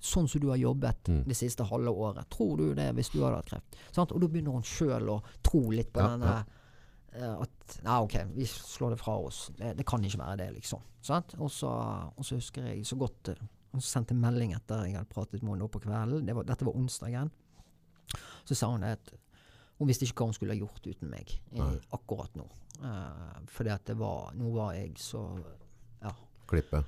[0.00, 1.24] sånn som du har jobbet Mm.
[1.28, 2.24] det siste halve året.
[2.30, 3.76] Tror du det hvis du hadde hatt kreft?
[3.92, 4.10] Sant?
[4.12, 6.44] Og da begynner hun sjøl å tro litt på Ja, denne ja.
[7.14, 9.50] Eh, at Nei, OK, vi slår det fra oss.
[9.58, 10.80] Det, det kan ikke være det, liksom.
[11.02, 11.34] Sant?
[11.38, 11.70] Og så,
[12.18, 13.40] husker jeg så godt eh,
[13.72, 16.26] Hun sendte melding etter jeg hadde pratet med henne på kvelden.
[16.26, 17.30] Det var, dette var onsdagen.
[18.44, 19.12] Så sa hun at
[19.78, 21.60] hun visste ikke hva hun skulle ha gjort uten meg i,
[21.94, 22.48] akkurat nå.
[22.80, 25.20] Uh, fordi at det var Nå var jeg så
[26.02, 26.10] Ja.
[26.48, 26.80] Klippe.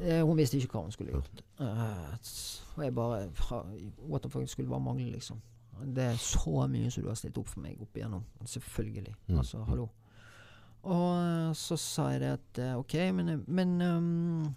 [0.00, 1.42] Eh, hun visste ikke hva hun skulle gjort.
[1.60, 3.64] Eh, s- og jeg bare ha-
[4.08, 5.42] What the fuck skulle bare mangle, liksom.
[5.84, 8.24] Det er så mye som du har stilt opp for meg opp igjennom.
[8.44, 9.14] Selvfølgelig.
[9.28, 9.38] Mm.
[9.38, 9.88] Altså, hallo.
[10.88, 14.54] Og eh, så sa jeg det at eh, OK, men, men um,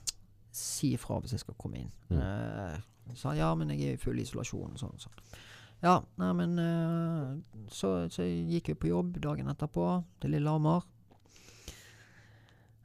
[0.55, 1.91] si ifra hvis jeg skal komme inn.
[2.09, 2.21] Mm.
[2.21, 4.95] Uh, sa ja, men jeg er i full isolasjon og sånn.
[4.95, 5.41] og sånn.
[5.83, 9.87] Ja, nei, men uh, så, så gikk vi på jobb dagen etterpå
[10.23, 10.85] til Lillehammer.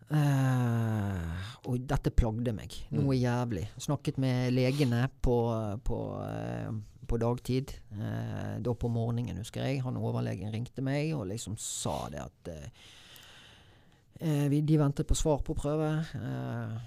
[0.08, 3.66] Uh, og dette plagde meg noe jævlig.
[3.78, 5.36] Snakket med legene på,
[5.84, 6.70] på, eh,
[7.08, 7.72] på dagtid.
[7.96, 9.82] Eh, da på morgenen, husker jeg.
[9.86, 12.68] Han overlegen ringte meg og liksom sa det at eh,
[14.20, 15.90] eh, vi, De ventet på svar på prøve.
[16.14, 16.78] Eh,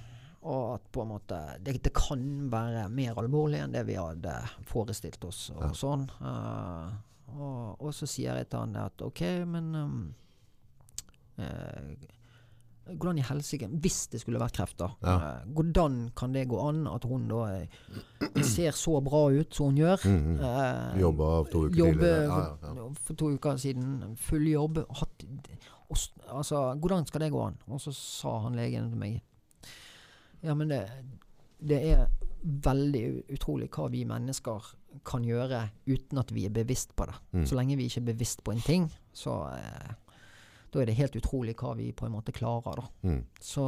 [0.42, 4.34] og at på en måte det, det kan være mer alvorlig enn det vi hadde
[4.70, 5.50] forestilt oss.
[5.54, 5.74] Og Ja.
[5.78, 6.08] sånn.
[6.22, 6.88] Eh,
[7.32, 10.00] og, og så sier jeg til han at OK, men um,
[11.40, 11.94] eh,
[12.98, 14.92] Hvordan i helsike Hvis det skulle vært kreft, da.
[15.04, 15.16] Ja.
[15.16, 19.72] eh, hvordan kan det gå an at hun da eh, ser så bra ut som
[19.72, 20.06] hun gjør?
[20.06, 20.94] Mm, -hmm.
[20.94, 22.58] Eh, Jobba to uker jobbe tidligere.
[22.62, 22.90] Ja, ja.
[22.94, 24.18] for to uker siden.
[24.18, 24.78] Full jobb.
[24.78, 25.26] Hatt,
[25.90, 27.58] og, altså, hvordan skal det gå an?
[27.68, 29.22] Og så sa han legen til meg
[30.44, 30.90] Ja, men det,
[31.60, 32.08] det er
[32.42, 34.72] veldig utrolig hva vi mennesker
[35.08, 37.16] kan gjøre uten at vi er bevisst på det.
[37.32, 37.46] Mm.
[37.46, 39.94] Så lenge vi ikke er bevisst på en ting, så eh,
[40.72, 42.86] da er det helt utrolig hva vi på en måte klarer, da.
[43.04, 43.22] Mm.
[43.44, 43.64] Så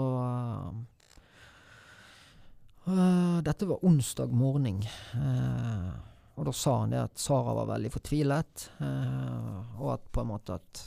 [2.87, 4.81] uh, Dette var onsdag morgen.
[5.15, 5.91] Uh,
[6.33, 10.31] og da sa han det at Sara var veldig fortvilet, øh, og at på en
[10.31, 10.79] måte at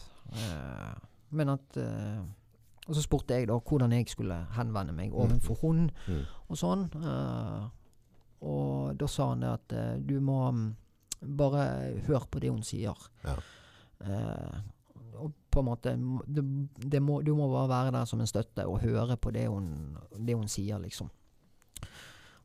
[1.31, 1.77] Men at
[2.89, 6.25] Og så spurte jeg da hvordan jeg skulle henvende meg overfor hun Mm.
[6.49, 6.91] og sånn.
[8.41, 9.75] og da sa han det at
[10.09, 10.77] du må mm,
[11.39, 13.09] bare høre på det hun sier.
[13.25, 13.37] Ja.
[15.57, 16.43] På en måte må- det,
[16.93, 19.71] det må, Du må bare være der som en støtte og høre på det hun,
[20.19, 21.09] det hun sier, liksom.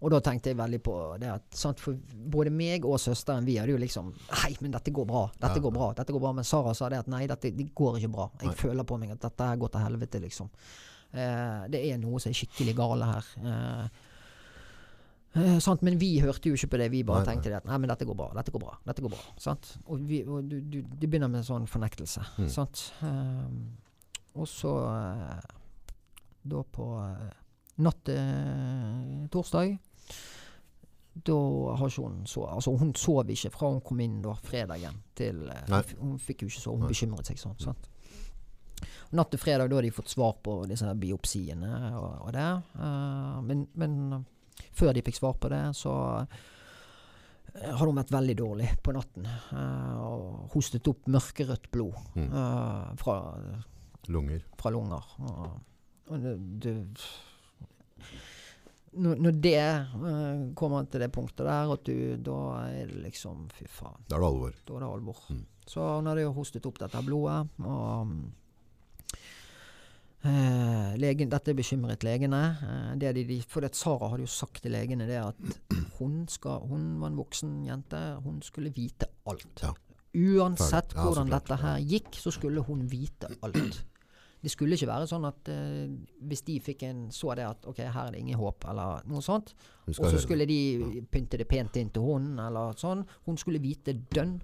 [0.01, 1.93] Og da tenkte jeg veldig på det at sant, For
[2.33, 5.27] både meg og søsteren vi hadde jo liksom Nei, men dette går bra.
[5.35, 5.65] Dette Ja.
[5.67, 5.91] går bra.
[5.93, 8.29] dette går bra Men Sara sa det at nei, dette det går ikke bra.
[8.39, 8.55] Jeg Nei.
[8.55, 10.49] føler på meg at dette går til helvete, liksom.
[11.13, 13.25] Eh, det er noe som er skikkelig gale her.
[13.45, 13.87] Eh,
[15.33, 15.81] Eh, sant?
[15.81, 16.89] Men vi hørte jo ikke på det.
[16.91, 17.59] Vi bare Nei, tenkte nei.
[17.61, 18.29] at nei, men dette går bra.
[18.35, 18.73] Dette går bra.
[18.87, 19.69] dette går bra, sant?
[19.85, 22.25] Og, vi, og du, du, det begynner med en sånn fornektelse.
[22.41, 22.49] Mm.
[22.51, 22.81] Sant?
[23.07, 23.53] Eh,
[24.41, 25.47] og så eh,
[26.51, 27.31] Da på eh,
[27.83, 29.73] natt til torsdag
[31.27, 31.35] Da
[31.75, 35.43] har ikke hun så Altså, hun sov ikke fra hun kom inn da fredagen til
[35.51, 36.79] eh, hun fikk jo ikke sove.
[36.83, 37.59] Hun bekymret seg sånn.
[37.59, 37.87] Sant?
[39.11, 42.47] Natt til fredag da har de fått svar på disse biopsiene og, og det.
[42.79, 43.97] Eh, men, men
[44.73, 45.93] før de fikk svar på det, så
[47.51, 49.25] har hadde hun vært veldig dårlig på natten.
[49.27, 52.29] eh, og hostet opp mørkerødt blod Mm.
[52.31, 53.15] eh, fra,
[54.07, 54.41] Lunger.
[54.57, 55.03] fra lunger.
[55.19, 56.75] Og, det, det
[58.91, 59.59] når, når det
[59.95, 64.01] uh, kommer til det punktet der, at du, da er det liksom Fy faen.
[64.09, 64.57] Da er det alvor.
[64.67, 65.21] Da er det alvor.
[65.31, 65.45] Mm.
[65.71, 68.11] Så hun hadde jo hostet opp dette blodet, og
[70.27, 72.41] eh, legen, Dette bekymret legene.
[72.61, 75.37] Eh, det de, for det Sara hadde jo sagt til legene det at
[75.99, 78.01] hun, skal, hun var en voksen jente.
[78.25, 79.63] Hun skulle vite alt.
[79.63, 79.73] Ja.
[80.11, 83.85] Uansett Ja, hvordan dette her gikk, så skulle hun vite alt.
[84.41, 85.85] Det skulle ikke være sånn at uh,
[86.27, 89.21] hvis de fikk en, så det at ok, her er det ingen håp, eller noe
[89.21, 89.53] sånt,
[89.85, 93.05] og så skulle de pynte det pent inn til hun, eller sånn.
[93.27, 94.39] Hun skulle vite dønn,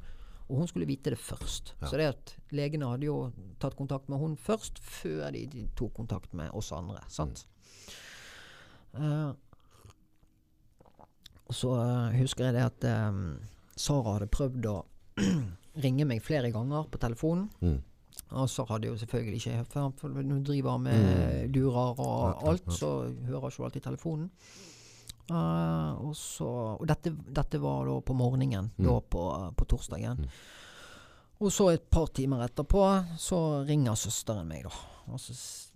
[0.48, 1.76] og hun skulle vite det først.
[1.82, 1.88] Ja.
[1.90, 3.18] Så det at legene hadde jo
[3.60, 7.02] tatt kontakt med hun først, før de, de tok kontakt med oss andre.
[7.12, 7.48] Sant?
[8.94, 9.04] Mm.
[9.04, 9.34] Uh,
[11.52, 13.38] så uh, husker jeg det at um,
[13.78, 14.78] Sara hadde prøvd å
[15.84, 17.50] ringe meg flere ganger på telefonen.
[17.60, 17.78] Mm.
[18.40, 22.74] Og så hadde jo selvfølgelig ikke For, for når du driver med durer og alt,
[22.74, 24.32] så hører ikke alltid telefonen.
[25.30, 26.48] Eh, og så
[26.80, 28.86] Og dette, dette var da på morgenen, Mm.
[28.86, 29.24] da på,
[29.58, 30.18] på torsdagen.
[30.18, 30.30] Mm.
[31.40, 32.82] Og så et par timer etterpå
[33.22, 34.72] så ringer søsteren meg, da.
[35.14, 35.34] Og så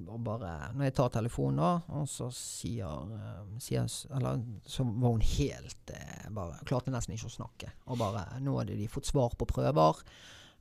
[0.09, 5.11] og bare Når jeg tar telefonen, da, og så sier, eh, sier Eller så var
[5.11, 7.69] hun helt eh, bare Klarte nesten ikke å snakke.
[7.87, 10.01] Og bare Nå hadde de fått svar på prøver.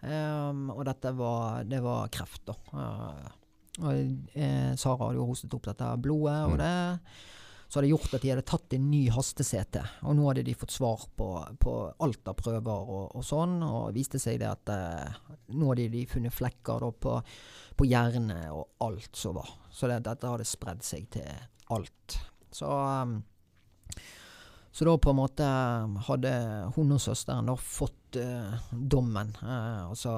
[0.03, 2.55] Um, og dette var Det var kreft, da.
[2.73, 3.29] Uh,
[3.81, 3.93] og
[4.35, 6.59] eh, Sara hadde jo hostet opp dette blodet, og Mm.
[6.59, 7.01] det
[7.71, 9.77] så hadde gjort at de hadde tatt en ny haste-CT.
[10.11, 11.29] Og nå hadde de fått svar på,
[11.63, 13.61] på alt av prøver og, og sånn.
[13.63, 15.21] Og viste seg det at eh,
[15.55, 17.15] nå hadde de funnet flekker da, på,
[17.79, 19.55] på hjernen og alt som var.
[19.71, 21.31] Så det, dette hadde spredd seg til
[21.71, 22.19] alt.
[22.51, 23.21] Så um,
[24.71, 25.47] så da på en måte
[26.07, 26.33] hadde
[26.77, 30.13] hun og søsteren da fått eh, dommen, eh, altså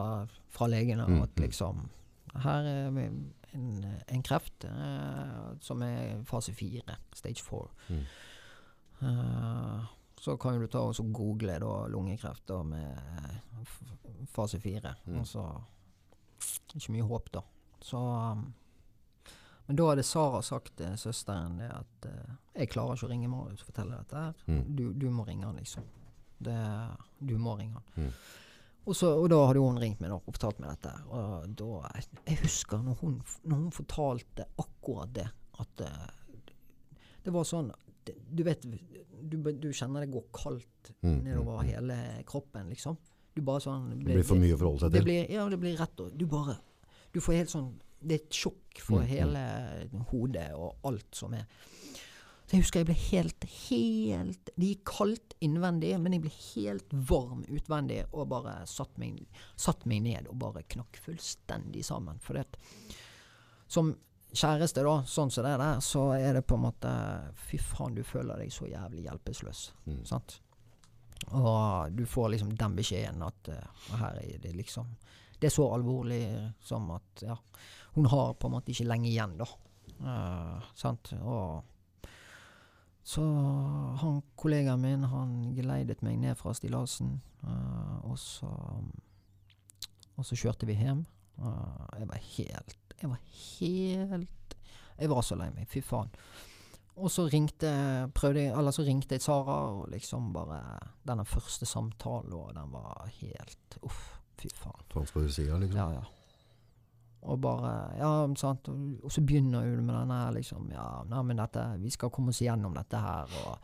[0.53, 1.43] fra legene, Mm, at mm.
[1.47, 1.89] liksom
[2.43, 3.07] Her er vi
[3.53, 7.71] en, en kreft eh, som er fase fire, stage four.
[7.89, 8.05] Mm.
[9.03, 9.85] Eh,
[10.23, 12.99] så kan du ta og google da lungekreft da med
[14.31, 14.95] fase fire.
[15.05, 15.21] Mm.
[15.21, 15.47] Og så
[16.75, 17.43] Ikke mye håp, da.
[17.81, 18.53] Så um,
[19.67, 23.29] Men da hadde Sara sagt til søsteren det at uh, jeg klarer ikke å ringe
[23.31, 24.47] Marius og fortelle dette her.
[24.47, 24.63] Mm.
[24.77, 25.85] Du, du må ringe han, liksom.
[26.43, 26.57] Det,
[27.19, 28.07] du må ringe han.
[28.07, 28.13] Mm.
[28.83, 30.93] Og, så, og da hadde hun ringt meg da, og fortalt meg dette.
[31.15, 31.91] Og da,
[32.27, 35.29] jeg husker når hun, når hun fortalte akkurat det,
[35.63, 36.09] at eh,
[37.23, 37.69] det var sånn
[38.35, 40.69] Du vet, du, du kjenner det går kaldt
[41.03, 41.97] Mm, nedover mm, hele
[42.27, 42.97] kroppen, liksom.
[43.35, 45.07] Du bare sånn Det blir for mye å forholde seg det til.
[45.07, 46.57] blir, ja, det blir rett og Du bare
[47.15, 47.69] Du får helt sånn
[48.03, 49.13] Det er et sjokk for Mm, mm.
[49.13, 51.47] hele hodet og alt som er.
[52.47, 56.95] Så jeg husker jeg ble helt, helt Det gikk kaldt innvendig, men jeg ble helt
[57.09, 59.23] varm utvendig og bare satt meg,
[59.57, 62.21] satt meg ned og bare knakk fullstendig sammen.
[62.23, 62.47] For det
[63.67, 63.95] Som
[64.33, 66.93] kjæreste, da, sånn som det er der, så er det på en måte
[67.49, 69.65] Fy faen, du føler deg så jævlig hjelpeløs.
[69.87, 70.03] Mm.
[70.09, 70.39] Sant?
[71.31, 74.89] Og du får liksom den beskjeden at uh, her er det liksom
[75.39, 76.25] Det er så alvorlig
[76.63, 77.37] som at ja,
[77.95, 79.47] hun har på en måte ikke lenge igjen, da.
[80.03, 81.13] Uh, sant?
[81.19, 81.72] Og
[83.03, 83.23] så
[83.99, 88.53] han kollegaen min, han geleidet meg ned fra stillasen, uh, og så
[90.17, 91.07] Og så kjørte vi hjem.
[91.41, 93.21] Uh, jeg var helt Jeg var
[93.59, 94.57] helt
[94.99, 95.67] Jeg var så lei meg.
[95.67, 96.13] Fy faen.
[96.95, 97.71] Og så ringte
[98.15, 100.61] prøvde jeg, eller så ringte jeg Sara, og liksom bare
[101.09, 104.85] Denne første samtalen, og den var helt Uff, fy faen.
[104.93, 105.81] Faen skal du si, ja, liksom?
[105.81, 106.22] Ja, ja.
[107.23, 108.69] Og bare Ja, sant.
[108.69, 112.33] Og, så begynner hun med denne her, liksom Ja, nei, men dette Vi skal komme
[112.35, 113.59] oss gjennom dette her, og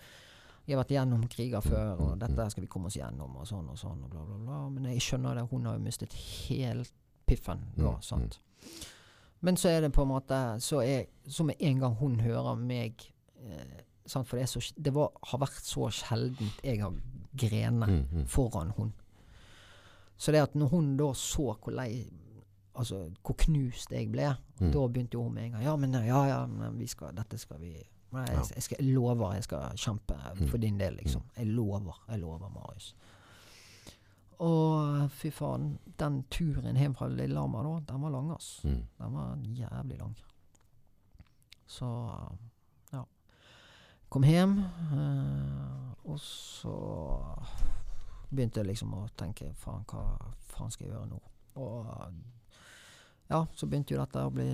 [0.68, 3.70] vi har vært gjennom kriger før, og dette skal vi komme oss gjennom, og sånn
[3.72, 4.59] og sånn, og bla, bla, bla.
[4.68, 6.93] Men jeg skjønner det, hun har jo mistet helt
[7.26, 8.36] piffen da, Mm, sant.
[9.40, 12.56] Men så er det på en måte Så, er, så med en gang hun hører
[12.60, 13.01] meg
[13.47, 14.28] eh, sant?
[14.28, 16.93] For det, så, det var, har vært så sjeldent jeg har
[17.39, 18.26] grenet Mm, mm.
[18.26, 18.93] foran hun.
[20.18, 22.10] Så det at når hun da så hvor lei
[22.78, 24.72] Altså hvor knust jeg ble, Mm.
[24.72, 27.38] da begynte jo hun med en gang Ja, men ja, ja, men vi skal, dette
[27.38, 27.72] skal vi
[28.12, 30.48] Nei, jeg, jeg, skal, jeg lover jeg skal kjempe Mm.
[30.48, 31.22] for din del, liksom.
[31.36, 32.00] Jeg lover.
[32.09, 32.94] Jeg lover, Marius.
[34.38, 38.60] Og fy faen, den turen hjem fra Lillehammer da, den var lang, ass.
[38.64, 38.82] Mm.
[38.98, 40.16] Den var jævlig lang.
[41.66, 41.88] Så
[42.92, 43.02] ja.
[44.09, 44.59] Kom hjem,
[44.92, 46.76] eh, og så
[48.30, 50.05] begynte jeg liksom å tenke faen, hva
[50.55, 51.20] faen skal jeg gjøre nå?
[51.56, 51.86] Og
[53.30, 54.48] ja, så begynte jo dette å bli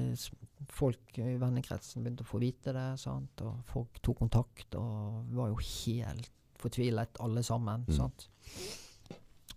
[0.73, 3.41] Folk i vennekretsen begynte å få vite det, sant.
[3.45, 7.95] Og folk tok kontakt, og var jo helt fortvilet alle sammen, Mm.
[7.99, 8.29] sant.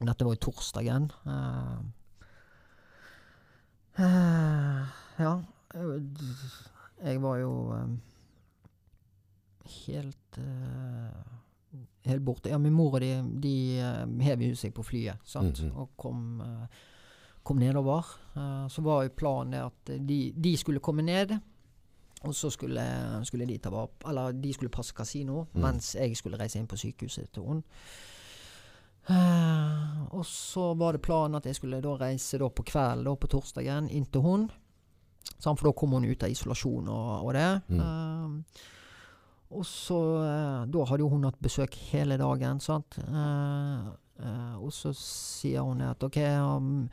[0.02, 1.08] Dette var jo torsdagen.
[1.26, 1.80] Uh,
[4.00, 4.84] uh,
[5.20, 5.32] ja.
[7.04, 7.90] Jeg, var jo eh,
[9.88, 11.24] helt uh,
[12.08, 12.50] Helt borte.
[12.50, 13.10] Ja, min mor og de,
[13.44, 13.54] de
[14.24, 15.74] hev jo seg på flyet, sant, Mhm.
[15.76, 16.22] og kom,
[17.48, 18.10] kom nedover.
[18.36, 21.38] Eh, så var jo planen at de, de skulle komme ned.
[22.26, 22.82] Og så skulle,
[23.30, 25.62] skulle de ta vare på Eller de skulle passe kasino, Mm.
[25.62, 27.64] mens jeg skulle reise inn på sykehuset til henne.
[29.10, 33.30] Eh, og så var det planen at jeg skulle da reise da på kvelden på
[33.32, 34.48] torsdagen inn til hun.
[35.40, 37.62] For da kom hun ut av isolasjon og, og det.
[37.70, 37.80] Mm.
[37.80, 38.64] Uh,
[39.58, 42.98] og så uh, Da hadde jo hun hatt besøk hele dagen, sant.
[44.58, 46.90] Og så sier hun at OK, um,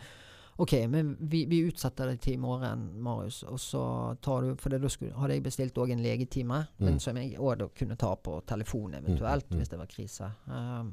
[0.56, 3.42] OK, men vi, vi utsetter det til i morgen, Marius.
[3.42, 3.80] Og så
[4.22, 7.00] tar du For da skulle, hadde jeg bestilt òg en legetime, men Mm.
[7.00, 9.58] som jeg òg kunne ta på telefon eventuelt, Mm, mm.
[9.58, 10.28] hvis det var krise.
[10.46, 10.92] Um,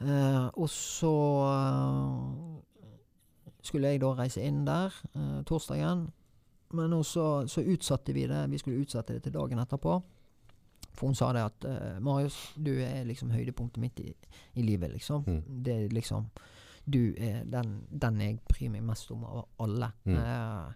[0.00, 1.12] uh, og så
[1.46, 2.58] uh,
[3.62, 6.10] skulle jeg da reise inn der uh, torsdagen.
[6.76, 8.50] Men også, så utsatte vi det.
[8.50, 10.02] Vi skulle utsette det til dagen etterpå.
[10.96, 11.66] For hun sa det at
[12.02, 14.14] Marius, du er liksom høydepunktet mitt i,
[14.54, 15.22] i livet, liksom.
[15.26, 15.42] Mm.
[15.62, 16.26] Det er liksom
[16.88, 19.88] Du er den, den jeg bryr meg mest om av alle.
[20.04, 20.16] Mm.
[20.16, 20.72] Eh,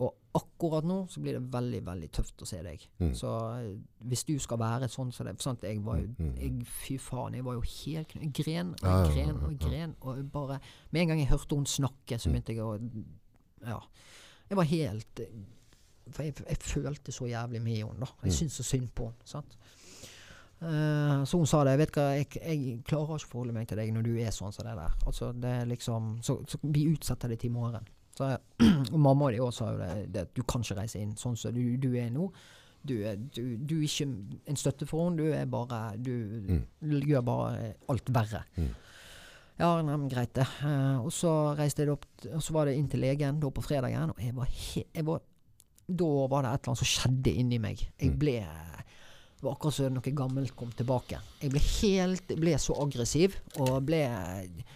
[0.00, 2.86] og akkurat nå så blir det veldig, veldig tøft å se deg.
[2.98, 3.12] Mm.
[3.14, 3.30] Så
[3.60, 3.76] eh,
[4.08, 6.36] hvis du skal være sånn som det sant, jeg var jo Mm, mm.
[6.40, 9.94] jeg, Fy faen, jeg var jo helt Jeg gren og jeg gren og jeg gren.
[10.00, 10.58] Og bare
[10.90, 12.32] Med en gang jeg hørte hun snakke, så Mm.
[12.32, 12.78] begynte jeg å
[13.66, 13.78] Ja.
[14.48, 15.20] Jeg var helt
[16.10, 18.06] For jeg, jeg følte så jævlig med henne, da.
[18.24, 18.36] Jeg Mm.
[18.38, 19.22] syntes så synd på henne.
[19.24, 19.56] sant?
[20.62, 21.78] Eh, så hun sa det.
[21.80, 24.52] Vet hva, jeg, jeg klarer ikke å forholde meg til deg når du er sånn
[24.52, 24.96] som det der.
[25.08, 27.88] Altså, det er liksom Så, så vi utsetter det til i morgen.
[28.16, 28.28] Så,
[28.94, 31.38] og mamma og de også sa jo det, det du kan ikke reise inn sånn
[31.40, 32.28] som du, du er nå.
[32.80, 34.06] Du er, du, du er ikke
[34.48, 36.14] en støtte for henne, du er bare Du
[36.80, 38.40] gjør bare alt verre.
[38.56, 38.70] Mm.
[39.60, 40.46] Ja, nei, men greit det.
[40.64, 43.64] Uh, og så reiste jeg opp, og så var det inn til legen da på
[43.64, 45.20] fredagen, og jeg var, he jeg var
[45.90, 47.80] Da var det et eller annet som skjedde inni meg.
[47.98, 48.18] Jeg Mm.
[49.40, 51.16] Det var akkurat som noe gammelt kom tilbake.
[51.40, 54.66] Jeg ble helt Jeg ble så aggressiv, og ble jeg,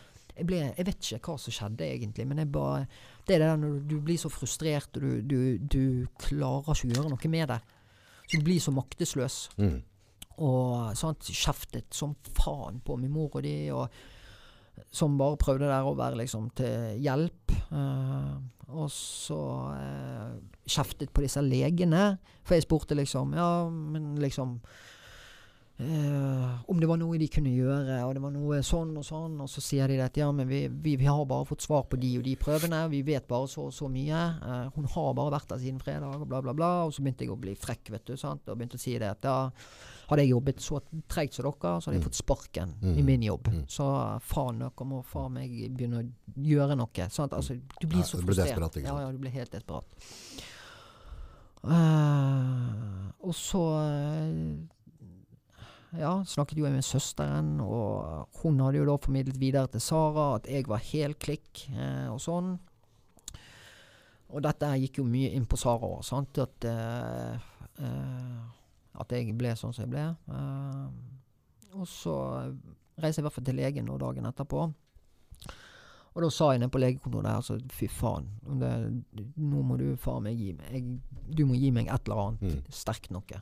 [0.40, 2.86] ble, jeg vet ikke hva som skjedde egentlig, men jeg bare
[3.26, 5.84] Det er det der når du blir så frustrert, og du, du, du
[6.20, 7.60] klarer ikke å gjøre noe med det.
[8.24, 9.36] Så du blir så maktesløs.
[9.60, 9.78] Mm.
[10.48, 13.92] Og sant, kjeftet som faen på min mor og de, og
[14.94, 17.54] som bare prøvde der å være liksom til hjelp.
[17.74, 18.34] Eh,
[18.74, 19.40] og så
[19.76, 20.34] eh,
[20.66, 24.56] kjeftet på disse legene, for jeg spurte liksom Ja, men liksom
[25.78, 29.36] eh, om det var noe de kunne gjøre, og det var noe sånn og sånn.
[29.44, 31.98] Og så sier de at ja, men vi, vi, vi har bare fått svar på
[32.00, 32.84] de og de prøvene.
[32.92, 34.22] Vi vet bare så og så mye.
[34.38, 36.72] Eh, hun har bare vært der siden fredag, og bla, bla, bla.
[36.88, 38.16] Og så begynte jeg å bli frekk, vet du.
[38.20, 38.46] sant?
[38.48, 39.38] Og begynte å si det at ja,
[40.08, 42.08] hadde jeg jobbet så tregt som dere, så hadde jeg Mm.
[42.08, 42.98] fått sparken Mm.
[42.98, 43.46] i min jobb.
[43.48, 43.64] Mm.
[43.68, 43.84] Så
[44.20, 47.08] faen, dere må faen meg begynne å gjøre noe.
[47.08, 48.76] Altså, du blir Ja, så frustrert.
[48.82, 49.84] ja, ja, du blir helt desperat.
[51.64, 54.36] Uh, og så eh,
[56.02, 60.34] ja, snakket jo jeg med søsteren, og hun hadde jo da formidlet videre til Sara
[60.36, 62.58] at jeg var helt klikk eh, og sånn.
[64.34, 66.36] Og dette gikk jo mye inn på Sara òg, sant.
[66.42, 67.38] At, eh,
[67.78, 68.42] eh,
[69.00, 70.06] at jeg ble sånn som jeg ble.
[70.30, 72.14] Eh, og så
[73.00, 74.72] reiser jeg i hvert fall til legen nå dagen etterpå.
[76.14, 78.28] Og da sa jeg nede på legekontoret der, altså fy faen,
[78.60, 78.68] det,
[79.42, 81.00] nå må du faen meg gi meg jeg,
[81.34, 82.60] Du må gi meg et eller annet Mm.
[82.70, 83.40] sterkt noe.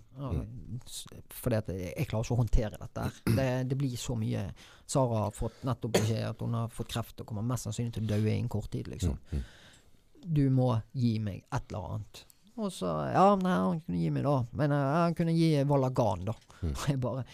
[0.87, 3.03] S- Fordi jeg, jeg klarer ikke å håndtere dette.
[3.03, 3.13] her.
[3.37, 4.47] Det, det blir så mye.
[4.87, 8.05] Sara har fått nettopp beskjed at hun har fått kreft og kommer mest sannsynlig til
[8.05, 8.89] å dø innen kort tid.
[8.89, 9.19] liksom.
[9.33, 9.43] Mm.
[9.43, 10.33] Mm.
[10.33, 12.25] Du må gi meg et eller annet.
[12.61, 14.37] Og så Ja, nei, han kunne gi meg da.
[14.59, 16.37] Men uh, han kunne gi Valagan, da.
[16.61, 16.73] Mm.
[16.89, 17.27] Jeg bare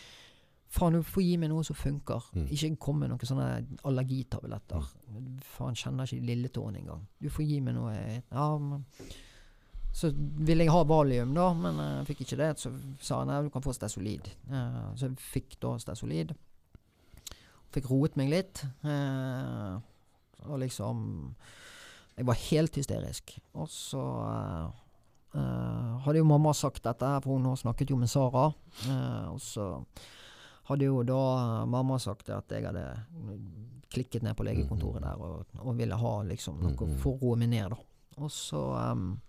[0.69, 2.27] Faen, du får gi meg noe som funker.
[2.36, 2.49] Mm.
[2.53, 3.47] Ikke kom med noen sånne
[3.89, 4.90] allergitabletter.
[5.55, 7.07] Faen, kjenner ikke lilletåen engang.
[7.16, 8.85] Du får gi meg noe Ja, men
[9.97, 12.51] Så ville jeg ha valium, da, men jeg fikk ikke det.
[12.61, 14.28] Så sa han nei, du kan få Stesolid.
[14.53, 16.36] Uh, så jeg fikk da Stesolid.
[17.73, 18.61] Fikk roet meg litt.
[18.85, 19.81] Uh,
[20.47, 21.01] og liksom
[22.19, 23.39] Jeg var helt hysterisk.
[23.55, 24.69] Og så eh,
[25.34, 28.46] eh, hadde jo mamma sagt dette, for hun har snakket jo med Sara.
[28.88, 29.84] Uh, og så
[30.68, 32.84] hadde jo da mamma sagt at jeg hadde
[33.90, 36.98] klikket ned på legekontoret der og, og ville ha liksom noe Mhm.
[37.00, 37.76] for å roe meg ned, da.
[38.18, 38.60] Og så
[38.92, 39.20] um,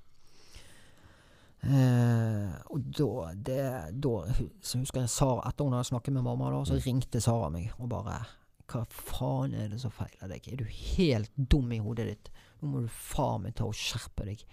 [1.63, 3.61] eh, Og da, det,
[4.01, 4.13] da
[4.61, 6.83] så husker jeg Sara Etter hun hadde snakket med mamma, da, så Mm.
[6.85, 8.25] ringte Sara meg og bare
[8.69, 10.47] Hva faen er det som feiler deg?
[10.53, 12.29] Er du helt dum i hodet ditt?
[12.61, 14.43] Nå må du faen meg ta og skjerpe deg.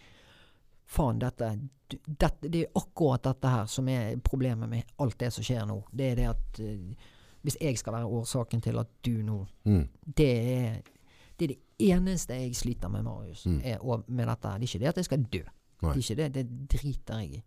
[0.86, 1.48] Faen, dette,
[2.06, 5.80] dette Det er akkurat dette her som er problemet med alt det som skjer nå.
[5.90, 9.88] Det er det at eh, Hvis jeg skal være årsaken til at du nå Mm.
[10.16, 10.82] Det er
[11.38, 11.58] det, er det
[11.90, 13.42] eneste jeg sliter med, Marius.
[13.46, 13.60] Mm.
[13.64, 14.48] Er, og med dette.
[14.48, 15.40] Det er ikke det at jeg skal dø.
[15.82, 15.90] Nei.
[15.92, 16.28] Det er ikke det.
[16.34, 17.42] Det driter jeg i.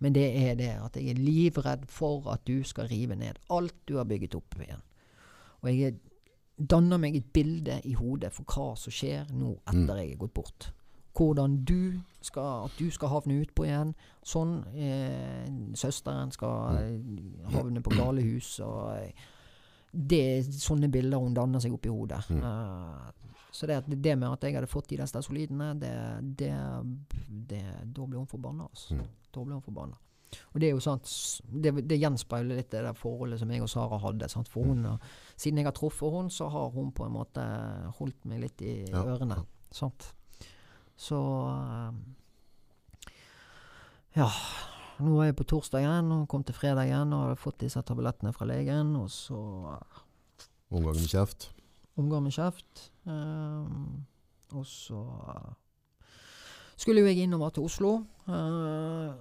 [0.00, 3.74] Men det er det at jeg er livredd for at du skal rive ned alt
[3.88, 4.80] du har bygget opp igjen.
[5.62, 5.98] Og jeg er-
[6.70, 10.34] danner meg et bilde i hodet for hva som skjer nå etter jeg er gått
[10.34, 10.70] bort.
[11.14, 13.92] Hvordan du skal, at du skal havne utpå igjen.
[14.26, 14.56] Sånn.
[14.74, 15.46] Eh,
[15.78, 18.56] søsteren skal eh, havne på galehus.
[18.66, 19.12] Og, eh,
[19.94, 22.24] det er sånne bilder hun danner seg opp i hodet.
[22.30, 23.12] Uh,
[23.54, 25.92] så det, det med at jeg hadde fått de der stesolidene, det,
[26.40, 26.50] det,
[27.28, 27.60] det,
[27.94, 28.66] da ble hun forbanna.
[28.66, 28.96] Altså.
[29.30, 30.00] Da ble hun forbanna.
[30.50, 31.06] Og det er jo sant,
[31.62, 34.26] det, det gjenspeiler litt det der forholdet som jeg og Sara hadde.
[34.32, 34.50] Sant?
[34.50, 37.44] For hun, har- siden jeg har truffet henne, så har hun på en måte
[38.00, 39.38] holdt meg litt i Ja, ørene.
[39.70, 40.10] Sant?
[40.96, 41.18] Så
[41.50, 41.92] eh,
[44.16, 44.28] Ja.
[45.02, 47.80] Nå er jeg på torsdag igjen, og kom til fredag igjen og hadde fått disse
[47.82, 48.92] tablettene fra legen.
[49.00, 49.38] Og så
[50.70, 51.48] Omgang med kjeft.
[51.98, 52.92] omgang med kjeft.
[53.04, 54.04] Um,
[54.54, 55.00] og så
[56.76, 57.90] skulle jo jeg innover til Oslo.
[58.28, 59.14] uh,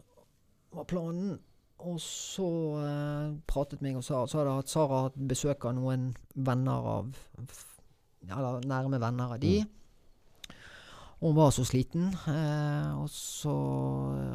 [0.74, 1.40] var planen.
[1.84, 2.46] Og så
[2.78, 4.28] uh, pratet meg og Sara.
[4.30, 7.18] Så hadde hatt Sara hatt besøk av noen venner av
[8.24, 9.58] Eller nærme venner av de.
[11.24, 12.10] Og hun var så sliten.
[12.28, 13.54] Eh, og så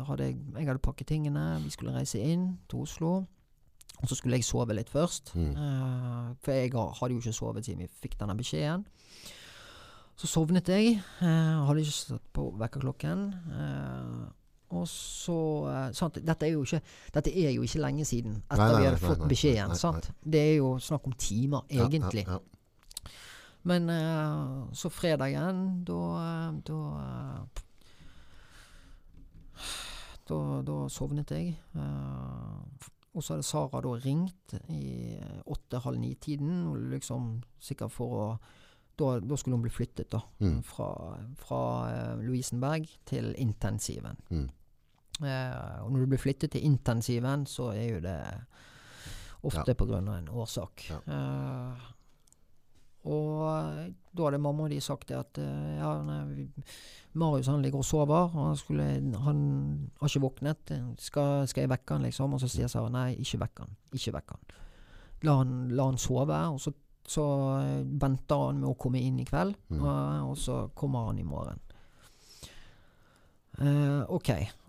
[0.08, 1.60] hadde jeg Jeg hadde pakket tingene.
[1.64, 3.10] Vi skulle reise inn til Oslo.
[3.98, 5.34] Og så skulle jeg sove litt først.
[5.36, 5.50] Mm.
[5.52, 8.86] Eh, for jeg hadde jo ikke sovet siden vi fikk denne beskjeden.
[10.18, 10.96] Så sovnet jeg.
[11.22, 13.26] eh, hadde ikke satt på vekkerklokken.
[13.52, 14.28] Eh,
[14.70, 15.36] og så
[15.70, 16.80] eh, sant, dette, er ikke,
[17.14, 19.76] dette er jo ikke lenge siden etter Nei, nei, vi hadde nei, fått beskjeden.
[19.78, 20.10] sant?
[20.24, 22.24] Det er jo snakk om timer, Ja, egentlig.
[22.26, 22.57] Ja, ja.
[23.68, 27.64] Men eh, så fredagen, da eh, Da eh,
[30.28, 31.54] da, da sovnet jeg.
[33.16, 35.16] og så hadde Sara da ringt i
[35.48, 37.30] åtte-halv ni-tiden, liksom
[37.64, 38.26] sikkert for å
[38.98, 40.20] da, da skulle hun bli flyttet, da.
[40.42, 40.60] Mm.
[40.66, 40.88] Fra,
[41.38, 44.18] fra uh, Lovisenberg til intensiven.
[44.30, 44.48] Mm.
[45.22, 48.18] Uh, og når du blir flyttet til intensiven, så er jo det
[49.46, 49.84] ofte Ja.
[49.84, 50.90] av en årsak.
[50.90, 50.98] Ja.
[51.06, 51.86] Eh,
[53.04, 56.48] og da hadde mamma og de sagt det at eh, ja, nei,
[57.18, 58.86] Marius han ligger og sover, han, skulle,
[59.22, 59.38] han
[60.00, 60.72] har ikke våknet.
[60.98, 62.34] Skal, skal jeg vekke han, liksom?
[62.34, 63.76] Og så sier Sara nei, ikke vekk han.
[63.94, 64.44] Ikke vekk han.
[65.26, 66.74] La han, la han sove, og så,
[67.08, 67.24] så
[67.62, 69.80] eh, venter han med å komme inn i kveld, Mm.
[69.82, 71.58] og, og så kommer han i morgen.
[73.58, 74.28] Uh, ok.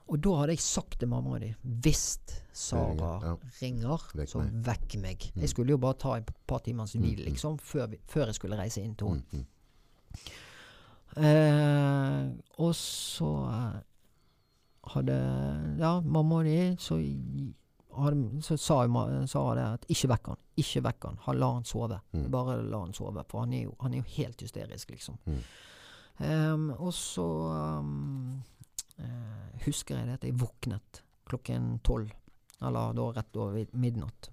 [0.09, 2.03] Og da hadde jeg sagt til mamma og de hvis
[2.53, 3.35] Sara Ja.
[3.61, 5.31] ringer, Vekk så vekk meg.
[5.35, 5.41] Mm.
[5.41, 7.25] Jeg skulle jo bare ta et par timers Mm, hvil, mm.
[7.29, 9.23] liksom, før, vi, før jeg skulle reise inn til henne.
[9.31, 9.45] Mm, mm.
[11.17, 13.79] Eh, og så eh,
[14.93, 15.15] hadde
[15.79, 16.97] ja, mamma og de så,
[17.97, 18.79] hadde, så sa
[19.27, 20.37] Sara det at ikke vekk han.
[20.57, 21.39] Ikke vekk han.
[21.39, 21.99] La han sove.
[22.13, 22.29] Mm.
[22.31, 23.23] Bare la han sove.
[23.29, 25.17] For han er jo, han er jo helt hysterisk, liksom.
[25.25, 25.41] Mm.
[26.19, 27.25] Em, og så
[27.79, 28.41] um,
[28.99, 32.11] eh, husker jeg det at jeg våknet klokken tolv.
[32.61, 34.29] Eller da rett over midnatt.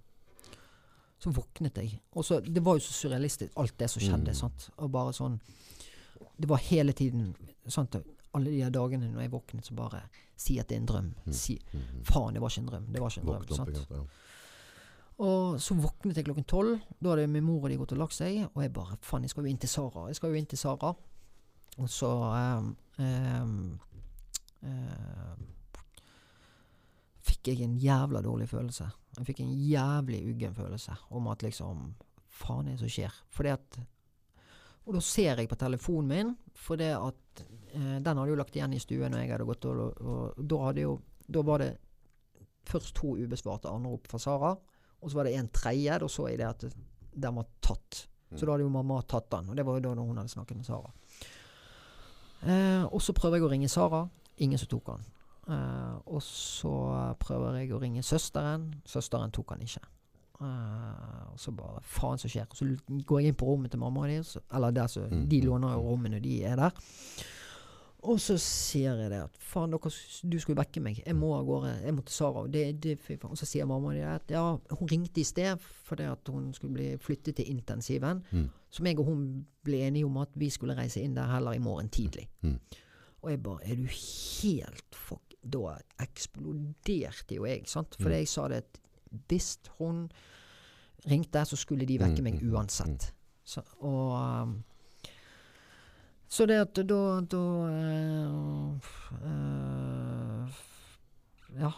[1.19, 2.01] Så våknet jeg.
[2.13, 4.35] Og så, Det var jo så surrealistisk, alt det som skjedde.
[4.35, 4.35] Mm.
[4.35, 4.71] sant?
[4.77, 5.41] Og bare sånn
[6.37, 7.35] Det var hele tiden
[7.67, 7.97] sant?
[8.37, 10.03] Alle de dagene når jeg våknet, så bare
[10.37, 11.15] Si at det er en drøm.
[11.25, 11.33] Mm.
[11.33, 12.05] Si, Mm, mm.
[12.05, 12.87] faen, det var ikke en drøm.
[12.93, 13.47] Det var ikke en drøm.
[13.47, 13.91] Våkne sant?
[13.91, 14.03] Ja.
[15.19, 16.81] Og så våknet jeg klokken tolv.
[17.01, 18.43] Da hadde min mor og de gått og lagt seg.
[18.53, 20.07] Og jeg bare Faen, jeg skal jo inn til Sara.
[20.11, 20.93] Jeg skal jo inn til Sara.
[21.79, 22.11] Og så
[22.59, 23.81] um, um,
[27.27, 28.89] fikk jeg en jævla dårlig følelse.
[29.19, 31.95] Jeg fikk en jævlig uggen følelse om at liksom
[32.37, 33.15] Faen er det som skjer?
[33.33, 33.78] Fordi at
[34.87, 37.43] Og da ser jeg på telefonen min, for det at
[37.73, 40.59] eh, Den hadde jo lagt igjen i stuen når jeg hadde gått, og, og, da
[40.66, 41.70] hadde jo Da var det
[42.66, 44.53] først to ubesvarte anrop fra Sara.
[45.01, 45.99] Og så var det en tredje.
[46.03, 46.65] Da så jeg det at
[47.15, 48.07] den var tatt.
[48.35, 49.51] Så da hadde jo mamma tatt den.
[49.51, 50.91] Og det var jo da hun hadde snakket med Sara.
[52.43, 54.03] Eh, og så prøver jeg å ringe Sara.
[54.39, 55.05] Ingen som tok han.
[55.49, 58.75] Uh, og så prøver jeg å ringe søsteren.
[58.85, 59.81] Søsteren tok han ikke.
[60.41, 62.45] Uh, og så bare Faen som skjer?
[62.53, 62.67] Så
[63.09, 64.19] går jeg inn på rommet til mamma og de.
[64.25, 65.87] så- Eller der så, Mm, De låner jo mm.
[65.89, 66.71] rommet når de er der.
[68.07, 71.03] Og så sier jeg det at faen, du skulle vekke meg.
[71.07, 71.83] Jeg må av gårde.
[71.83, 72.43] Jeg må til Sara.
[72.45, 76.03] Og, det, det, og så sier mamma det at ja, hun ringte i sted fordi
[76.03, 78.23] at hun skulle bli flyttet til intensiven.
[78.33, 78.51] Mm.
[78.71, 81.59] Så meg og hun ble enige om at vi skulle reise inn der heller i
[81.59, 82.29] morgen tidlig.
[82.43, 82.61] Mm.
[83.27, 87.97] Og jeg bare Er du helt fuck Da eksploderte jo jeg, sant.
[88.01, 88.16] For Mm.
[88.20, 88.78] jeg sa det at
[89.28, 90.07] hvis hun
[91.07, 93.12] ringte, så skulle de vekke Mm, meg mm, uansett.
[93.47, 94.57] Så, og um,
[96.28, 98.81] Så det at da Da øh,
[99.23, 100.48] øh,
[101.61, 101.70] Ja.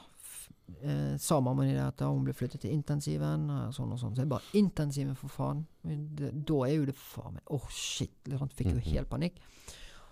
[0.82, 4.14] eh, sa mamma det at hun ble flyttet til intensiven, sånn og sånn.
[4.16, 5.66] Så jeg bare Intensiven, for faen.
[5.84, 8.10] Da er jo det faen meg Åh, shit.
[8.28, 9.34] Liksom, fikk jo helt panikk.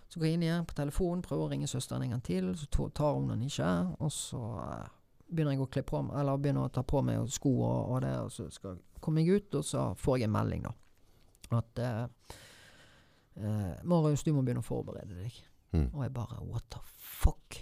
[0.09, 2.53] Så går jeg inn igjen på telefonen, prøver å ringe søsteren en gang til.
[2.59, 3.71] Så tar hun den ikke.
[3.99, 4.89] Og så eh,
[5.27, 8.15] begynner jeg å kle på eller begynner å ta på meg sko og, og det,
[8.23, 10.73] og så skal komme jeg ut, og så får jeg en melding, da.
[11.59, 12.35] At eh,
[13.43, 15.41] eh, Marius, du må begynne å forberede deg.
[15.75, 15.89] Mm.
[15.93, 17.61] Og jeg bare what the fuck?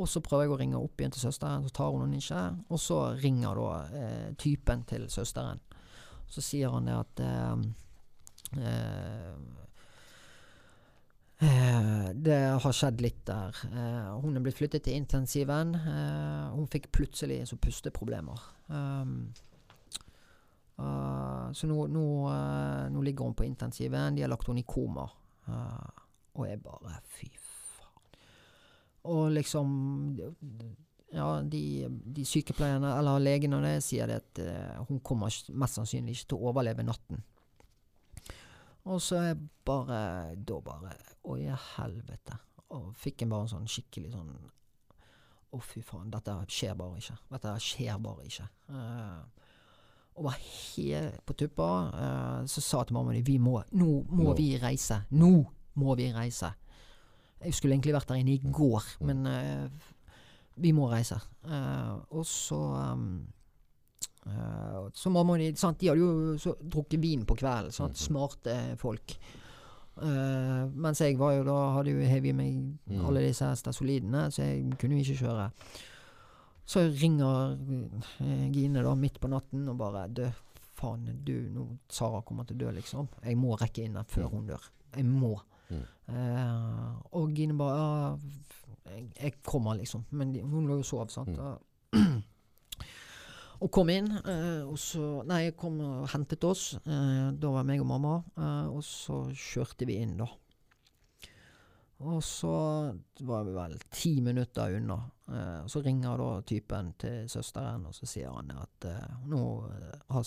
[0.00, 2.42] Og så prøver jeg å ringe opp igjen til søsteren, så tar hun den ikke.
[2.72, 5.60] Og så ringer da eh, typen til søsteren.
[6.32, 7.66] Så sier han det at eh,
[8.56, 9.34] eh,
[11.42, 13.56] det har skjedd litt der.
[13.66, 15.74] Eh, hun er blitt flyttet til intensiven.
[15.74, 18.44] Eh, hun fikk plutselig så pusteproblemer.
[18.68, 19.32] Um,
[20.78, 24.14] eh, så nå, nå, eh, nå ligger hun på intensiven.
[24.14, 25.08] De har lagt henne i koma.
[25.48, 26.02] Eh,
[26.38, 28.20] og jeg bare Fy faen.
[29.10, 29.74] Og liksom
[31.12, 35.76] Ja, de, de sykepleierne, eller legene og det, sier det at eh, hun kommer mest
[35.76, 37.20] sannsynlig ikke til å overleve natten.
[38.84, 41.46] Og så er bare Da bare Å, i
[41.76, 42.38] helvete.
[42.74, 44.32] Og fikk en bare en sånn skikkelig sånn
[45.52, 46.10] Å, fy faen.
[46.10, 47.18] Dette skjer bare ikke.
[47.34, 48.46] Dette skjer bare ikke.
[48.72, 49.50] Uh,
[50.16, 51.68] og var helt på tuppa.
[51.92, 55.02] Uh, så sa jeg til mamma vi må Nå må vi reise.
[55.12, 55.34] Nå
[55.76, 56.54] må vi reise.
[57.42, 59.92] Jeg skulle egentlig vært der inne i går, men uh,
[60.56, 61.18] vi må reise.
[62.12, 62.58] Og så
[62.96, 63.26] um,
[64.26, 67.72] eh, Så mamma de, sant, de hadde jo så, drukket vin på kvelden.
[67.72, 67.96] Sant?
[67.98, 69.16] Smarte folk.
[69.92, 72.54] Uh, mens jeg var jo da hadde jo hevet i meg
[72.88, 73.02] Mm.
[73.06, 75.50] alle disse stasolidene, så jeg kunne jo ikke kjøre.
[76.64, 77.58] Så ringer
[78.22, 80.22] eh, Gine da midt på natten og bare Du,
[80.78, 83.08] faen, du, nå Sara kommer til å dø, liksom.
[83.22, 84.64] Jeg må rekke inn der før hun dør.
[84.96, 85.34] Jeg må.
[85.68, 85.84] Mm.
[86.08, 88.18] Uh, og Gine bare
[88.88, 90.04] jeg, jeg kommer, liksom.
[90.10, 91.36] Men de, hun lå jo og sov, sant.
[91.92, 92.22] Mm.
[93.62, 96.74] Og- kom inn, eh, og så Nei, kom og hentet oss.
[96.84, 98.24] Eh, da var meg og mamma.
[98.36, 100.26] Eh, og så kjørte vi inn, da.
[102.02, 102.52] Og så
[103.20, 104.98] var vi vel ti minutter unna.
[105.32, 108.84] og så ringer da typen til søsteren, og så sier han at
[109.24, 110.24] nå eh, har,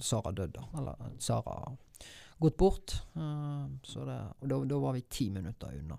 [0.00, 0.66] Sara dødd, da.
[0.78, 1.76] Eller Sara
[2.38, 3.00] gått bort.
[3.14, 5.96] Så det, og da, da var vi ti minutter unna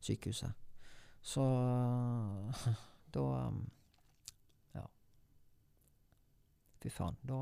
[0.00, 0.52] sykehuset.
[1.22, 1.40] Så
[3.14, 3.70] da um,
[4.74, 4.84] Ja.
[6.82, 7.16] Fy faen.
[7.26, 7.38] Da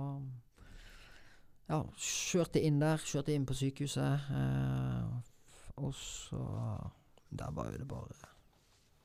[1.68, 2.98] Ja, kjørte inn der.
[3.02, 4.28] Kjørte inn på sykehuset.
[4.30, 5.16] Eh,
[5.82, 6.40] og så
[7.36, 8.14] Der var jo det bare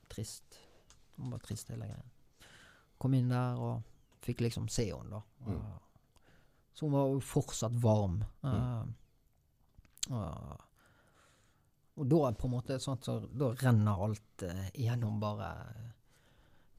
[0.08, 0.44] trist.
[0.52, 2.04] Det var bare trist hele greia.
[2.98, 3.82] Kom inn der og
[4.22, 5.22] fikk liksom se henne, da.
[5.46, 5.56] Mm.
[5.56, 5.78] Eh,
[6.74, 8.22] Så hun var jo fortsatt varm.
[8.44, 8.84] Eh,
[10.10, 10.62] og,
[11.96, 15.50] og da på en måte sånn så Da renner alt eh, igjennom bare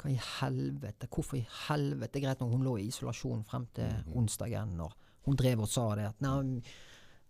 [0.04, 1.08] Hva i helvete?
[1.08, 2.20] Hvorfor i helvete?
[2.22, 4.18] Greit nok hun lå i isolasjon frem til Mhm.
[4.18, 4.92] onsdagen, og
[5.26, 6.62] hun drev og sa det at nei,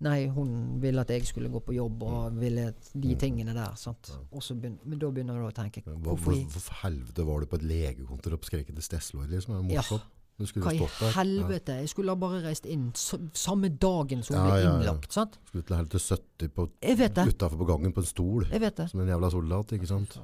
[0.01, 3.75] nei, hun ville at jeg skulle gå på jobb og ville de tingene der.
[3.75, 4.09] Sant?
[4.09, 4.15] Ja.
[4.33, 7.45] Og så begyn- men da begynner du å tenke Hvorfor i, hvorfor helvete var du
[7.45, 9.27] på et legekontor og skreket til Steslor?
[9.29, 9.69] liksom?
[9.69, 9.81] Er Ja.
[9.81, 10.77] hva i
[11.13, 11.67] helvete?
[11.79, 14.79] Jeg skulle ha bare reist inn samme dagen som hun Ja, ble ja, ja.
[14.93, 15.11] innlagt.
[15.13, 15.37] Sant?
[15.37, 15.47] Ja.
[15.47, 17.27] Skulle til helvete 70 på, Jeg vet det.
[17.37, 18.49] utafor på gangen på en stol.
[18.49, 18.89] Jeg vet det.
[18.89, 20.17] Som en jævla soldat, ikke sant?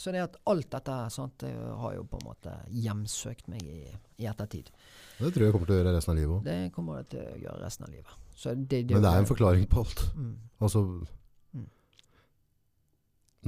[0.00, 3.82] Så det at alt dette sant, det har jo på en måte hjemsøkt meg i,
[4.22, 4.70] i ettertid.
[5.18, 6.44] Det tror jeg kommer til å gjøre resten av livet òg.
[6.46, 8.14] Det kommer det til å gjøre resten av livet.
[8.40, 10.06] Så det, det, Men det er en forklaring på alt.
[10.16, 10.84] mm, Altså
[11.50, 11.66] Mm.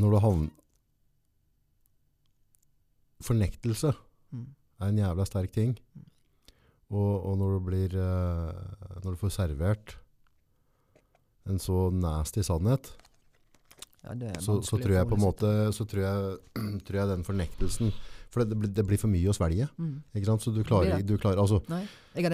[0.02, 0.50] Når du havner
[3.22, 3.92] Fornektelse
[4.34, 4.46] mm,
[4.82, 5.76] er en jævla sterk ting.
[5.94, 6.06] Mm.
[6.90, 9.94] Og, og når du blir eh, Når du får servert
[11.48, 12.92] en så nasty sannhet,
[14.02, 16.38] ja, så, så tror jeg på en måte Så tror jeg,
[16.88, 17.92] tror jeg den fornektelsen
[18.32, 19.68] For det, det, blir, for mye å svelge.
[19.76, 20.00] Mm.
[20.16, 20.42] Ikke sant?
[20.42, 21.84] Så du klarer, er du klarer altså, Nei,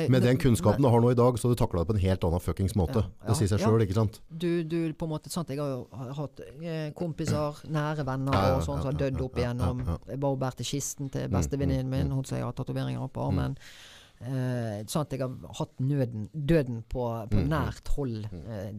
[0.09, 1.97] Med den kunnskapen nei, du har nå i dag, så har du takla det på
[1.97, 3.03] en helt annen fuckings måte.
[3.03, 4.21] Ja, ja, det sier seg sjøl, ikke sant?
[4.31, 8.63] du, du, på en måte, sant, Jeg har jo hatt eh, kompiser, nære venner og
[8.63, 9.83] sånn som har dødd opp igjennom.
[10.07, 12.17] Jeg bare bærte kisten til Mm, bestevenninnen mm, min, mm.
[12.17, 13.57] hun som jeg har tatoveringer på armen.
[14.19, 18.73] Eh, at jeg har hatt nøden, døden på, på nært hold eh,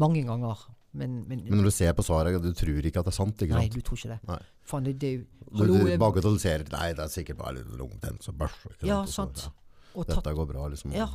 [0.00, 0.66] mange ganger.
[0.94, 3.34] Men, men, Men når du ser på svaret, du tror ikke at det er sant,
[3.42, 3.62] ikke sant?
[3.64, 4.18] Nei, du tror ikke det.
[4.28, 4.38] Nei.
[4.86, 5.12] Det, det
[5.50, 8.34] Du, du bagatelliserer Nei, det er sikkert bare litt lungebetennelse.
[8.86, 9.42] Ja, sant.
[9.42, 10.94] så, ja, og tatt Dette går bra, liksom.
[10.94, 11.08] Ja.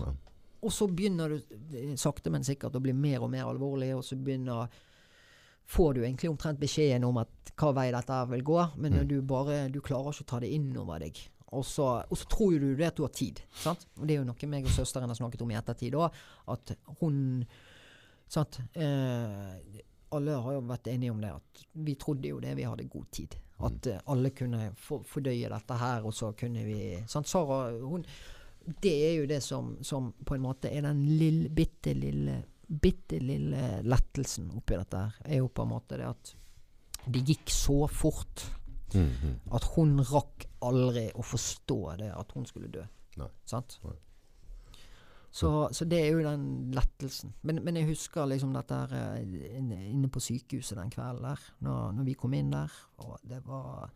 [0.59, 4.19] Og så begynner eh, sakte, men sikkert å bli mer og mer alvorlig, og så
[4.19, 4.67] begynner
[5.69, 9.07] Får du egentlig omtrent beskjeden om at hva vei dette vil gå, men Mm.
[9.07, 11.19] du bare Du klarer ikke å ta det inn over deg.
[11.53, 13.39] Og så, og så tror du det at du har tid.
[13.53, 13.85] Sant?
[13.99, 16.11] Og det er jo noe meg og søsteren har snakket om i ettertid òg,
[16.47, 17.45] at hun
[18.29, 18.59] Sant.
[18.73, 19.83] Eh,
[20.15, 23.07] alle har jo vært enige om det, at vi trodde jo det, vi hadde god
[23.13, 23.37] tid.
[23.65, 26.79] At eh, alle kunne for, fordøye dette her, og så kunne vi
[27.09, 27.29] sant?
[27.29, 28.05] Sara, hun
[28.59, 33.17] Det er jo det som, som på en måte er den lille, bitte lille bitte
[33.19, 36.33] lille lettelsen oppi dette her, er jo på en måte det at
[37.09, 38.43] det gikk så fort.
[38.93, 39.35] Mm, mm.
[39.57, 42.83] At hun rakk aldri å forstå det at hun skulle dø.
[43.17, 43.29] Nei.
[43.49, 43.79] Sant?
[43.85, 43.95] Nei.
[45.31, 47.33] Så, så det er jo den lettelsen.
[47.45, 51.91] Men, men jeg husker liksom dette her eh, inne, på sykehuset den kvelden der, når,
[51.99, 52.73] når vi kom inn der.
[53.05, 53.91] Og det var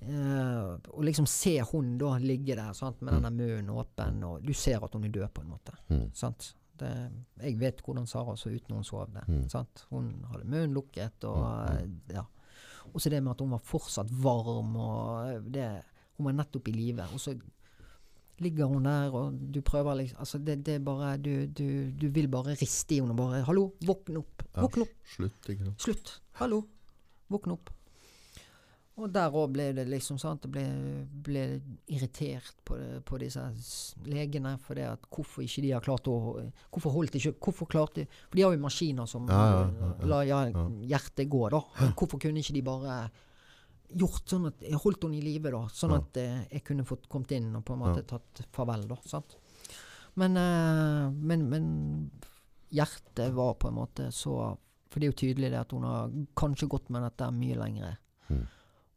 [0.00, 4.54] eh, Å liksom se hun da ligge der sant, med denne munnen åpen, og du
[4.56, 5.76] ser at hun er død, på en måte.
[5.92, 6.06] Mm.
[6.16, 6.54] Sant?
[6.76, 6.92] Det,
[7.40, 9.12] jeg vet hvordan Sara så ut når hun sov.
[9.12, 9.44] Det, Mm.
[9.90, 11.76] Hun hadde munnen lukket, og Mm,
[12.08, 12.24] eh, ja.
[12.92, 15.82] Og så det med at hun var fortsatt varm, og det,
[16.16, 17.04] hun var nettopp i live.
[17.12, 17.34] Og så
[18.40, 22.28] ligger hun der, og du prøver liksom altså det, det bare du, du, du vil
[22.28, 24.42] bare riste i henne og bare 'Hallo, våkn opp!
[24.54, 24.92] Ja, Våkn opp!
[25.16, 25.80] Slutt, ikke sant.
[25.80, 26.20] Slutt!
[26.40, 26.62] Hallo!
[27.32, 27.70] Våkn opp!'
[28.96, 30.62] Og der òg ble det liksom sant, det ble,
[31.26, 31.42] ble
[31.92, 33.42] irritert på, det, på disse
[34.08, 34.54] legene.
[34.64, 36.14] For det at hvorfor ikke de har klart å
[36.72, 39.90] Hvorfor holdt de ikke Hvorfor klarte For de har jo maskiner som Ja, ja, ja,
[40.00, 40.06] ja.
[40.08, 40.64] lar ja, Ja.
[40.94, 41.60] hjertet gå, da.
[41.92, 43.10] Hvorfor kunne ikke de bare
[43.94, 45.66] gjort sånn at Jeg holdt henne i live, da.
[45.68, 45.96] Sånn Ja.
[45.98, 48.18] at eh, jeg kunne fått kommet inn og på en måte Ja.
[48.18, 48.96] tatt farvel, da.
[49.04, 49.36] Sant?
[50.16, 52.10] Men, eh, men, men
[52.72, 54.56] hjertet var på en måte så
[54.90, 57.96] For det er jo tydelig det at hun har kanskje gått med dette mye lengre.
[58.30, 58.46] Mm.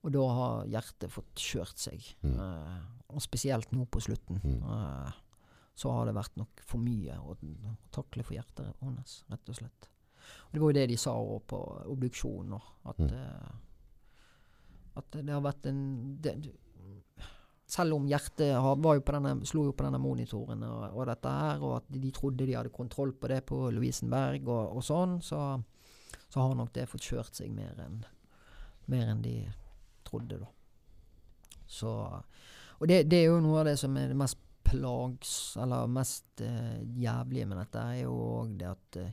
[0.06, 2.06] Og da har hjertet fått kjørt seg.
[2.24, 2.38] Mm.
[2.40, 2.80] Eh,
[3.10, 4.40] og spesielt nå på slutten.
[4.40, 4.62] Mm.
[4.64, 5.12] eh,
[5.76, 9.56] så har det vært nok for mye å, å takle for hjertet hennes, rett og
[9.56, 9.90] slett.
[10.48, 11.14] Og det var jo det de sa
[11.50, 11.60] på
[11.90, 13.14] obduksjonen òg, at, Mm.
[13.14, 13.52] eh,
[15.00, 15.82] at det har vært en
[16.22, 16.36] det,
[17.70, 21.62] Selv om hjertet har, jo denne, slo jo på denne monitoren og, og dette her,
[21.62, 25.20] og at de, de trodde de hadde kontroll på det på Lovisenberg og, og sånn,
[25.22, 25.42] så,
[26.30, 28.02] så har nok det fått kjørt seg mer enn
[28.90, 29.36] enn de
[30.02, 30.48] trodde, da.
[31.70, 31.90] Så
[32.80, 35.58] Og det, det er jo noe av det som er det mest plags...
[35.60, 39.12] Eller mest eh, jævlige med dette, er jo òg det at eh,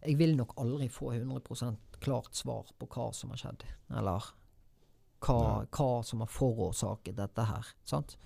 [0.00, 3.66] jeg vil nok aldri få 100% klart svar på hva som har skjedd.
[4.00, 4.30] Eller
[5.20, 7.70] hva, hva som har forårsaket dette her.
[7.84, 8.16] Sant?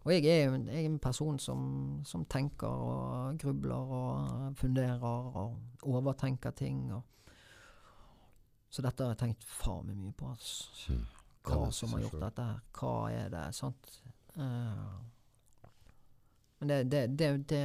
[0.00, 1.62] Og jeg er jo en, en person som,
[2.08, 6.86] som tenker og grubler og funderer og overtenker ting.
[6.96, 7.02] Og
[8.70, 10.30] så dette har jeg tenkt faen meg mye på.
[10.32, 10.94] Altså.
[10.94, 11.04] Mm.
[11.50, 12.62] Hva som har gjort dette her.
[12.80, 13.44] Hva er det?
[13.56, 13.92] Sant?
[14.38, 14.96] Uh,
[16.60, 17.62] men det, det, det, det,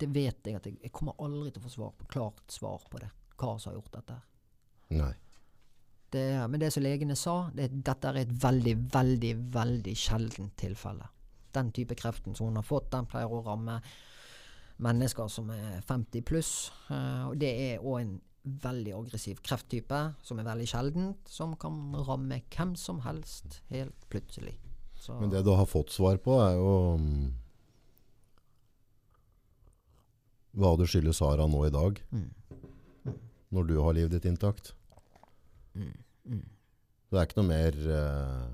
[0.00, 2.88] det vet jeg at jeg, jeg kommer aldri til å få svar på, klart svar
[2.92, 3.12] på det.
[3.36, 4.16] Hva som har gjort dette.
[4.16, 4.96] her.
[4.96, 5.14] Nei.
[6.12, 10.54] Det, er- men det som legene sa, det, dette er et veldig, veldig, veldig sjeldent
[10.56, 11.08] tilfelle.
[11.56, 13.80] Den type kreften som hun har fått, den pleier å ramme
[14.78, 16.70] mennesker som er 50 pluss.
[16.90, 21.92] eh, og det er òg en veldig aggressiv krefttype, som er veldig sjeldent, som kan
[22.06, 24.54] ramme hvem som helst helt plutselig.
[24.94, 27.32] Så, Men det du har fått svar på, er jo mm,
[30.56, 32.30] hva du skylder Sara nå i dag, mm,
[33.52, 34.72] når du har livet ditt intakt.
[35.76, 35.92] Mm,
[36.32, 36.46] mm.
[37.10, 38.46] Det er ikke noe mer uh,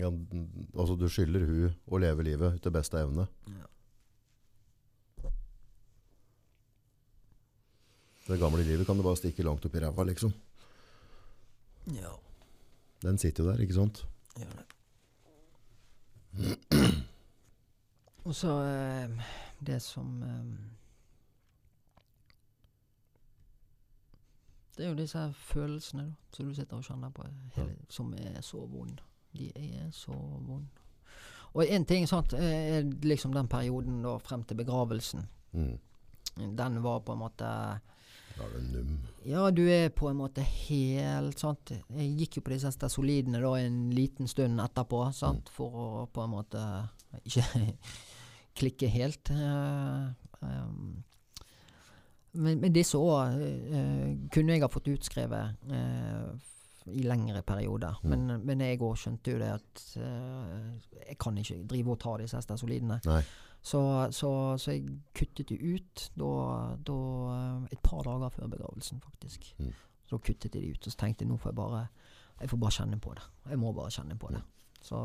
[0.00, 3.28] ja, Altså, du skylder hun å leve livet til beste evne.
[3.52, 3.68] Ja.
[8.24, 10.32] Det gamle livet kan du bare stikke langt opp i ræva, liksom.
[11.92, 12.14] Ja,
[13.04, 14.06] Den sitter jo der, ikke sant?
[14.38, 14.64] gjør det.
[18.24, 19.10] Og så eh,
[19.60, 20.44] det som eh,
[24.76, 28.40] Det er jo disse følelsene da, som du sitter og kjenner på, hele, som er
[28.42, 29.02] så vonde.
[29.34, 30.82] De er så vonde.
[31.54, 35.22] Og en ting sant, er liksom den perioden da frem til begravelsen.
[35.52, 35.76] Mm.
[36.58, 37.46] Den var på en måte
[38.34, 38.96] Da er du num.
[39.24, 41.70] Ja, du er på en måte helt sant?
[41.70, 45.52] Jeg gikk jo på disse stasolidene da en liten stund etterpå, sant?
[45.54, 46.64] for å på en måte
[47.22, 47.46] ikke
[48.58, 49.30] klikke helt.
[49.30, 50.10] Uh,
[50.42, 51.04] um,
[52.34, 53.38] men, men disse òg
[54.34, 56.50] kunne jeg ha fått utskrevet eh,
[56.92, 57.96] i lengre perioder.
[58.02, 58.10] Mm.
[58.10, 62.16] Men, men jeg òg skjønte jo det at eh, jeg kan ikke drive og ta
[62.20, 62.42] disse.
[63.06, 63.22] Nei.
[63.64, 63.80] Så,
[64.12, 64.30] så,
[64.60, 66.32] så jeg kuttet det ut da,
[66.84, 66.98] da
[67.32, 69.54] eh, et par dager før begravelsen, faktisk.
[69.58, 69.72] Mm.
[70.04, 71.86] Så kuttet jeg det ut, og så tenkte jeg nå får jeg bare
[72.40, 73.24] Jeg får bare kjenne på det.
[73.48, 74.42] Jeg må bare kjenne på det.
[74.82, 74.98] Så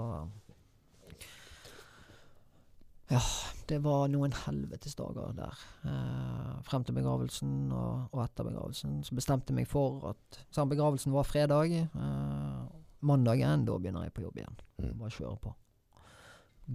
[3.10, 3.22] Ja,
[3.69, 5.64] det var noen helvetes dager der.
[5.90, 8.99] Eh, frem til begravelsen og, og etter begravelsen.
[9.06, 11.73] Så bestemte jeg meg for at så Begravelsen var fredag.
[11.73, 12.61] Eh,
[13.02, 14.61] mandagen, da begynner jeg på jobb igjen.
[14.77, 14.94] Mm.
[15.02, 15.56] Bare kjøre på.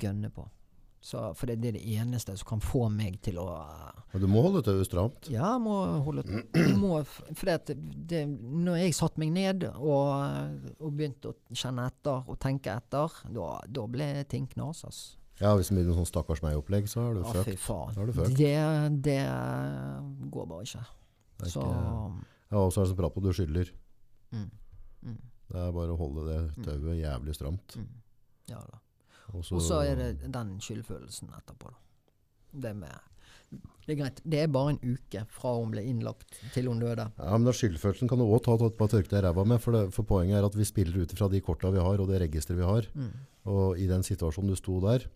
[0.02, 0.48] Gønne på.
[1.04, 4.22] Så, for det, det er det eneste som kan få meg til å Og Men
[4.22, 5.28] du må holde tauet stramt.
[5.28, 5.74] Ja, jeg må
[6.06, 6.24] holde
[6.80, 7.76] må, For det,
[8.08, 13.20] det, når jeg satte meg ned og, og begynte å kjenne etter og tenke etter,
[13.36, 15.02] da, da ble ting knas, ass.
[15.40, 17.94] Ja, hvis det blir noe sånn stakkars meg-opplegg, så har du Ja, fy faen.
[18.36, 19.18] Det, det
[20.30, 20.84] går bare ikke.
[21.38, 23.70] Det er Så ikke- Ja, og så er det så bra på at du skylder.
[24.32, 24.50] mm,
[25.04, 25.18] Mm.
[25.50, 27.76] Det er bare å holde det tauet jævlig stramt.
[27.76, 27.88] Mm.
[28.48, 28.78] Ja da.
[29.34, 31.74] Og så er det den skyldfølelsen etterpå.
[32.58, 32.94] Det med
[33.86, 34.20] Det er greit.
[34.28, 36.24] Det er bare en uke fra hun ble innlagt
[36.54, 37.12] til hun døde.
[37.18, 39.60] Ja, men Skyldfølelsen kan du òg ta, et par tørke deg ræva med.
[39.60, 42.08] For, det, for poenget er at vi spiller ut ifra de korta vi har, og
[42.08, 42.82] det registeret vi har.
[42.94, 43.12] Mm.
[43.46, 45.06] Og i den situasjonen du sto der,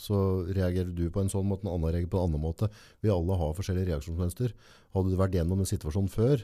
[0.00, 0.16] så
[0.48, 2.70] reagerer du på en sånn måte, en annen reagerer på en annen måte.
[3.04, 4.54] Vi alle har forskjellige reaksjonsmønster.
[4.96, 6.42] Hadde du vært gjennom en situasjon før,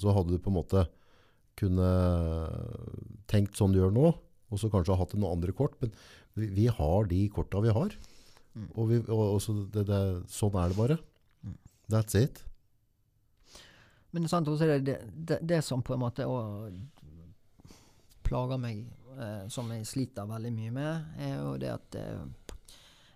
[0.00, 0.86] så hadde du på en måte
[1.60, 1.88] kunne
[3.30, 4.12] tenkt sånn du gjør nå,
[4.52, 5.76] og så kanskje hatt noen andre kort.
[5.82, 5.92] Men
[6.38, 7.92] vi, vi har de korta vi har.
[8.54, 8.68] Mm.
[8.74, 10.00] Og, vi, og, og så det, det,
[10.32, 10.98] sånn er det bare.
[11.44, 11.58] Mm.
[11.92, 12.42] That's it.
[14.12, 16.26] Men sant, det, det, det, som på en måte
[18.26, 18.82] plager meg,
[19.16, 22.26] eh, som jeg sliter veldig mye med, er jo det at eh,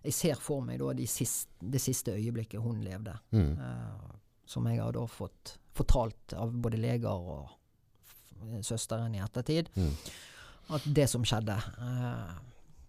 [0.07, 3.15] jeg ser for meg da de siste, det siste øyeblikket hun levde.
[3.35, 3.53] Mm.
[3.59, 4.15] Uh,
[4.47, 9.69] som jeg har da fått fortalt av både leger og søsteren i ettertid.
[9.77, 9.91] Mm.
[10.77, 12.33] At det som skjedde uh,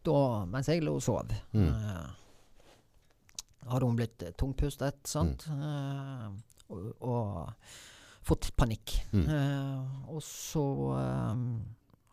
[0.07, 1.67] da mens jeg lå og sov Mm.
[1.73, 2.07] uh,
[3.67, 5.43] Hadde hun blitt tungpustet, sant?
[5.51, 6.27] Eh,
[6.71, 7.49] og, og
[8.23, 8.93] fått panikk.
[9.11, 9.25] Mm.
[9.27, 10.63] Uh, og så
[10.95, 11.41] eh,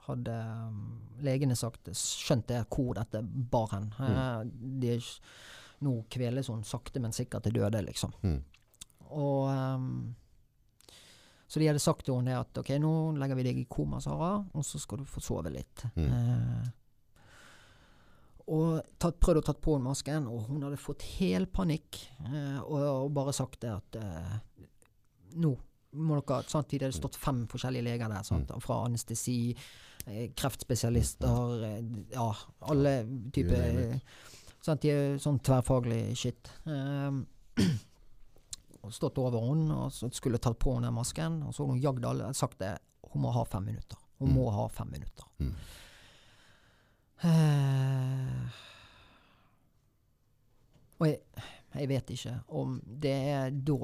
[0.08, 0.34] hadde
[0.68, 0.80] um,
[1.24, 3.90] legene sagt skjønt det hvor dette bar hen.
[3.98, 4.52] Mm.
[4.82, 4.98] de,
[5.84, 8.12] nå kveles hun sakte, men sikkert til døde, liksom.
[8.22, 8.38] Mm.
[9.14, 10.14] Og um,
[11.48, 14.36] Så de hadde sagt til henne at ok, nå legger vi deg i koma, Sara,
[14.52, 15.84] og så skal du få sove litt.
[15.94, 16.08] Mm.
[16.08, 16.72] Eh,
[18.54, 22.00] og tatt, prøvd å tatt på henne masken, og hun hadde fått hel panikk.
[22.26, 24.34] Eh, og, og bare sagt det at eh,
[25.40, 25.54] nå
[25.94, 28.22] må dere sant, Det hadde stått fem forskjellige leger der.
[28.26, 29.54] Sant, Fra anestesi,
[30.06, 32.28] eh, kreftspesialister, eh, ja,
[32.60, 32.94] alle
[33.32, 34.00] typer.
[34.64, 36.50] Sant, de er sånn tverrfaglig shit.
[36.66, 37.26] Um,
[38.84, 41.42] og stått over henne og så skulle tatt på henne den masken.
[41.46, 42.74] Og så har hun jagd alle sagt det.
[43.12, 43.98] Hun må ha fem minutter.
[44.18, 44.34] Hun Mm.
[44.36, 45.24] må ha fem minutter.
[45.40, 45.54] Mm.
[47.24, 48.60] Eh,
[51.00, 51.20] og jeg,
[51.74, 53.78] jeg vet ikke om det er da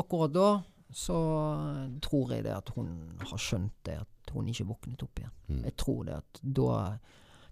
[0.00, 0.48] Akkurat da
[0.94, 1.16] så
[2.02, 2.88] tror jeg det at hun
[3.18, 5.34] har skjønt det at hun ikke våknet opp igjen.
[5.48, 5.62] Mm.
[5.66, 6.98] Jeg tror det at da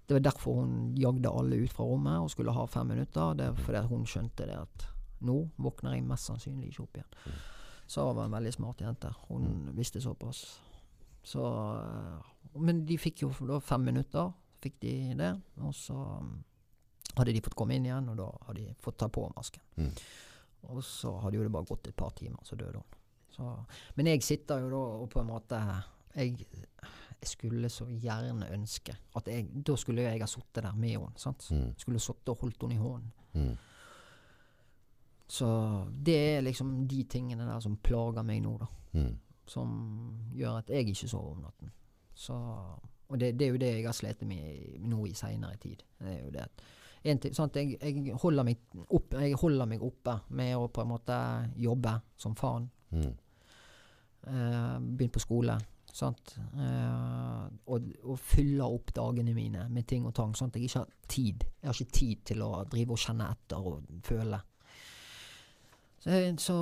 [0.02, 3.34] Det var derfor hun jagde alle ut fra rommet og skulle ha fem minutter.
[3.38, 4.86] Det er fordi hun skjønte det at
[5.22, 7.14] nå våkner jeg mest sannsynlig ikke opp igjen.
[7.24, 7.38] Mm.
[7.86, 9.12] Sara var en veldig smart jente.
[9.28, 10.60] Hun visste såpass.
[11.22, 11.42] Så
[12.58, 15.30] Men de fikk jo da fem minutter, fikk de det.
[15.62, 16.34] Og så mm,
[17.16, 19.62] hadde de fått komme inn igjen, og da hadde de fått ta på masken.
[20.70, 23.00] Og så hadde jo det bare gått et par timer, så døde hun.
[23.32, 23.48] Så,
[23.96, 25.58] men jeg sitter jo da og på en måte
[26.12, 26.46] jeg,
[27.22, 31.12] jeg skulle så gjerne ønske at jeg Da skulle jeg ha sittet der med henne.
[31.16, 31.46] sant?
[31.50, 31.70] Mm.
[31.78, 33.12] Skulle sittet og holdt henne i hånden.
[33.32, 33.56] Mm.
[35.32, 35.48] Så
[36.04, 38.66] det er liksom de tingene der som plager meg nå, da.
[38.92, 39.14] Mm.
[39.48, 39.70] Som
[40.36, 41.72] gjør at jeg ikke sover om natten.
[42.14, 42.36] Så,
[43.08, 45.80] og det, det er jo det jeg har slitt med nå i seinere tid.
[45.98, 46.64] Det er jo det at
[47.02, 50.84] en sånn at Jeg, jeg, holder meg opp, jeg holder meg oppe med å på
[50.84, 51.18] en måte
[51.58, 52.68] jobbe som faen.
[52.92, 53.12] Mm.
[54.22, 55.58] Uh, Begynne på skole.
[55.92, 56.36] Sant?
[56.54, 60.32] Uh, og, og fylle opp dagene mine med ting og tang.
[60.38, 61.44] Sånn at jeg ikke har tid.
[61.58, 64.40] Jeg har ikke tid til å drive og kjenne etter og føle.
[66.02, 66.10] Så,
[66.42, 66.54] så,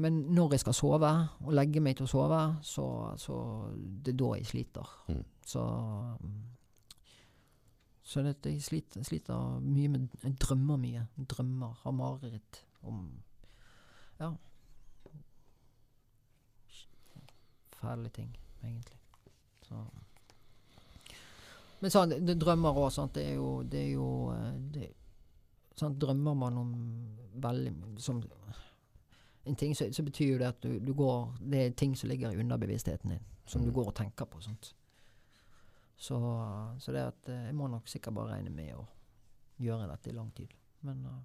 [0.00, 1.10] men når jeg skal sove,
[1.44, 2.86] og legge meg til å sove, så,
[3.20, 3.34] så
[3.74, 4.94] det er da jeg sliter.
[5.12, 5.24] Mm.
[5.44, 5.64] Så
[8.04, 11.06] så det, jeg sliter, sliter mye med Jeg drømmer mye.
[11.30, 11.72] Drømmer.
[11.82, 13.06] Har mareritt om
[14.20, 14.32] Ja.
[17.80, 18.98] Fæle ting, egentlig.
[19.62, 19.74] Så
[21.80, 23.12] Men sånn, det, drømmer òg, sant.
[23.14, 24.86] Det er jo, det er jo eh, det,
[25.76, 25.98] sant?
[26.00, 26.70] Drømmer man om
[27.44, 28.22] veldig som
[29.44, 32.08] en ting, så, så betyr jo det at du, du går Det er ting som
[32.08, 33.74] ligger i underbevisstheten din, som du Mm.
[33.74, 34.40] går og tenker på.
[34.40, 34.74] Sant?
[36.04, 36.18] Så,
[36.84, 38.82] så det at eh, jeg må nok sikkert bare regne med å
[39.64, 40.50] gjøre dette i lang tid.
[40.84, 41.20] Men uh,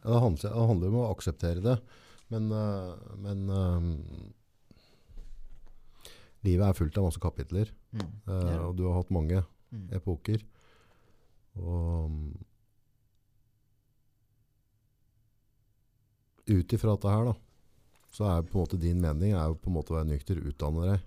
[0.00, 1.74] Ja, det, handler, det handler om å akseptere det.
[2.32, 3.80] Men, uh, men uh,
[6.46, 7.72] livet er fullt av masse kapitler.
[7.92, 8.54] mm, det det.
[8.64, 9.84] og du har hatt mange Mm.
[9.94, 10.40] epoker.
[11.54, 12.38] Og mm,
[16.50, 17.34] ut ifra dette her, da,
[18.10, 20.40] så er på en måte din mening er jo på en måte å være nykter,
[20.50, 21.04] utdanne deg,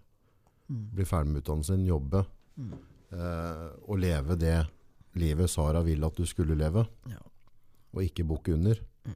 [0.71, 0.85] Mm.
[0.95, 2.21] bli ferdig med utdannelsen din, jobbe,
[2.57, 2.73] Mm.
[3.11, 4.67] eh, og leve det
[5.15, 7.19] livet Sara vil at du skulle leve, Ja.
[7.93, 8.75] og ikke bukke under.
[9.05, 9.15] Mm.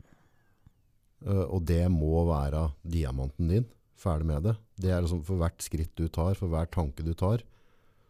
[1.26, 3.66] Eh, og det må være diamanten din.
[3.98, 4.56] Ferdig med det.
[4.78, 7.42] Det er liksom For hvert skritt du tar, for hver tanke du tar,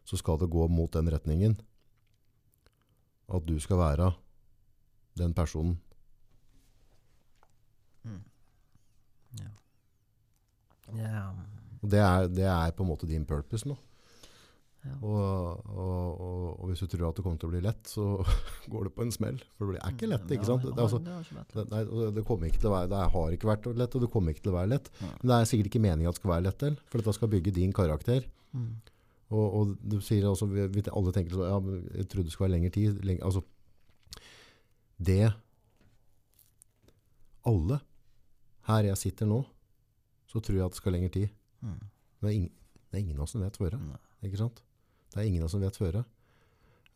[0.04, 1.58] så skal det gå mot den retningen.
[3.30, 4.14] At du skal være
[5.18, 5.80] den personen.
[8.04, 8.24] Mm.
[9.40, 9.50] Ja.
[10.96, 11.34] Yeah.
[11.84, 13.76] Det er, det er på en måte din purpose nå.
[14.88, 14.96] Ja.
[15.04, 18.06] Og, og, og, og hvis du tror at det kommer til å bli lett, så
[18.74, 19.40] går det på en smell.
[19.60, 20.66] For det er ikke lett, ikke sant?
[20.66, 21.68] Det, altså, det det,
[22.16, 24.46] nei, kommer ikke til å være, det har ikke vært lett, og det kommer ikke
[24.48, 24.92] til å være lett.
[25.04, 27.34] Men det er sikkert ikke meningen at det skal være lett heller, for dette skal
[27.34, 28.30] bygge din karakter.
[28.56, 28.70] Mm.
[29.38, 32.48] Og, du sier også, vi, vi, alle tenker sånn ja, men jeg trodde det skulle
[32.48, 33.02] være lengre tid.
[33.08, 33.44] Leng, altså,
[34.98, 35.34] det
[37.48, 37.80] alle
[38.68, 39.42] her jeg sitter nå,
[40.28, 41.36] så tror jeg at det skal lengre tid.
[41.64, 41.76] Mm.
[41.78, 42.56] Men det er ingen,
[42.88, 44.02] det er ingen av oss som vet hvor det er.
[44.28, 44.64] Ikke sant?
[45.18, 46.04] Det er ingen av oss som vet føre.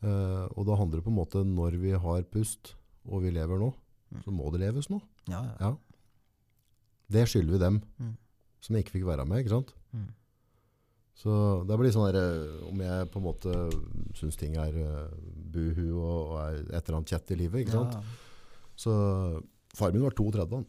[0.01, 2.75] Uh, og da handler det på en måte når vi har pust,
[3.09, 3.73] og vi lever nå,
[4.11, 4.23] Mm.
[4.25, 4.97] så må det leves nå.
[5.31, 5.53] Ja, ja.
[5.61, 5.75] Ja.
[7.15, 8.17] Det skylder vi dem Mm.
[8.59, 9.71] som ikke fikk være med, ikke sant?
[9.95, 10.09] Mm.
[11.15, 13.53] Så det blir sånn der, eh, om jeg på en måte
[14.17, 15.07] syns ting er uh,
[15.53, 17.93] buhu og, og er et eller annet kjett i livet, ikke sant?
[17.93, 18.01] Ja.
[18.75, 18.91] Så
[19.75, 20.65] far min var 32 han.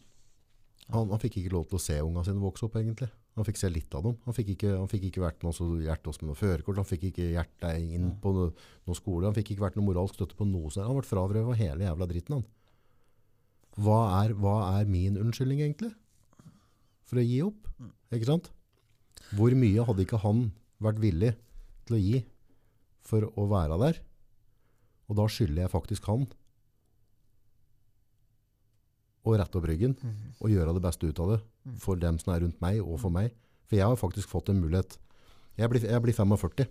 [0.92, 3.10] Han, han fikk ikke lov til å se unga sine vokse opp egentlig.
[3.38, 4.16] Han fikk se litt av dem.
[4.26, 6.80] Han fikk ikke, han fikk ikke vært noe så hjertet oss med noe førerkort.
[6.82, 8.50] Han fikk ikke hjertet inn på noe,
[8.88, 9.24] noe skole.
[9.24, 10.84] Han fikk ikke vært noe moralsk støtte på noe sånt.
[10.84, 12.44] Han ble fravrøvet hele jævla dritten han.
[13.80, 15.94] Hva er, hva er min unnskyldning egentlig?
[17.08, 17.70] For å gi opp,
[18.12, 18.52] ikke sant?
[19.32, 20.50] Hvor mye hadde ikke han
[20.82, 21.32] vært villig
[21.88, 22.20] til å gi
[23.08, 24.02] for å være der?
[25.08, 26.28] Og da skylder jeg faktisk han
[29.24, 30.14] å rette opp ryggen Mm.
[30.40, 31.76] og gjøre det beste ut av det Mm.
[31.78, 33.30] for dem som er rundt meg og for meg.
[33.66, 34.98] For jeg har faktisk fått en mulighet.
[35.56, 36.66] Jeg blir, jeg blir 45,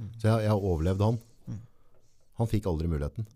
[0.00, 0.10] Mm.
[0.20, 1.18] så jeg, jeg har overlevd han.
[1.48, 1.60] Mm.
[2.38, 3.26] Han fikk aldri muligheten.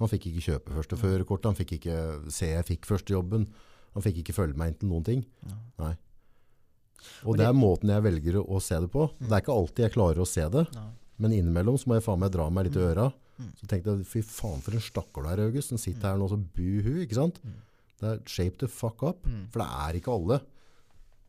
[0.00, 3.46] Han fikk ikke kjøpe første førerkortet, han fikk ikke se jeg fikk første jobben,
[3.92, 5.26] han fikk ikke følge meg inn til noen ting.
[5.78, 5.92] Nei.
[7.24, 9.10] Og Og det er måten jeg velger å, se det på.
[9.20, 10.66] Det er ikke alltid jeg klarer å se det,
[11.18, 13.12] men innimellom så må jeg faen meg dra meg litt i øra.
[13.40, 13.50] Mm.
[13.58, 15.74] Så tenkte jeg, fy faen for en stakkar du er, August.
[15.74, 17.40] Den sitter her nå så buhu, ikke sant?
[17.42, 17.58] Mm.
[18.00, 19.26] Det er shape the fuck up.
[19.26, 19.46] Mm.
[19.52, 20.40] For det er ikke alle.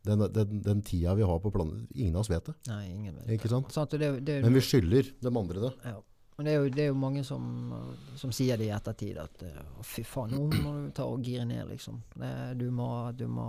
[0.02, 2.56] Den, den, den tida vi har på planen, ingen av oss vet det.
[2.66, 3.68] Nei, ingen vet Ikke sant?
[3.70, 5.76] Sant, det, det, Men vi skylder dem andre det.
[5.92, 6.00] Ja.
[6.36, 7.44] Men det er jo, det er jo mange som,
[8.18, 11.44] som sier det i ettertid, at «Å, fy faen, nå må du ta og gire
[11.46, 12.00] ned, liksom.
[12.16, 13.46] Det, du, må, du, må,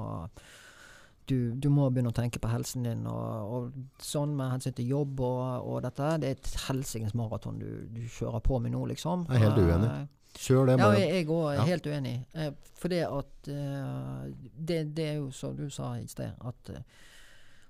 [1.29, 3.05] du, du må begynne å tenke på helsen din.
[3.07, 6.09] Og, og sånn med hensyn til jobb og, og dette.
[6.23, 9.25] Det er et helsikens maraton du, du kjører på med nå, liksom.
[9.29, 9.89] Jeg er helt uenig.
[9.93, 10.75] Eh, Kjør det.
[10.81, 11.63] ja, jeg òg er Ja.
[11.69, 12.13] helt uenig.
[12.33, 12.51] Eh,
[12.81, 16.71] for det at eh, det, det er jo som du sa i sted, at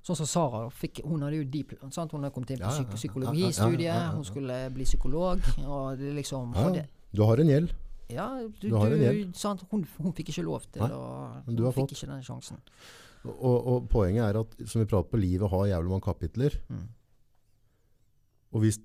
[0.04, 2.12] Sånn som Sara fikk, Hun hadde jo deep, sant?
[2.12, 4.10] Hun hadde kommet inn på psyk psykologistudiet.
[4.18, 5.40] Hun skulle bli psykolog.
[5.64, 6.86] Og det liksom Ja, og det,
[7.16, 7.72] du har en gjeld.
[8.12, 8.26] ja,
[8.60, 9.32] du, Du du.
[9.72, 12.60] Hun, hun fikk ikke lov til Nei, å Hun fikk ikke den sjansen.
[13.26, 16.58] Og, og poenget er at, som vi prater på, livet har jævlig mange kapitler.
[16.70, 16.88] Mm.
[18.54, 18.80] Og hvis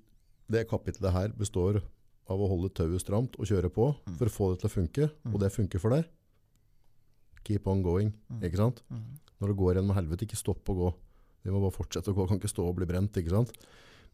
[0.49, 1.81] det kapitlet her består
[2.29, 4.15] av å holde tauet stramt og kjøre på Mm.
[4.17, 5.33] for å få det til å funke, Mm.
[5.33, 6.05] og det funker for deg,
[7.43, 8.13] keep on going.
[8.31, 8.41] Mm.
[8.43, 8.81] Ikke sant?
[8.91, 9.19] Mm.
[9.41, 10.93] Når det går gjennom helvete, ikke stopp å gå.
[11.43, 13.51] Vi må bare fortsette å gå, kan ikke stå og bli brent, ikke sant?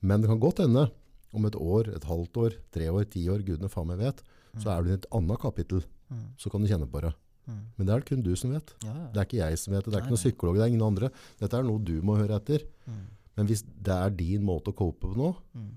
[0.01, 0.91] Men det kan godt hende,
[1.33, 4.21] om et år, et halvt år, tre år, ti år, gudene faen meg vet,
[4.57, 6.35] så er du i et annet kapittel, Mm.
[6.37, 7.13] så kan du kjenne på det.
[7.47, 7.61] Mm.
[7.77, 8.73] Men det er det kun du som vet.
[8.83, 9.07] Ja, ja.
[9.13, 10.71] Det er ikke jeg som vet det, det er Nei, ikke noen psykolog, det er
[10.73, 11.09] ingen andre.
[11.39, 12.65] Dette er noe du må høre etter.
[12.87, 13.01] Mm.
[13.37, 15.71] Men hvis det er din måte å cope på nå, Mm.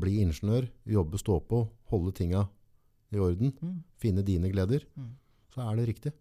[0.00, 2.48] bli ingeniør, jobbe, stå på, holde tinga
[3.12, 3.82] i orden, Mm.
[3.98, 5.10] finne dine gleder, Mm.
[5.54, 6.12] så er det riktig.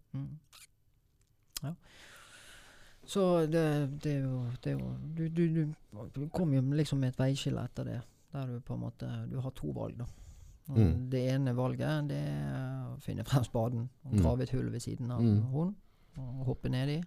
[1.63, 1.73] Ja.
[3.05, 3.63] Så det,
[4.03, 5.73] det er jo, det er jo du, du,
[6.15, 8.01] du, kom jo liksom med et veiskille etter det.
[8.33, 10.05] Der du på en måte Du har to valg, da.
[10.69, 11.09] Mm.
[11.09, 14.21] Det ene valget det er å finne frem spaden og Mm.
[14.21, 15.41] grave et hull ved siden av Mm.
[15.51, 15.75] hunden
[16.17, 17.03] og hoppe nedi.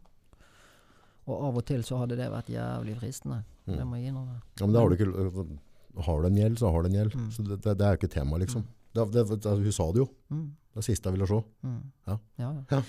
[1.26, 3.40] Og av og til så hadde det vært jævlig fristende.
[3.66, 3.76] Mm.
[3.78, 4.36] Det må jeg innrømme.
[4.60, 5.58] Ja, men da har du ikke
[6.04, 7.14] Har du en gjeld, så har du en gjeld.
[7.16, 7.30] Mm.
[7.32, 8.66] Så det, det, det er jo ikke tema, liksom.
[8.92, 10.08] Det, det, det, hun sa det jo.
[10.30, 10.50] Mm.
[10.74, 11.38] Det er siste jeg ville se.
[11.64, 11.82] Mm.
[12.06, 12.16] Ja.
[12.38, 12.82] ja, ja.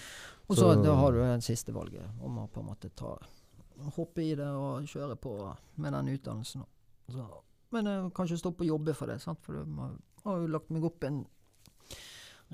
[0.49, 3.18] Og så Så- da har du det siste valget om å på en måte ta
[3.95, 6.65] hoppe i det og kjøre på med den utdannelsen.
[7.10, 7.26] Så,
[7.72, 9.39] men kanskje kan ikke stoppe å jobbe for det, sant?
[9.41, 9.89] for du må,
[10.28, 11.24] har jo lagt meg opp en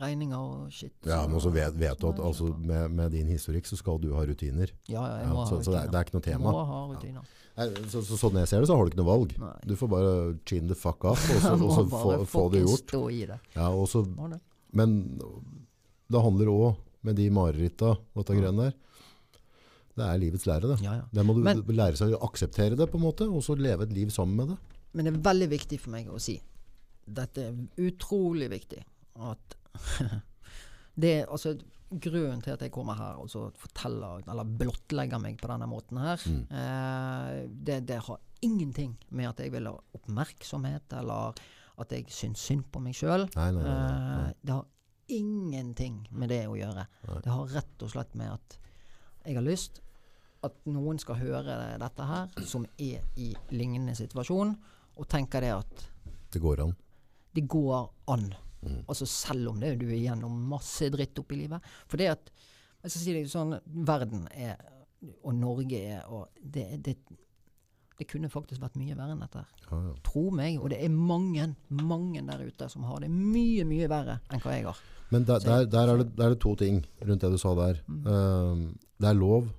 [0.01, 0.93] regninger og shit.
[1.05, 4.09] Ja, men også vet, vet du at altså, med, med din historikk så skal du
[4.17, 4.71] ha rutiner.
[4.89, 6.53] Ja, ja, jeg Ja, så ha så det, er- det er ikke noe Jeg tema.
[6.55, 7.27] Må ha rutiner.
[7.53, 9.35] Nei, så, så, sånn jeg ser det, så har du ikke noe valg.
[9.37, 9.51] Nei.
[9.69, 10.13] Du får bare
[10.49, 12.87] chin the fuck up, og så, og så få, få det gjort.
[12.89, 13.37] Stå i det.
[13.53, 14.01] Ja, og så,
[14.33, 14.39] det.
[14.73, 14.95] men
[16.09, 18.41] det handler òg med de mareritta og dette Ja.
[18.41, 18.79] greiene der.
[19.93, 20.79] Det er livets lære, det.
[20.81, 21.05] Ja, ja.
[21.13, 23.83] Det må du Men- lære seg å akseptere det, på en måte, og så leve
[23.85, 24.57] et liv sammen med det.
[24.97, 26.39] Men det er veldig viktig for meg å si
[27.05, 28.83] Dette er utrolig viktig
[29.23, 29.55] at
[30.95, 31.55] det er altså
[31.93, 35.99] Grunnen til at jeg kommer her og så forteller eller blottlegger meg på denne måten
[36.01, 36.47] her, Mm.
[36.49, 41.37] eh, det, det har ingenting med at jeg vil ha oppmerksomhet, eller
[41.77, 43.27] at jeg syns synd på meg sjøl.
[43.69, 44.65] Eh, det har
[45.13, 46.87] ingenting med det å gjøre.
[47.07, 47.19] Nei.
[47.21, 48.57] Det har rett og slett med at
[49.27, 49.79] jeg har lyst
[50.43, 54.55] at noen skal høre dette her, som er i lignende situasjon,
[54.97, 55.85] og tenker det at
[56.33, 56.73] Det går an.
[57.33, 58.29] Det går an.
[58.87, 61.73] Altså selv om det, du er gjennom masse dritt opp i livet.
[61.89, 62.31] For det at
[62.83, 63.57] jeg skal si det sånn,
[63.87, 64.57] Verden er,
[65.23, 66.97] og Norge er og det, det,
[67.99, 69.43] det kunne faktisk vært mye verre enn dette.
[69.43, 69.67] her.
[69.69, 69.93] Ja, ja.
[70.05, 70.59] Tro meg.
[70.59, 71.49] Og det er mange,
[71.79, 74.83] mange der ute som har det mye, mye verre enn hva jeg har.
[75.13, 77.53] Men der, der, der, er det, der er det to ting rundt det du sa
[77.59, 77.83] der.
[77.87, 79.51] Um, det er lov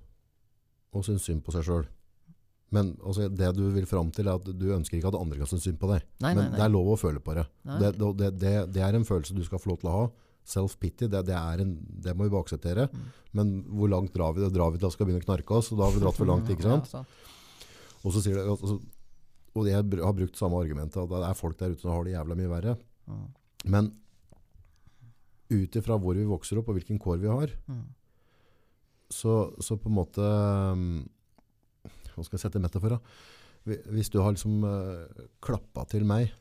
[0.94, 1.86] å synes synd på seg sjøl.
[2.74, 5.50] Men altså, det du vil fram til, er at du ønsker ikke at andre kan
[5.50, 6.02] synes synd på deg.
[6.24, 6.58] Nei, Men nei, nei.
[6.58, 7.44] det er lov å føle på det.
[7.64, 10.04] Det, det, det, det er en følelse du skal få lov til å ha.
[10.44, 11.36] Self-pity, det, det,
[12.04, 12.88] det må vi bare akseptere.
[12.92, 13.04] Mm.
[13.38, 14.50] Men hvor langt drar vi det?
[14.56, 15.70] Drar vi til at vi skal begynne å knarke oss?
[15.72, 16.90] Og da har vi dratt for langt, ikke sant?
[18.04, 18.76] Og så sier det, altså,
[19.54, 22.12] og jeg har brukt samme argumentet, at det er folk der ute som har det
[22.16, 22.72] jævla mye verre.
[23.08, 23.22] Mm.
[23.72, 23.92] Men
[25.54, 27.84] ut ifra hvor vi vokser opp og hvilken kår vi har, Mm.
[29.14, 30.24] så, så på en måte
[30.74, 31.04] um,
[32.14, 32.98] Hva skal jeg sette mette for da?
[33.64, 36.32] Hvis du har liksom uh, klappa til meg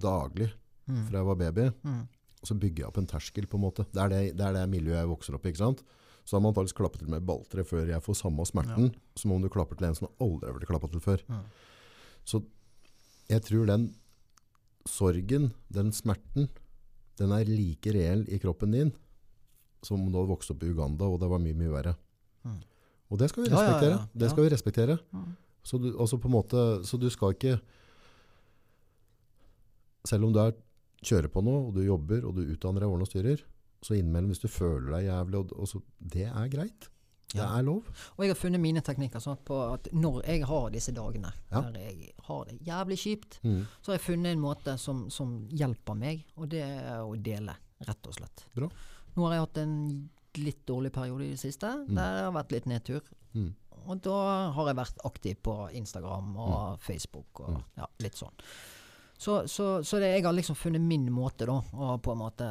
[0.00, 0.50] daglig
[0.90, 1.04] Mm.
[1.06, 2.08] fra jeg var baby, Mm.
[2.42, 3.84] så bygger jeg opp en terskel på en måte.
[3.92, 5.82] Det er det, det, er det miljøet jeg vokser opp i, ikke sant?
[6.24, 9.42] Så har man antakeligvis klappet til meg balltre før jeg får samme smerten, som om
[9.42, 11.22] du klapper til en som aldri har blitt klappet til før.
[11.28, 11.44] Mm.
[12.24, 12.42] Så
[13.30, 13.94] jeg tror den
[14.88, 16.48] sorgen, den smerten,
[17.20, 18.92] den er like reell i kroppen din
[19.84, 21.94] som om du hadde vokst opp i Uganda, og det var mye, mye verre.
[22.44, 22.58] Mm.
[23.10, 23.90] Og det skal vi Ja, ja, respektere.
[23.98, 24.06] ja.
[24.22, 24.98] Det skal vi respektere.
[25.66, 27.58] Så du, altså på måte, så du skal ikke
[30.08, 30.54] Selv om du er,
[31.04, 33.42] kjører på noe, og du jobber, og du utdanner deg ordner og styrer,
[33.84, 36.88] så innimellom hvis du føler deg jævlig, og, og så, det er greit.
[37.30, 37.86] Det er lov.
[38.16, 41.76] Og jeg har funnet mine teknikker sånn på at når jeg har disse dagene der
[41.78, 43.60] jeg har det jævlig kjipt, Mm.
[43.80, 47.54] så har jeg funnet en måte som, som hjelper meg, og det er å dele,
[47.86, 48.44] rett og slett.
[48.56, 48.66] Bra.
[49.14, 49.76] Nå har jeg hatt en
[50.38, 53.00] litt dårlig periode i det siste, der det har vært litt nedtur.
[53.34, 53.54] Mm.
[53.86, 56.78] Og da har jeg vært aktiv på Instagram og Mm.
[56.84, 58.34] Facebook og ja, litt sånn.
[59.20, 62.46] Så, så, så det, jeg har liksom funnet min måte da, å på en måte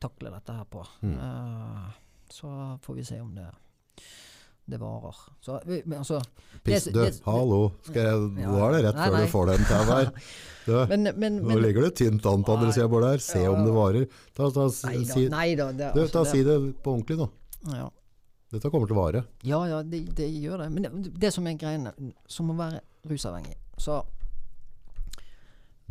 [0.00, 0.82] takle dette her på.
[1.02, 1.14] Mm.
[1.16, 1.86] Eh,
[2.28, 3.46] så får vi se om det,
[4.70, 5.16] det varer.
[5.42, 6.20] Så, men altså,
[6.62, 8.48] Piss, Det- du, det- hallo, skal jeg, Ja.
[8.50, 10.10] nå er det rett Nei, før du får den til her.
[10.62, 13.18] Du, men, men, nå men ligger det tynt an på andre sida av bordet her.
[13.18, 14.04] Se om det varer.
[14.32, 15.14] Ta, ta, Nei da.
[15.14, 17.26] si, Nei da det, du, altså, ta, det- si det på ordentlig, nå.
[17.74, 17.88] Ja.
[18.52, 19.24] Dette kommer til å vare.
[19.42, 20.70] Ja, ja, det, det gjør det.
[20.70, 21.90] Men det, det som er greiene,
[22.28, 22.78] som å være
[23.10, 24.04] rusavhengig, så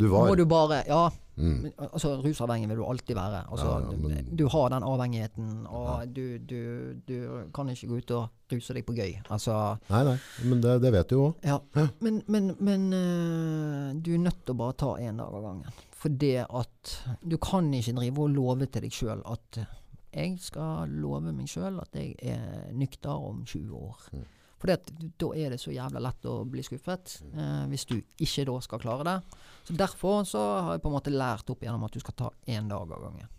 [0.01, 1.09] Du må du bare Ja,
[1.41, 1.71] Mm.
[1.79, 3.37] altså rusavhengig vil du alltid være.
[3.49, 7.15] Altså, Ja, ja, men- du, du har den avhengigheten, og du, du, du
[7.55, 9.15] kan ikke gå ut og ruse deg på gøy.
[9.31, 9.55] Altså
[9.89, 11.35] Nei, nei, men det, det vet du jo òg.
[11.47, 11.57] Ja.
[12.01, 15.71] Men, men, men øh, du er nødt til å bare ta én dag av gangen.
[16.01, 16.93] For det at
[17.29, 19.65] Du kan ikke drive og love til deg sjøl at øh,
[20.13, 23.97] jeg skal love meg sjøl at jeg er nykter om 20 år.
[24.13, 24.25] Mm.
[24.61, 28.59] For da er det så jævla lett å bli skuffet, eh, hvis du ikke da
[28.61, 29.39] skal klare det.
[29.65, 32.29] Så Derfor så har jeg på en måte lært opp gjennom at du skal ta
[32.45, 33.31] én dag av gangen.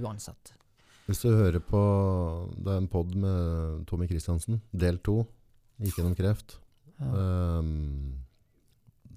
[0.00, 0.54] Uansett.
[1.06, 1.80] Hvis du hører på
[2.54, 5.26] Det er en pod med Tommy Kristiansen, del to.
[5.80, 6.58] Gikk gjennom kreft.
[7.00, 7.58] Ja.
[7.60, 8.20] Um,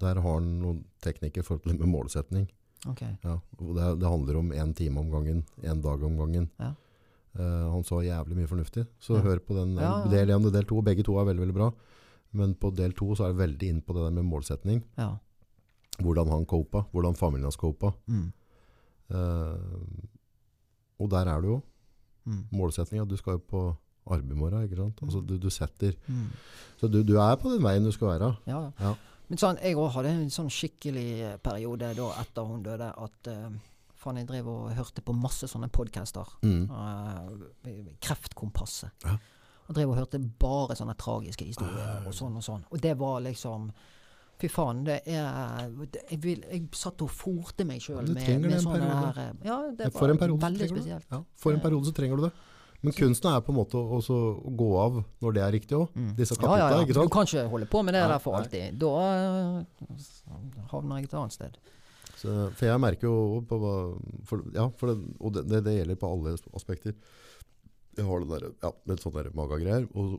[0.00, 2.48] der har han noen teknikker for med målsetning.
[2.88, 3.16] Okay.
[3.22, 6.50] Ja, det, det handler om én time om gangen, én dag om gangen.
[6.60, 6.74] Ja.
[7.34, 9.22] Eh, han sa jævlig mye fornuftig, så Ja.
[9.22, 9.74] hør på den.
[9.76, 10.10] Ja, ja.
[10.10, 11.70] Del én og del to, begge to er veldig veldig bra.
[12.32, 14.82] Men på del to så er det veldig inn på det der med målsetning.
[14.98, 15.16] Ja.
[15.98, 17.92] Hvordan han copa, hvordan familien hans copa.
[18.08, 18.32] Mm.
[19.10, 19.58] Uh,
[20.98, 21.62] og der er du jo.
[22.26, 22.44] Mm.
[22.52, 25.02] Målsetninga, du skal jo på arbeid i morgen, ikke sant?
[25.02, 26.30] Altså, du, du setter Mm.
[26.80, 28.36] Så du, du er på den veien du skal være.
[28.46, 28.94] Ja.
[29.28, 33.48] Men sånn, jeg òg hadde en sånn skikkelig periode da etter hun døde, at eh,
[34.04, 36.36] faen, jeg drev og hørte på masse sånne podcaster.
[36.44, 36.68] Mm.
[36.70, 39.08] Uh, kreftkompasset.
[39.08, 39.18] Ja.
[39.64, 42.64] Og drev og hørte bare sånne tragiske historier og sånn og sånn.
[42.70, 43.70] Og det var liksom
[44.34, 45.68] Fy faen, det er
[46.10, 48.96] jeg, vil, jeg satt og forte meg sjøl med, med sånne periode.
[49.04, 51.06] her eh, Ja, det For en var periode veldig spesielt.
[51.06, 52.32] Ja, for en periode så trenger du det.
[52.84, 54.00] Men kunsten er på en måte å
[54.58, 55.94] gå av når det er riktig òg.
[55.94, 56.10] Mm.
[56.18, 56.82] Disse Ja, ja, ja.
[56.98, 58.74] Du kan ikke holde på med det der for alltid.
[58.82, 59.86] Da eh,
[60.74, 61.56] havner jeg et annet sted.
[62.24, 63.74] Så, for jeg merker jo på hva
[64.56, 66.94] Ja, for det, og det, det, det gjelder på alle aspekter.
[67.94, 69.84] Jeg har det der, ja, med sånn der magagreier.
[69.94, 70.16] Og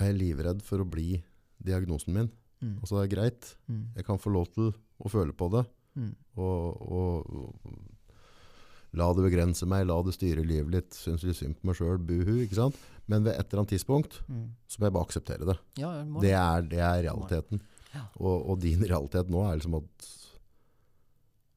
[0.00, 1.18] er jeg livredd for å bli
[1.66, 2.30] diagnosen min.
[2.62, 2.78] Mm.
[2.80, 3.50] Altså det er greit.
[3.68, 3.82] Mm.
[3.98, 5.64] Jeg kan få lov til å føle på det.
[5.96, 6.12] Mm.
[6.40, 6.64] Og,
[6.96, 7.76] og
[8.96, 10.96] la det begrense meg, la det styre livet litt.
[10.96, 12.34] Syns litt synd på meg sjøl, buhu.
[12.44, 12.78] ikke sant?
[13.10, 14.46] Men ved et eller annet tidspunkt Mm.
[14.66, 15.56] så må jeg bare akseptere det.
[15.80, 16.32] Ja, det.
[16.32, 17.60] er, det er realiteten.
[18.20, 20.06] Og, og din realitet nå er liksom at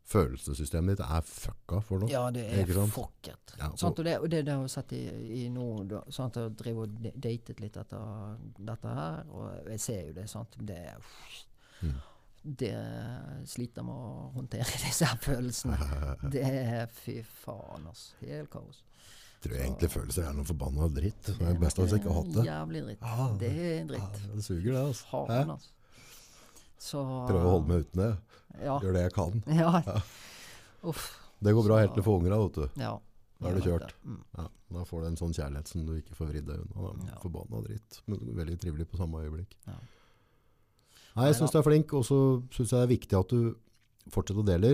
[0.09, 2.09] følelsessystemet ditt er fucka for noe.
[2.09, 3.53] Ja, det er fucket.
[3.59, 5.03] Ja, og, og det, og det, det har jeg sett i,
[5.37, 5.67] i nå.
[6.15, 8.39] Sant, jeg driver og datet litt etter
[8.71, 10.27] dette her, og jeg ser jo det.
[10.31, 10.57] Sant?
[10.59, 10.81] Det,
[11.79, 11.93] Mm.
[12.59, 12.69] det
[13.47, 15.77] sliter med å håndtere disse følelsene.
[16.33, 18.17] Det er fy faen, altså.
[18.25, 18.81] Helt kaos.
[19.39, 21.21] Jeg tror egentlig følelser er noe forbanna dritt.
[21.29, 22.43] Det er best at jeg ikke har hatt det.
[22.49, 23.05] Jævlig dritt.
[23.07, 24.01] Ah, Det er dritt.
[24.17, 24.25] dritt.
[24.35, 24.81] det suger, det.
[24.89, 25.05] altså.
[25.13, 25.71] Faen, altså.
[26.79, 28.09] Så Prøve å holde meg uten det.
[28.63, 28.77] Ja.
[28.79, 29.43] Gjør det jeg kan.
[29.61, 30.01] ja.
[30.89, 31.05] Uff.
[31.43, 32.81] Det går bra Så- helt til du får unger, da, vet du.
[32.81, 32.93] Ja.
[33.39, 33.93] Da er du kjørt.
[34.03, 34.17] Mm.
[34.37, 34.45] Ja,
[34.75, 36.89] da får du en sånn kjærlighet som du ikke får vridd deg unna.
[36.91, 37.19] Er Ja.
[37.23, 38.01] Forbanna dritt.
[38.07, 39.53] Men veldig trivelig på samme øyeblikk.
[39.67, 39.77] Ja.
[41.15, 42.17] Nei, jeg syns du er flink, og så
[42.51, 43.55] syns jeg det er viktig at du
[44.11, 44.73] fortsetter å dele.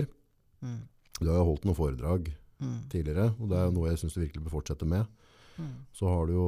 [0.62, 0.80] Mm.
[1.20, 2.88] Du har jo holdt noen foredrag Mm.
[2.88, 5.06] tidligere, og det er jo noe jeg syns du virkelig bør fortsette med.
[5.58, 5.72] Mm.
[5.96, 6.46] Så har du jo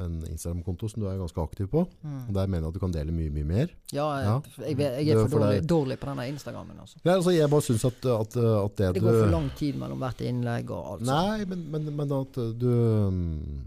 [0.00, 1.82] en Instagram-konto som du er ganske aktiv på.
[2.02, 2.18] Mm.
[2.32, 3.72] Der mener jeg at du kan dele mye, mye mer.
[3.92, 4.64] Ja, jeg, Ja.
[4.66, 6.80] jeg, jeg er for dårlig, dårlig på denne Instagrammen.
[6.80, 6.98] Altså.
[7.04, 9.98] Ja, altså, jeg bare syns at, at, at det, Det går for lang tid mellom
[10.04, 11.06] hvert innlegg og alt.
[11.06, 11.10] sånt.
[11.12, 12.70] Nei, men, men, men at du
[13.12, 13.64] mm,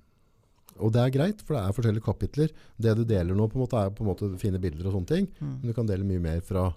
[0.80, 2.54] Og det er greit, for det er forskjellige kapitler.
[2.80, 5.12] Det du deler nå, på en måte er på en måte fine bilder og sånne
[5.14, 5.26] ting.
[5.40, 5.56] Mm.
[5.60, 6.70] Men du kan dele mye mer fra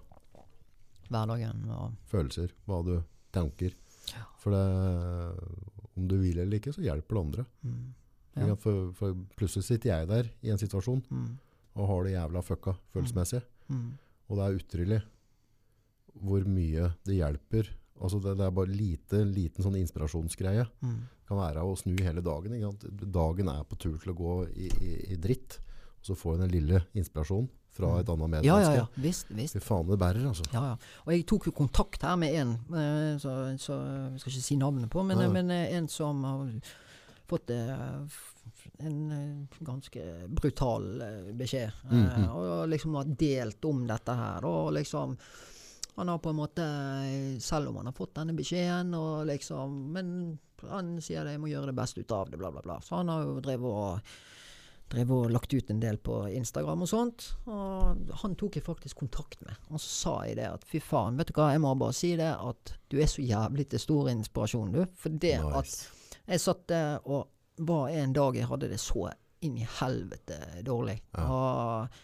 [1.12, 1.64] Hverdagen.
[1.70, 2.96] Og, følelser, hva du
[3.32, 3.74] tenker.
[4.10, 4.24] Ja.
[4.42, 4.62] For det,
[5.96, 7.46] om du vil eller ikke, så hjelper det andre.
[7.62, 7.82] mm.
[8.34, 8.54] Ja.
[8.56, 11.34] For, for plutselig sitter jeg der i en situasjon Mm.
[11.76, 13.42] og har det jævla fucka følelsesmessig.
[13.68, 13.90] Mm.
[14.30, 15.00] Og det er utrolig
[16.22, 17.68] hvor mye det hjelper.
[18.00, 20.64] Altså det, det er bare lite, liten sånn inspirasjonsgreie.
[20.80, 21.02] Mm.
[21.28, 22.56] kan være å snu hele dagen.
[23.12, 25.58] Dagen er på tur til å gå i, i, i dritt,
[26.00, 28.74] og så får jeg den lille inspirasjonen fra et annet Ja, medmenneske.
[28.74, 29.02] ja, ja.
[29.02, 29.30] Visst.
[29.30, 29.56] visst.
[29.56, 30.44] Fy faen, det bærer, altså.
[30.52, 30.90] Ja, ja.
[31.06, 33.78] Og jeg tok jo kontakt her med en, eh, så, så
[34.12, 35.30] jeg skal ikke si navnet på, men, ja.
[35.32, 36.52] men eh, en som har
[37.30, 38.20] fått eh,
[38.82, 41.02] en ganske brutal
[41.38, 41.72] beskjed.
[41.90, 42.28] Mm -hmm.
[42.28, 44.44] Og liksom har delt om dette her.
[44.44, 45.16] Og liksom
[45.96, 46.62] Han har på en måte
[47.40, 50.38] Selv om han har fått denne beskjeden, og liksom Men
[50.70, 52.80] han sier det, jeg må gjøre det beste ut av det, bla, bla, bla.
[52.80, 54.00] Så han har jo drevet og
[54.92, 57.26] drev og lagt ut en del på Instagram og sånt.
[57.48, 59.56] Og han tok jeg faktisk kontakt med.
[59.70, 62.12] Og så sa jeg det at fy faen, vet du hva, jeg må bare si
[62.20, 64.84] det at du er så jævlig til stor inspirasjon, du.
[65.00, 65.76] For det at
[66.26, 67.28] jeg satt der og
[67.62, 69.10] var en dag jeg hadde det så
[69.42, 70.98] inn i helvete dårlig.
[71.16, 71.26] Ja.
[71.26, 72.00] Og,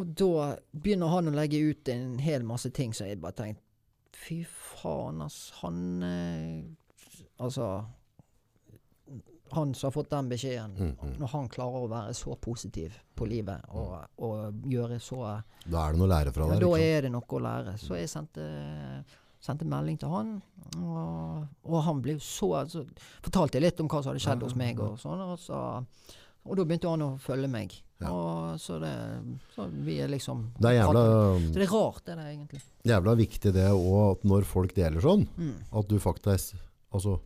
[0.00, 0.32] og da
[0.72, 3.64] begynner han å legge ut en hel masse ting som jeg bare tenkte
[4.18, 5.52] Fy faen, ass.
[5.60, 6.64] Han eh,
[7.38, 7.68] Altså
[9.52, 11.14] Han som har fått den beskjeden, Mm, mm.
[11.20, 15.92] når han klarer å være så positiv på livet og, og gjøre så Da er
[15.92, 16.60] det noe å lære fra ja, der.
[16.60, 17.74] Da ikke er det noe å lære.
[17.78, 18.44] Så jeg sendte,
[19.40, 20.30] sendte melding til han,
[20.82, 22.84] og, og han ble så så
[23.22, 25.20] Fortalte litt om hva som hadde skjedd hos meg, og sånn.
[25.20, 25.58] Og, så,
[26.48, 27.74] og da begynte han å følge meg.
[27.98, 28.12] Ja.
[28.14, 28.92] Og så det
[29.56, 32.60] Så vi er liksom Det er jævla, Så det er rart, det der, egentlig.
[32.86, 35.56] jævla viktig det òg, at når folk deler sånn, Mm.
[35.72, 36.54] at du faktisk
[36.94, 37.18] Altså,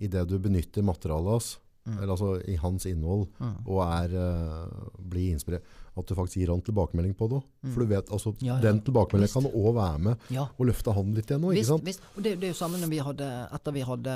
[0.00, 1.58] i det du benytter materialet hans,
[1.88, 1.94] Mm.
[1.96, 3.54] eller altså i hans innhold, Mm.
[3.66, 5.62] og er uh, blir inspirert,
[5.96, 7.38] at du faktisk gir han tilbakemelding på det.
[7.64, 7.72] Mm.
[7.72, 8.60] For du vet, altså, Ja, ja.
[8.60, 10.42] den tilbakemeldingen kan òg være med Ja.
[10.58, 12.00] og løfte han litt igjen ikke Visst, visst.
[12.16, 14.14] Og det, det er jo samme når vi hadde Etter vi hadde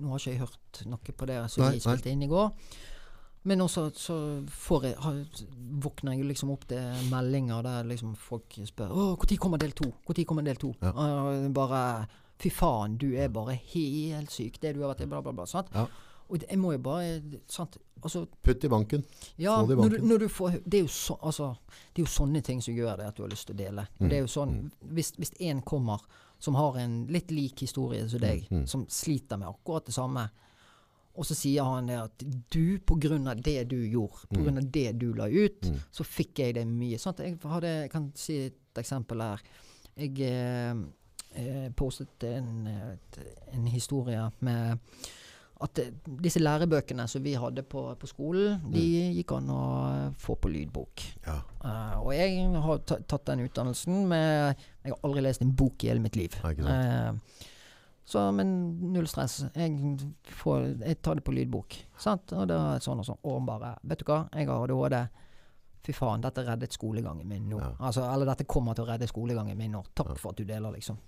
[0.00, 2.52] Nå har ikke jeg hørt noe på det som Nei, vi spilte inn i går.
[3.42, 4.16] Men også så
[4.46, 5.20] får jeg, har,
[5.82, 6.78] våkner jeg liksom opp til
[7.10, 9.90] meldinger der liksom folk spør Å, når kommer del to?
[10.08, 10.74] Når kommer del to?
[10.80, 10.92] Ja.
[10.92, 12.06] Og bare
[12.40, 14.60] Fy faen, du er bare helt syk.
[14.62, 15.44] Det du har vært i, bla, bla, bla.
[15.50, 15.68] Sant?
[15.74, 15.86] Ja.
[16.30, 17.76] Og det, jeg må jo bare sant?
[18.02, 19.02] Altså, Putt i banken.
[19.36, 20.08] ja, Få det i når du, banken.
[20.08, 21.50] når du får Det er så, altså,
[21.92, 23.84] det er jo sånne ting som gjør det at du har lyst til å dele.
[23.98, 24.08] Mm.
[24.08, 24.54] det er jo sånn,
[24.94, 26.00] Hvis, hvis en kommer
[26.40, 28.66] som har en litt lik historie som deg, Mm, mm.
[28.66, 30.30] som sliter med akkurat det samme,
[31.18, 32.78] og så sier han det at du,
[33.28, 34.70] av det du gjorde, på Mm.
[34.72, 35.76] det du la ut, Mm.
[35.92, 36.96] så fikk jeg det mye.
[36.98, 37.18] Sant?
[37.18, 39.40] Jeg, hadde, jeg kan si et eksempel her.
[39.98, 40.74] Jeg eh,
[41.76, 43.24] postet en, eh,
[43.54, 44.78] en historie med
[45.60, 45.92] at eh,
[46.24, 48.84] disse lærebøkene som vi hadde på, på skolen, de
[49.18, 51.04] gikk an å eh, få på lydbok.
[51.26, 51.36] Ja.
[51.60, 55.90] Uh, og jeg har tatt den utdannelsen med Jeg har aldri lest en bok i
[55.90, 56.36] hele mitt liv.
[56.40, 56.70] Ja, uh.
[56.74, 57.48] Eh,
[58.10, 58.48] så, men
[58.90, 59.44] null stress.
[59.54, 59.76] Jeg,
[60.40, 61.76] får, jeg tar det på lydbok.
[62.00, 62.32] Sant?
[62.34, 63.20] Og det er sånn og sånn.
[63.30, 64.96] Og bare Vet du hva, jeg har ADHD.
[65.86, 67.60] Fy faen, dette reddet skolegangen min nå.
[67.60, 67.70] Ja.
[67.78, 69.84] Altså, eller dette kommer til å redde skolegangen min nå.
[69.94, 70.98] Takk for at du deler, liksom.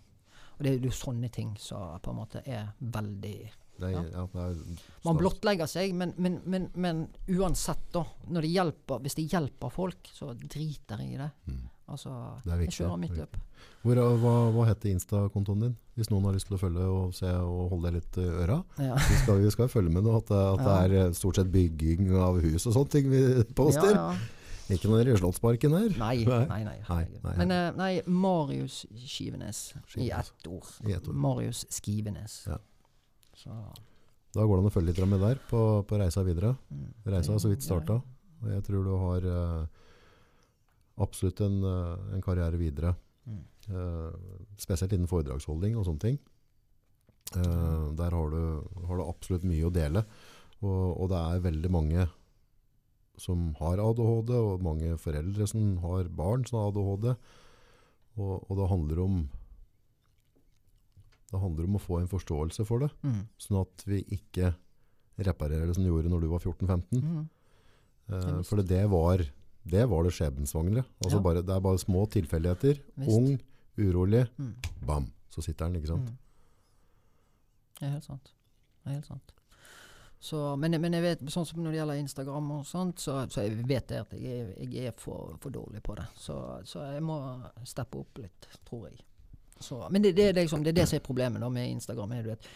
[0.63, 3.37] Og det er jo sånne ting som på en måte er veldig
[3.83, 4.03] er, Ja.
[4.15, 4.27] ja.
[4.47, 4.59] er
[5.03, 8.05] Man blottlegger seg, men, men, men, men uansett, da.
[8.31, 11.31] Det hjelper, hvis det hjelper folk, så driter jeg i det.
[11.51, 11.65] Mm.
[11.93, 12.13] Altså,
[12.45, 13.35] Det jeg kjører mitt løp.
[13.83, 15.73] Hvor, hva, hva heter Insta-kontoen din?
[15.99, 18.61] Hvis noen har lyst til å følge og se og holde deg litt i øra.
[18.79, 19.01] Ja.
[19.11, 22.15] Vi skal, vi skal følge med nå at, at det er eh, stort sett bygging
[22.15, 23.25] av hus og sånne ting vi
[23.59, 23.99] poster.
[23.99, 24.39] Ja, ja.
[24.75, 25.95] Ikke noe i Slottsparken her.
[26.01, 26.43] Nei, Nei.
[26.49, 26.77] nei, nei.
[26.89, 30.33] Nei, Men eh, nei, Marius Skivenes i Skivenes.
[30.33, 30.69] ett ord.
[30.89, 31.15] I ett ord.
[31.27, 32.41] Marius Skivenes.
[32.49, 32.59] Ja.
[33.37, 33.51] Så
[34.33, 36.55] Da går det an å følge litt med der på, på reisa videre.
[36.71, 36.91] mm.
[37.05, 38.01] Reisa har så vidt starta.
[38.43, 39.67] Og jeg tror du har uh,
[41.05, 42.95] absolutt en, uh, en karriere videre.
[43.27, 43.43] Mm.
[43.71, 44.15] Eh,
[44.59, 46.17] spesielt innen foredragsholdning og sånne ting.
[47.37, 48.41] Eh, der har du,
[48.89, 50.03] har du absolutt mye å dele.
[50.63, 52.09] Og, og det er veldig mange
[53.19, 57.17] som har ADHD, og mange foreldre som har barn som har ADHD.
[58.17, 59.29] Og, og det handler om
[61.33, 63.23] det handler om å få en forståelse for det, Mm.
[63.41, 64.55] sånn at vi ikke
[65.19, 67.01] reparerer det som du gjorde når du var 14-15.
[67.03, 67.29] Mm.
[68.13, 69.19] Eh, for det, det var
[69.65, 70.85] det var det skjebnesvangre.
[71.05, 71.23] Altså Ja.
[71.23, 72.81] bare, det er bare små tilfeldigheter.
[72.97, 73.11] Visst.
[73.11, 73.41] Ung,
[73.79, 74.55] urolig, Mm.
[74.85, 76.09] bam, så sitter den, ikke sant?
[76.11, 76.19] Mm.
[77.79, 78.33] Det er helt sant.
[78.85, 79.33] Det er helt sant.
[80.23, 83.43] Så, men, men jeg vet, sånn som når det gjelder Instagram og sånt, så, så
[83.43, 86.05] jeg vet jeg at jeg jeg er for, for dårlig på det.
[86.15, 87.17] Så, så jeg må
[87.67, 89.01] steppe opp litt, tror jeg.
[89.59, 92.15] Så, men det, det, er liksom, det er det som er problemet da med Instagram.
[92.15, 92.47] Er du vet,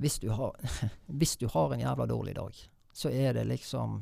[0.00, 0.56] hvis, du har,
[1.20, 4.00] hvis du har en jævla dårlig dag, så er det liksom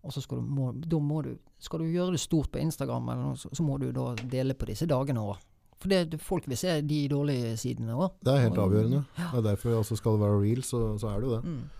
[0.00, 3.28] Og så skal du, må, må du Skal du gjøre det stort på Instagram, eller
[3.28, 5.36] noe, så, så må du da dele på disse dagene òg.
[5.78, 8.16] For det, folk vil se de dårlige sidene òg.
[8.24, 9.04] Det er helt avgjørende.
[9.18, 11.44] Det er derfor altså, skal det være real, så, så er det jo det.
[11.44, 11.77] Mm.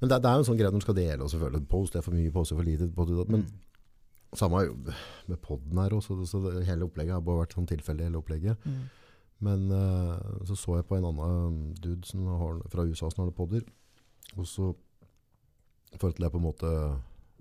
[0.00, 1.96] Men det, det er jo en sånn greie når du skal dele, og selvfølgelig post
[1.98, 2.88] er for mye, post er for lite.
[2.94, 4.36] Post, men Mm.
[4.36, 4.74] samme jo
[5.26, 8.64] med podden her også, så det, hele opplegget har bare vært sånn tilfeldig, hele opplegget.
[8.68, 8.80] Mm.
[9.40, 13.32] Men uh, så så jeg på en annen dude som har, fra USA som har
[13.32, 13.62] podder,
[14.36, 14.74] og så
[15.98, 16.72] følte jeg på en måte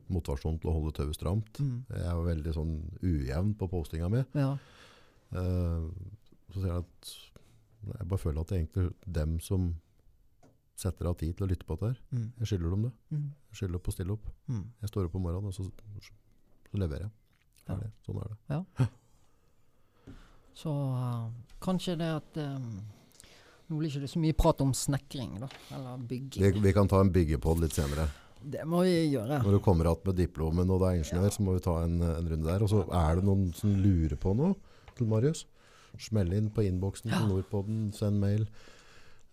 [0.08, 1.58] motivasjon til å holde tauet stramt.
[1.60, 1.82] Mm.
[1.92, 4.22] Jeg var veldig sånn ujevn på postinga mi.
[4.38, 4.54] Ja.
[5.36, 5.90] Uh,
[6.54, 7.10] så sier jeg at
[7.88, 9.68] jeg bare føler at det er egentlig dem som
[10.78, 12.02] setter av tid til å lytte på dette her.
[12.14, 12.28] Mm.
[12.42, 12.94] Jeg skylder dem det.
[13.14, 13.26] Mm.
[13.50, 14.30] Jeg skylder opp og stille opp.
[14.52, 14.66] Mm.
[14.84, 15.66] Jeg står opp om morgenen, og så,
[16.70, 17.16] så leverer jeg.
[17.68, 17.80] Ja.
[18.06, 18.88] Sånn er det.
[20.58, 21.26] Så uh,
[21.62, 22.70] kanskje det at um,
[23.68, 25.50] Nå blir ikke det så mye prat om snekring, da.
[25.76, 26.40] Eller bygging.
[26.40, 28.06] Vi, vi kan ta en byggepod litt senere.
[28.40, 29.42] Det må vi gjøre.
[29.44, 32.00] Når du kommer att med diplomen og du er ingeniør, så må vi ta en,
[32.02, 32.64] en runde der.
[32.64, 34.56] Og så er det noen som lurer på noe
[34.96, 35.44] til Marius.
[36.00, 38.48] Smell inn på innboksen til Nordpodden, send mail.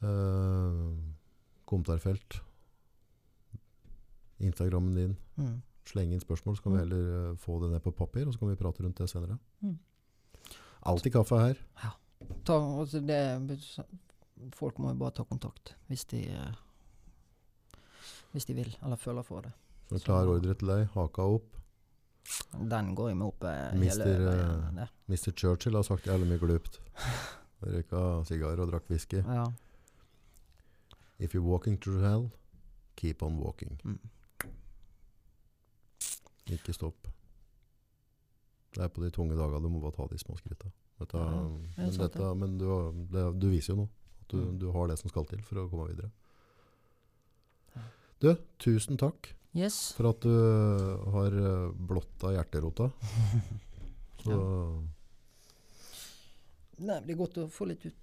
[0.02, 0.90] Uh,
[1.74, 2.38] kommentarfelt.
[4.44, 5.16] Instagrammen din.
[5.38, 5.60] Mm.
[5.84, 6.84] Sleng inn spørsmål, så kan vi Mm.
[6.84, 9.38] heller eh, få det ned på papir, og så kan vi prate rundt det senere.
[9.62, 9.78] Mm.
[10.86, 11.60] Alltid kaffe her.
[12.44, 13.20] Ta, altså det,
[14.56, 16.54] folk må jo bare ta kontakt hvis de eh,
[18.32, 19.52] Hvis de vil, eller føler for det.
[19.90, 20.88] Så klar ordre til deg.
[20.94, 21.52] Haka opp.
[22.58, 24.88] Den går jo med opp eh, Mister, hele eh, veien.
[25.08, 25.30] Mr.
[25.36, 26.80] Churchill har sagt jævlig mye glupt.
[27.62, 29.20] Røyka sigar og drakk whisky.
[29.22, 29.44] Ja.
[31.18, 32.30] If you're walking through hell,
[32.96, 33.78] keep on walking.
[33.84, 33.98] Mm.
[36.52, 37.08] Ikke stopp.
[38.74, 40.70] Det er på de tunge dagene du må bare ta de små skritta.
[40.98, 41.44] Dette, Ja,
[41.78, 42.66] men, dette, men du,
[43.14, 43.86] det, du viser jo nå
[44.20, 44.58] at du, Mm.
[44.58, 46.10] du har det som skal til for å komme videre.
[48.20, 49.92] Du, tusen takk Yes.
[49.94, 50.30] for at du
[51.14, 52.90] har eh, blotta hjerterota.
[54.24, 54.36] Så
[56.78, 57.94] Nei, det er godt å få litt ut.